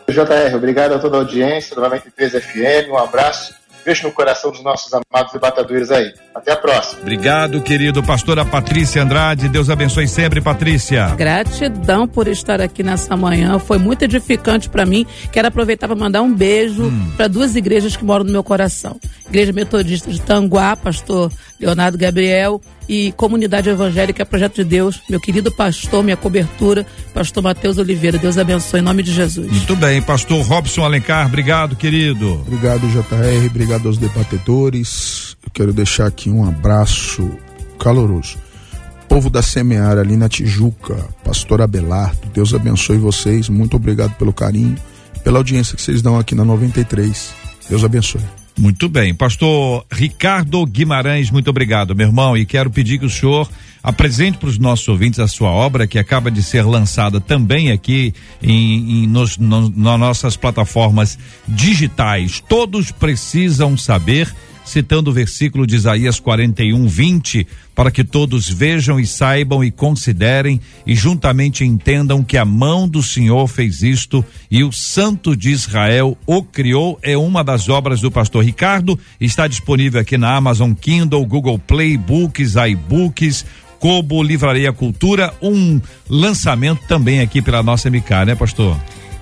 JR, 0.09 0.57
obrigado 0.57 0.95
a 0.95 0.99
toda 0.99 1.17
a 1.17 1.21
audiência 1.21 1.77
do 1.77 1.81
93 1.81 2.33
FM. 2.33 2.91
Um 2.91 2.99
abraço 2.99 3.55
Beijo 3.85 4.07
no 4.07 4.13
coração 4.13 4.51
dos 4.51 4.63
nossos 4.63 4.93
amados 4.93 5.33
debatedores 5.33 5.91
aí. 5.91 6.13
Até 6.35 6.53
a 6.53 6.57
próxima. 6.57 7.01
Obrigado, 7.01 7.61
querido 7.61 8.03
pastora 8.03 8.45
Patrícia 8.45 9.03
Andrade. 9.03 9.49
Deus 9.49 9.69
abençoe 9.69 10.07
sempre, 10.07 10.41
Patrícia. 10.41 11.09
Gratidão 11.17 12.07
por 12.07 12.29
estar 12.29 12.61
aqui 12.61 12.83
nessa 12.83 13.17
manhã. 13.17 13.59
Foi 13.59 13.79
muito 13.79 14.03
edificante 14.03 14.69
para 14.69 14.87
mim. 14.87 15.07
Quero 15.33 15.49
aproveitar 15.49 15.89
para 15.89 15.97
mandar 15.97 16.23
um 16.23 16.33
beijo 16.33 16.85
hum. 16.85 17.13
para 17.17 17.27
duas 17.27 17.57
igrejas 17.57 17.97
que 17.97 18.05
moram 18.05 18.25
no 18.25 18.33
meu 18.33 18.45
coração. 18.45 18.99
Igreja 19.29 19.53
Metodista 19.53 20.11
de 20.11 20.21
Tanguá, 20.21 20.77
pastor 20.77 21.31
Leonardo 21.61 21.99
Gabriel 21.99 22.61
e 22.89 23.13
Comunidade 23.13 23.69
Evangélica 23.69 24.25
Projeto 24.25 24.57
de 24.57 24.65
Deus, 24.65 25.01
meu 25.09 25.21
querido 25.21 25.53
pastor, 25.53 26.03
minha 26.03 26.17
cobertura, 26.17 26.87
pastor 27.13 27.43
Mateus 27.43 27.79
Oliveira. 27.79 28.19
Deus 28.19 28.39
abençoe 28.39 28.81
em 28.81 28.83
nome 28.83 29.03
de 29.03 29.13
Jesus. 29.13 29.51
Muito 29.51 29.77
bem, 29.77 30.01
pastor 30.01 30.45
Robson 30.45 30.85
Alencar, 30.85 31.27
obrigado, 31.27 31.77
querido. 31.77 32.33
Obrigado, 32.47 32.89
JR, 32.89 33.47
obrigado 33.47 33.87
aos 33.87 33.99
debatedores. 33.99 35.37
Eu 35.45 35.51
quero 35.53 35.73
deixar 35.73 36.07
aqui 36.07 36.31
um 36.31 36.49
abraço 36.49 37.31
caloroso. 37.79 38.39
Povo 39.09 39.29
da 39.29 39.43
Semear 39.43 39.99
ali 39.99 40.17
na 40.17 40.29
Tijuca, 40.29 40.97
pastor 41.25 41.61
Abelardo, 41.61 42.29
Deus 42.33 42.55
abençoe 42.55 42.97
vocês. 42.97 43.49
Muito 43.49 43.77
obrigado 43.77 44.15
pelo 44.15 44.33
carinho, 44.33 44.77
pela 45.23 45.39
audiência 45.39 45.77
que 45.77 45.83
vocês 45.83 46.01
dão 46.01 46.19
aqui 46.19 46.35
na 46.35 46.45
93. 46.45 47.35
Deus 47.69 47.85
abençoe. 47.85 48.40
Muito 48.61 48.91
bem. 48.91 49.15
Pastor 49.15 49.87
Ricardo 49.91 50.67
Guimarães, 50.67 51.31
muito 51.31 51.49
obrigado, 51.49 51.97
meu 51.97 52.09
irmão. 52.09 52.37
E 52.37 52.45
quero 52.45 52.71
pedir 52.71 52.99
que 52.99 53.07
o 53.07 53.11
senhor 53.11 53.49
apresente 53.83 54.37
para 54.37 54.51
os 54.51 54.59
nossos 54.59 54.87
ouvintes 54.87 55.19
a 55.19 55.27
sua 55.27 55.49
obra, 55.49 55.87
que 55.87 55.99
acaba 55.99 56.31
de 56.31 56.43
ser 56.43 56.67
lançada 56.67 57.23
também 57.23 57.73
aqui 57.73 58.13
em, 58.43 59.05
em 59.05 59.07
nos, 59.07 59.39
no, 59.39 59.71
nas 59.71 59.99
nossas 59.99 60.37
plataformas 60.37 61.19
digitais. 61.49 62.45
Todos 62.47 62.91
precisam 62.91 63.79
saber 63.79 64.31
citando 64.71 65.11
o 65.11 65.13
versículo 65.13 65.67
de 65.67 65.75
Isaías 65.75 66.21
41, 66.21 66.87
20, 66.87 67.47
para 67.75 67.91
que 67.91 68.05
todos 68.05 68.49
vejam 68.49 69.01
e 69.01 69.07
saibam 69.07 69.65
e 69.65 69.71
considerem 69.71 70.61
e 70.87 70.95
juntamente 70.95 71.65
entendam 71.65 72.23
que 72.23 72.37
a 72.37 72.45
mão 72.45 72.89
do 72.89 73.03
Senhor 73.03 73.49
fez 73.49 73.83
isto 73.83 74.25
e 74.49 74.63
o 74.63 74.71
Santo 74.71 75.37
de 75.37 75.51
Israel 75.51 76.17
o 76.25 76.43
criou. 76.43 76.99
É 77.03 77.19
uma 77.19 77.43
das 77.43 77.69
obras 77.69 78.01
do 78.01 78.11
pastor 78.11 78.45
Ricardo, 78.45 78.99
está 79.21 79.49
disponível 79.49 80.01
aqui 80.01 80.17
na 80.17 80.37
Amazon 80.37 80.73
Kindle, 80.73 81.27
Google 81.27 81.59
Play, 81.59 81.97
Books, 81.97 82.55
iBooks, 82.55 83.45
Kobo, 83.81 84.23
Livraria 84.23 84.73
Cultura, 84.73 85.35
um 85.43 85.81
lançamento 86.09 86.83
também 86.87 87.21
aqui 87.21 87.43
pela 87.43 87.63
nossa 87.63 87.91
MK, 87.91 88.25
né, 88.27 88.35
pastor? 88.37 88.79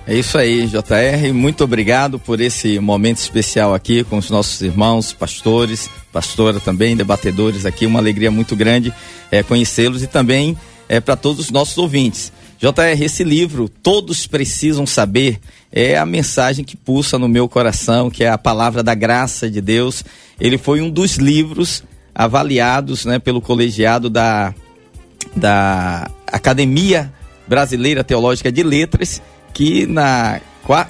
É 0.09 0.15
isso 0.15 0.39
aí, 0.39 0.65
JR. 0.65 1.31
Muito 1.31 1.63
obrigado 1.63 2.17
por 2.17 2.41
esse 2.41 2.79
momento 2.79 3.17
especial 3.17 3.75
aqui 3.75 4.03
com 4.03 4.17
os 4.17 4.31
nossos 4.31 4.59
irmãos, 4.59 5.13
pastores, 5.13 5.87
pastora 6.11 6.59
também, 6.59 6.97
debatedores 6.97 7.63
aqui. 7.63 7.85
Uma 7.85 7.99
alegria 7.99 8.31
muito 8.31 8.55
grande 8.55 8.91
é, 9.29 9.43
conhecê-los 9.43 10.01
e 10.01 10.07
também 10.07 10.57
é, 10.89 10.99
para 10.99 11.15
todos 11.15 11.45
os 11.45 11.51
nossos 11.51 11.77
ouvintes. 11.77 12.33
JR, 12.57 12.99
esse 12.99 13.23
livro, 13.23 13.69
Todos 13.69 14.25
Precisam 14.25 14.87
Saber, 14.87 15.39
é 15.71 15.95
a 15.95 16.07
mensagem 16.07 16.65
que 16.65 16.75
pulsa 16.75 17.19
no 17.19 17.27
meu 17.27 17.47
coração, 17.47 18.09
que 18.09 18.23
é 18.23 18.29
a 18.31 18.37
palavra 18.37 18.81
da 18.81 18.95
graça 18.95 19.47
de 19.47 19.61
Deus. 19.61 20.03
Ele 20.39 20.57
foi 20.57 20.81
um 20.81 20.89
dos 20.89 21.17
livros 21.17 21.83
avaliados 22.15 23.05
né, 23.05 23.19
pelo 23.19 23.41
colegiado 23.41 24.09
da, 24.09 24.55
da 25.35 26.09
Academia 26.25 27.13
Brasileira 27.47 28.03
Teológica 28.03 28.51
de 28.51 28.63
Letras 28.63 29.21
que 29.53 29.85
na 29.85 30.39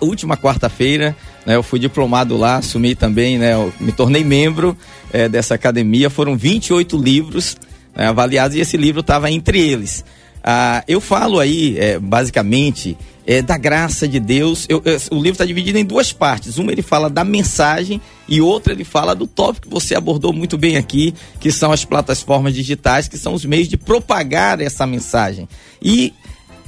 última 0.01 0.37
quarta-feira 0.37 1.15
né? 1.49 1.55
Eu 1.55 1.63
fui 1.63 1.79
diplomado 1.79 2.37
lá, 2.37 2.57
assumi 2.57 2.93
também, 2.93 3.39
né? 3.39 3.53
Me 3.79 3.91
tornei 3.91 4.23
membro 4.23 4.77
é, 5.11 5.27
dessa 5.27 5.55
academia. 5.55 6.07
Foram 6.07 6.37
28 6.37 6.95
livros 6.95 7.57
né, 7.95 8.07
avaliados 8.07 8.55
e 8.55 8.59
esse 8.59 8.77
livro 8.77 9.01
estava 9.01 9.31
entre 9.31 9.59
eles. 9.59 10.05
Ah, 10.43 10.83
eu 10.87 11.01
falo 11.01 11.39
aí, 11.39 11.75
é, 11.79 11.97
basicamente, 11.97 12.95
é, 13.25 13.41
da 13.41 13.57
graça 13.57 14.07
de 14.07 14.19
Deus. 14.19 14.67
Eu, 14.69 14.79
eu, 14.85 14.97
o 15.09 15.15
livro 15.15 15.31
está 15.31 15.45
dividido 15.45 15.79
em 15.79 15.83
duas 15.83 16.13
partes. 16.13 16.59
Uma 16.59 16.71
ele 16.71 16.83
fala 16.83 17.09
da 17.09 17.23
mensagem 17.23 17.99
e 18.27 18.39
outra 18.39 18.73
ele 18.73 18.83
fala 18.83 19.15
do 19.15 19.25
tópico 19.25 19.67
que 19.67 19.73
você 19.73 19.95
abordou 19.95 20.31
muito 20.31 20.55
bem 20.55 20.77
aqui, 20.77 21.15
que 21.39 21.51
são 21.51 21.71
as 21.71 21.83
plataformas 21.83 22.53
digitais, 22.53 23.07
que 23.07 23.17
são 23.17 23.33
os 23.33 23.43
meios 23.43 23.67
de 23.67 23.75
propagar 23.75 24.61
essa 24.61 24.85
mensagem. 24.85 25.49
E 25.81 26.13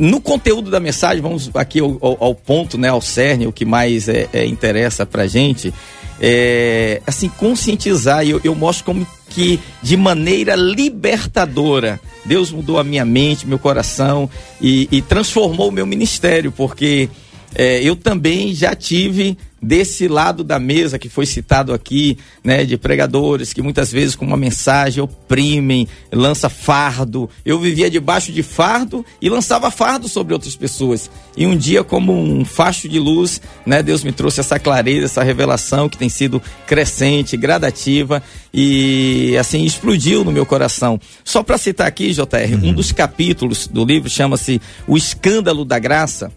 no 0.02 0.20
conteúdo 0.20 0.72
da 0.72 0.80
mensagem, 0.80 1.22
vamos 1.22 1.52
aqui 1.54 1.80
ao, 1.80 1.95
ao, 2.02 2.18
ao 2.20 2.36
ponto, 2.36 2.76
né, 2.76 2.89
ao 2.89 2.99
cerne, 2.99 3.45
o 3.45 3.52
que 3.52 3.64
mais 3.64 4.10
é, 4.10 4.28
é 4.34 4.43
interessa 4.47 5.06
para 5.06 5.28
gente, 5.28 5.72
é, 6.20 6.99
assim, 7.06 7.30
conscientizar. 7.30 8.28
Eu, 8.28 8.41
eu 8.43 8.56
mostro 8.56 8.84
como 8.84 9.06
que 9.30 9.60
de 9.80 9.95
maneira 9.95 10.56
libertadora 10.56 11.99
Deus 12.26 12.52
mudou 12.52 12.80
a 12.80 12.84
minha 12.84 13.06
mente, 13.06 13.45
meu 13.45 13.60
coração 13.60 14.28
e, 14.60 14.89
e 14.91 15.04
transformou 15.04 15.70
o 15.70 15.72
meu 15.72 15.86
ministério, 15.86 16.52
porque 16.52 17.08
é, 17.56 17.84
eu 17.84 17.95
também 17.95 18.54
já 18.54 18.76
tive 18.76 19.38
desse 19.62 20.08
lado 20.08 20.43
da 20.43 20.58
mesa 20.58 20.97
que 20.97 21.08
foi 21.08 21.26
citado 21.26 21.72
aqui, 21.72 22.18
né, 22.43 22.66
de 22.66 22.78
pregadores 22.78 23.54
que 23.54 23.62
muitas 23.62 23.91
vezes 23.91 24.16
com 24.16 24.26
uma 24.26 24.36
mensagem 24.36 25.04
oprimem, 25.04 25.88
lança 26.12 26.49
fardo. 26.49 27.30
Eu 27.45 27.60
vivia 27.60 27.89
debaixo 27.89 28.32
de 28.32 28.41
fardo 28.41 29.06
e 29.22 29.30
lançava 29.30 29.70
fardo 29.70 30.10
sobre 30.10 30.34
outras 30.34 30.56
pessoas. 30.56 31.12
E 31.38 31.45
um 31.45 31.56
dia 31.56 31.84
como 31.84 32.12
um 32.12 32.43
facho 32.43 32.89
de 32.89 32.99
luz, 32.99 33.39
né, 33.64 33.84
Deus 33.84 34.04
me 34.04 34.12
trouxe 34.12 34.39
essa 34.39 34.58
clareza, 34.58 35.06
essa 35.06 35.24
revelação 35.24 35.88
que 35.88 35.97
tem 35.97 36.10
sido 36.10 36.41
crescente, 36.66 37.38
gradativa 37.38 38.24
e 38.52 39.38
assim 39.39 39.64
explodiu 39.64 40.24
no 40.24 40.32
meu 40.32 40.45
coração. 40.45 40.99
Só 41.24 41.43
para 41.43 41.60
citar 41.60 41.86
aqui, 41.86 42.12
JR, 42.14 42.26
uhum. 42.54 42.70
um 42.70 42.74
dos 42.74 42.91
capítulos 42.91 43.68
do 43.68 43.86
livro 43.86 44.10
chama-se 44.10 44.60
O 44.88 44.97
Escândalo 44.97 45.64
da 45.64 45.78
Graça. 45.78 46.32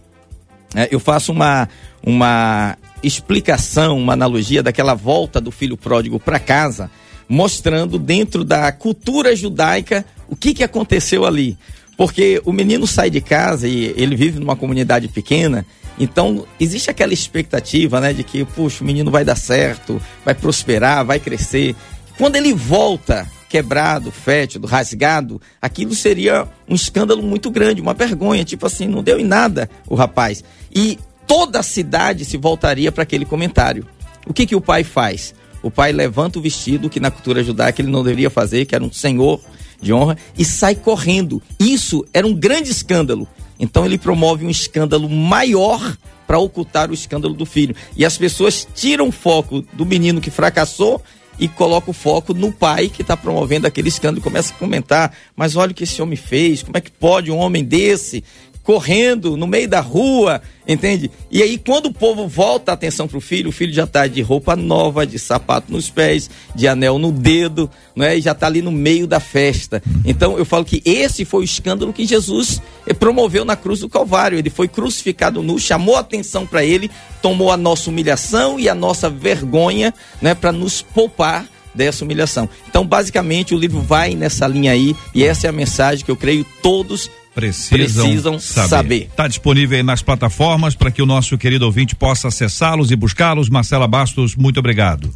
É, 0.74 0.88
eu 0.90 0.98
faço 0.98 1.32
uma 1.32 1.68
uma 2.06 2.76
explicação, 3.02 3.98
uma 3.98 4.12
analogia 4.12 4.62
daquela 4.62 4.94
volta 4.94 5.40
do 5.40 5.50
filho 5.50 5.76
pródigo 5.76 6.20
para 6.20 6.38
casa, 6.38 6.90
mostrando 7.28 7.98
dentro 7.98 8.44
da 8.44 8.70
cultura 8.72 9.34
judaica 9.34 10.04
o 10.28 10.36
que, 10.36 10.52
que 10.52 10.64
aconteceu 10.64 11.24
ali. 11.24 11.56
Porque 11.96 12.42
o 12.44 12.52
menino 12.52 12.86
sai 12.86 13.08
de 13.08 13.20
casa 13.20 13.68
e 13.68 13.94
ele 13.96 14.16
vive 14.16 14.38
numa 14.38 14.56
comunidade 14.56 15.08
pequena, 15.08 15.64
então 15.98 16.44
existe 16.58 16.90
aquela 16.90 17.14
expectativa, 17.14 18.00
né, 18.00 18.12
de 18.12 18.24
que, 18.24 18.44
puxa, 18.44 18.82
o 18.82 18.86
menino 18.86 19.10
vai 19.10 19.24
dar 19.24 19.36
certo, 19.36 20.02
vai 20.24 20.34
prosperar, 20.34 21.04
vai 21.04 21.20
crescer. 21.20 21.74
Quando 22.18 22.36
ele 22.36 22.52
volta 22.52 23.26
quebrado, 23.55 24.11
fétido, 24.11 24.66
rasgado, 24.66 25.40
aquilo 25.62 25.94
seria 25.94 26.44
um 26.68 26.74
escândalo 26.74 27.22
muito 27.22 27.52
grande, 27.52 27.80
uma 27.80 27.94
vergonha, 27.94 28.44
tipo 28.44 28.66
assim, 28.66 28.88
não 28.88 29.00
deu 29.00 29.16
em 29.20 29.24
nada 29.24 29.70
o 29.88 29.94
rapaz. 29.94 30.42
E 30.74 30.98
toda 31.24 31.61
a 31.61 31.62
cidade 31.62 32.24
se 32.24 32.36
voltaria 32.36 32.90
para 32.90 33.05
aquele 33.05 33.24
comentário. 33.24 33.86
O 34.26 34.34
que, 34.34 34.44
que 34.44 34.57
o 34.57 34.61
pai 34.61 34.82
faz? 34.82 35.36
O 35.62 35.70
pai 35.70 35.92
levanta 35.92 36.36
o 36.36 36.42
vestido, 36.42 36.90
que 36.90 36.98
na 36.98 37.12
cultura 37.12 37.44
judaica 37.44 37.80
ele 37.80 37.92
não 37.92 38.02
deveria 38.02 38.28
fazer, 38.28 38.64
que 38.64 38.74
era 38.74 38.82
um 38.82 38.92
senhor 38.92 39.40
de 39.80 39.92
honra, 39.92 40.18
e 40.36 40.44
sai 40.44 40.74
correndo. 40.74 41.40
Isso 41.61 42.05
era 42.12 42.26
um 42.26 42.34
grande 42.34 42.72
escândalo. 42.72 43.28
Então 43.61 43.86
ele 43.86 43.98
promove 43.98 44.44
um 44.44 44.50
escândalo 44.50 45.09
maior 45.09 45.96
para 46.26 46.40
ocultar 46.40 46.90
o 46.90 46.94
escândalo 46.94 47.34
do 47.34 47.46
filho. 47.46 47.76
E 47.96 48.05
as 48.05 48.18
pessoas 48.18 48.66
tiram 48.74 49.07
o 49.07 49.12
foco 49.12 49.64
do 49.72 49.86
menino 49.86 50.20
que 50.20 50.28
fracassou 50.28 51.00
e 51.39 51.49
colocam 51.49 51.91
o 51.91 51.95
foco 51.95 52.32
no 52.32 52.53
pai 52.53 52.89
que 52.89 53.03
está 53.03 53.16
promovendo 53.16 53.66
aquele 53.66 53.89
escândalo. 53.89 54.18
E 54.18 54.22
começa 54.22 54.53
a 54.53 54.57
comentar: 54.57 55.12
mas 55.37 55.57
olha 55.57 55.72
o 55.72 55.74
que 55.74 55.85
esse 55.85 56.01
homem 56.01 56.16
fez, 56.16 56.62
como 56.62 56.76
é 56.76 56.80
que 56.80 56.91
pode 56.91 57.30
um 57.30 57.37
homem 57.37 57.64
desse 57.64 58.24
correndo 58.64 59.36
no 59.36 59.46
meio 59.46 59.68
da 59.68 59.80
rua, 59.80 60.40
entende? 60.66 61.10
E 61.30 61.42
aí, 61.42 61.58
quando 61.58 61.86
o 61.86 61.92
povo 61.92 62.26
volta 62.26 62.72
a 62.72 62.74
atenção 62.74 63.06
para 63.06 63.18
o 63.18 63.20
filho, 63.20 63.50
o 63.50 63.52
filho 63.52 63.72
já 63.72 63.84
está 63.84 64.06
de 64.06 64.22
roupa 64.22 64.56
nova, 64.56 65.06
de 65.06 65.18
sapato 65.18 65.70
nos 65.70 65.90
pés, 65.90 66.30
de 66.54 66.66
anel 66.66 66.98
no 66.98 67.12
dedo, 67.12 67.70
não 67.94 68.06
é? 68.06 68.16
E 68.16 68.22
já 68.22 68.32
está 68.32 68.46
ali 68.46 68.62
no 68.62 68.72
meio 68.72 69.06
da 69.06 69.20
festa. 69.20 69.82
Então, 70.02 70.38
eu 70.38 70.46
falo 70.46 70.64
que 70.64 70.82
esse 70.84 71.26
foi 71.26 71.42
o 71.42 71.44
escândalo 71.44 71.92
que 71.92 72.06
Jesus 72.06 72.60
eh, 72.86 72.94
promoveu 72.94 73.44
na 73.44 73.54
cruz 73.54 73.80
do 73.80 73.88
Calvário. 73.88 74.38
Ele 74.38 74.50
foi 74.50 74.66
crucificado 74.66 75.42
nu, 75.42 75.58
chamou 75.58 75.96
a 75.96 76.00
atenção 76.00 76.46
para 76.46 76.64
ele, 76.64 76.90
tomou 77.20 77.52
a 77.52 77.56
nossa 77.58 77.90
humilhação 77.90 78.58
e 78.58 78.66
a 78.66 78.74
nossa 78.74 79.10
vergonha, 79.10 79.92
né, 80.22 80.34
para 80.34 80.50
nos 80.50 80.80
poupar 80.80 81.46
dessa 81.74 82.04
humilhação. 82.04 82.48
Então, 82.68 82.86
basicamente, 82.86 83.54
o 83.54 83.58
livro 83.58 83.80
vai 83.80 84.14
nessa 84.14 84.46
linha 84.46 84.72
aí, 84.72 84.94
e 85.14 85.24
essa 85.24 85.46
é 85.46 85.50
a 85.50 85.52
mensagem 85.52 86.04
que 86.04 86.10
eu 86.10 86.16
creio 86.16 86.46
todos 86.62 87.10
precisam, 87.35 88.05
precisam 88.05 88.39
saber. 88.39 89.09
Está 89.11 89.26
disponível 89.26 89.76
aí 89.76 89.82
nas 89.82 90.03
plataformas 90.03 90.74
para 90.74 90.91
que 90.91 91.03
o 91.03 91.07
nosso 91.07 91.37
querido 91.37 91.64
ouvinte 91.64 91.95
possa 91.95 92.28
acessá-los 92.28 92.91
e 92.91 92.97
buscá-los. 92.97 93.49
Marcela 93.49 93.89
Bastos, 93.89 94.37
muito 94.37 94.61
obrigado. 94.61 95.12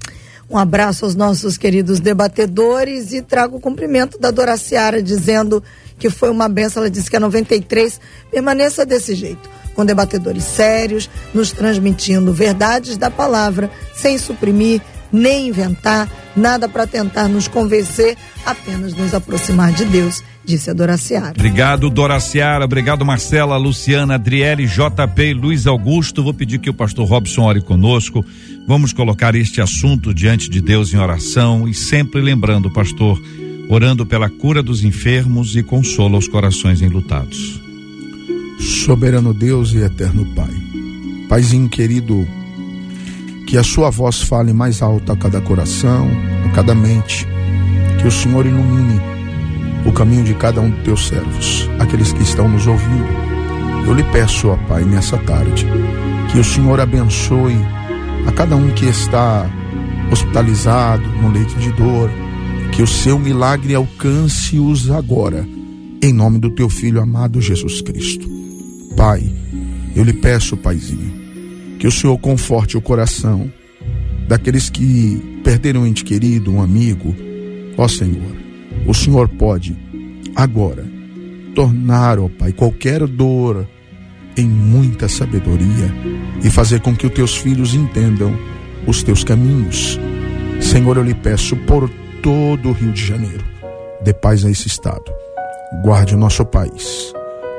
Um 0.50 0.56
abraço 0.56 1.04
aos 1.04 1.14
nossos 1.14 1.58
queridos 1.58 2.00
debatedores 2.00 3.12
e 3.12 3.20
trago 3.20 3.58
o 3.58 3.60
cumprimento 3.60 4.18
da 4.18 4.30
Dora 4.30 4.56
Ciara 4.56 5.02
dizendo 5.02 5.62
que 5.98 6.08
foi 6.08 6.30
uma 6.30 6.48
benção. 6.48 6.82
Ela 6.82 6.90
disse 6.90 7.10
que 7.10 7.16
a 7.16 7.20
93 7.20 8.00
permaneça 8.30 8.86
desse 8.86 9.14
jeito, 9.14 9.48
com 9.74 9.84
debatedores 9.84 10.44
sérios, 10.44 11.10
nos 11.34 11.52
transmitindo 11.52 12.32
verdades 12.32 12.96
da 12.96 13.10
palavra, 13.10 13.70
sem 13.94 14.16
suprimir, 14.16 14.80
nem 15.12 15.48
inventar, 15.48 16.08
nada 16.36 16.68
para 16.68 16.86
tentar 16.86 17.28
nos 17.28 17.48
convencer, 17.48 18.16
apenas 18.44 18.94
nos 18.94 19.14
aproximar 19.14 19.72
de 19.72 19.84
Deus, 19.84 20.22
disse 20.44 20.70
a 20.70 20.72
Doraciara. 20.72 21.30
Obrigado, 21.30 21.90
Doraciara. 21.90 22.64
Obrigado, 22.64 23.04
Marcela, 23.04 23.56
Luciana, 23.56 24.14
Adriele, 24.14 24.66
JP 24.66 25.22
e 25.22 25.34
Luiz 25.34 25.66
Augusto. 25.66 26.22
Vou 26.22 26.34
pedir 26.34 26.58
que 26.58 26.70
o 26.70 26.74
pastor 26.74 27.06
Robson 27.06 27.42
ore 27.42 27.60
conosco. 27.60 28.24
Vamos 28.66 28.92
colocar 28.92 29.34
este 29.34 29.60
assunto 29.60 30.14
diante 30.14 30.48
de 30.48 30.60
Deus 30.60 30.92
em 30.92 30.98
oração 30.98 31.68
e 31.68 31.74
sempre 31.74 32.20
lembrando, 32.20 32.70
pastor, 32.70 33.20
orando 33.68 34.06
pela 34.06 34.30
cura 34.30 34.62
dos 34.62 34.82
enfermos 34.82 35.54
e 35.56 35.62
consola 35.62 36.16
os 36.16 36.28
corações 36.28 36.80
enlutados. 36.80 37.60
Soberano 38.58 39.32
Deus 39.32 39.72
e 39.72 39.78
eterno 39.78 40.24
Pai. 40.34 40.50
Paizinho 41.28 41.68
querido, 41.68 42.26
que 43.48 43.56
a 43.56 43.62
sua 43.62 43.88
voz 43.88 44.20
fale 44.20 44.52
mais 44.52 44.82
alto 44.82 45.10
a 45.10 45.16
cada 45.16 45.40
coração, 45.40 46.06
a 46.44 46.50
cada 46.50 46.74
mente, 46.74 47.26
que 47.98 48.06
o 48.06 48.10
Senhor 48.10 48.44
ilumine 48.44 49.00
o 49.86 49.92
caminho 49.92 50.22
de 50.22 50.34
cada 50.34 50.60
um 50.60 50.68
dos 50.68 50.82
teus 50.84 51.08
servos, 51.08 51.66
aqueles 51.78 52.12
que 52.12 52.22
estão 52.22 52.46
nos 52.46 52.66
ouvindo. 52.66 53.08
Eu 53.86 53.94
lhe 53.94 54.04
peço, 54.12 54.48
ó 54.48 54.56
Pai, 54.68 54.84
nessa 54.84 55.16
tarde, 55.16 55.66
que 56.30 56.38
o 56.38 56.44
Senhor 56.44 56.78
abençoe 56.78 57.56
a 58.26 58.32
cada 58.32 58.54
um 58.54 58.68
que 58.72 58.84
está 58.84 59.50
hospitalizado, 60.12 61.08
no 61.22 61.30
leito 61.30 61.54
de 61.58 61.72
dor, 61.72 62.10
que 62.72 62.82
o 62.82 62.86
seu 62.86 63.18
milagre 63.18 63.74
alcance-os 63.74 64.90
agora, 64.90 65.48
em 66.02 66.12
nome 66.12 66.38
do 66.38 66.50
teu 66.50 66.68
filho 66.68 67.00
amado 67.00 67.40
Jesus 67.40 67.80
Cristo. 67.80 68.28
Pai, 68.94 69.22
eu 69.96 70.04
lhe 70.04 70.12
peço, 70.12 70.54
Paizinho, 70.54 71.27
que 71.78 71.86
o 71.86 71.92
Senhor 71.92 72.18
conforte 72.18 72.76
o 72.76 72.80
coração 72.80 73.50
daqueles 74.26 74.68
que 74.68 75.40
perderam 75.44 75.82
um 75.82 75.86
ente 75.86 76.04
querido, 76.04 76.52
um 76.52 76.60
amigo. 76.60 77.14
Ó 77.76 77.86
Senhor, 77.86 78.36
o 78.86 78.92
Senhor 78.92 79.28
pode 79.28 79.76
agora 80.34 80.84
tornar, 81.54 82.18
ó 82.18 82.28
Pai, 82.28 82.52
qualquer 82.52 83.06
dor 83.06 83.66
em 84.36 84.46
muita 84.46 85.08
sabedoria 85.08 85.92
e 86.42 86.50
fazer 86.50 86.80
com 86.80 86.94
que 86.94 87.06
os 87.06 87.12
teus 87.12 87.36
filhos 87.36 87.74
entendam 87.74 88.36
os 88.86 89.02
teus 89.02 89.24
caminhos. 89.24 89.98
Senhor, 90.60 90.96
eu 90.96 91.02
lhe 91.02 91.14
peço 91.14 91.56
por 91.56 91.88
todo 92.22 92.68
o 92.68 92.72
Rio 92.72 92.92
de 92.92 93.04
Janeiro, 93.04 93.44
dê 94.02 94.12
paz 94.12 94.44
a 94.44 94.50
esse 94.50 94.66
estado. 94.66 95.04
Guarde 95.82 96.14
o 96.14 96.18
nosso 96.18 96.44
país. 96.44 97.12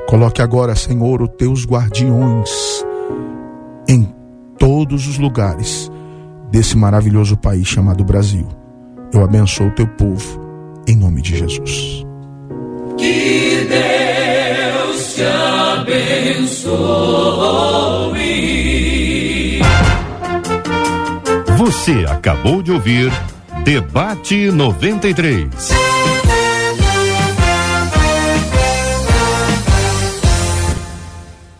Coloque 0.06 0.42
agora, 0.42 0.74
Senhor, 0.74 1.22
os 1.22 1.30
teus 1.36 1.64
guardiões 1.64 2.84
em 3.90 4.08
todos 4.56 5.08
os 5.08 5.18
lugares 5.18 5.90
desse 6.48 6.76
maravilhoso 6.76 7.36
país 7.36 7.66
chamado 7.66 8.04
Brasil. 8.04 8.46
Eu 9.12 9.24
abençoo 9.24 9.66
o 9.66 9.72
teu 9.72 9.88
povo, 9.88 10.40
em 10.86 10.94
nome 10.94 11.20
de 11.20 11.36
Jesus. 11.36 12.06
Que 12.96 13.66
Deus 13.68 15.14
te 15.14 15.24
abençoe. 15.24 16.70
Você 21.58 22.06
acabou 22.08 22.62
de 22.62 22.70
ouvir 22.70 23.10
Debate 23.64 24.52
93. 24.52 25.99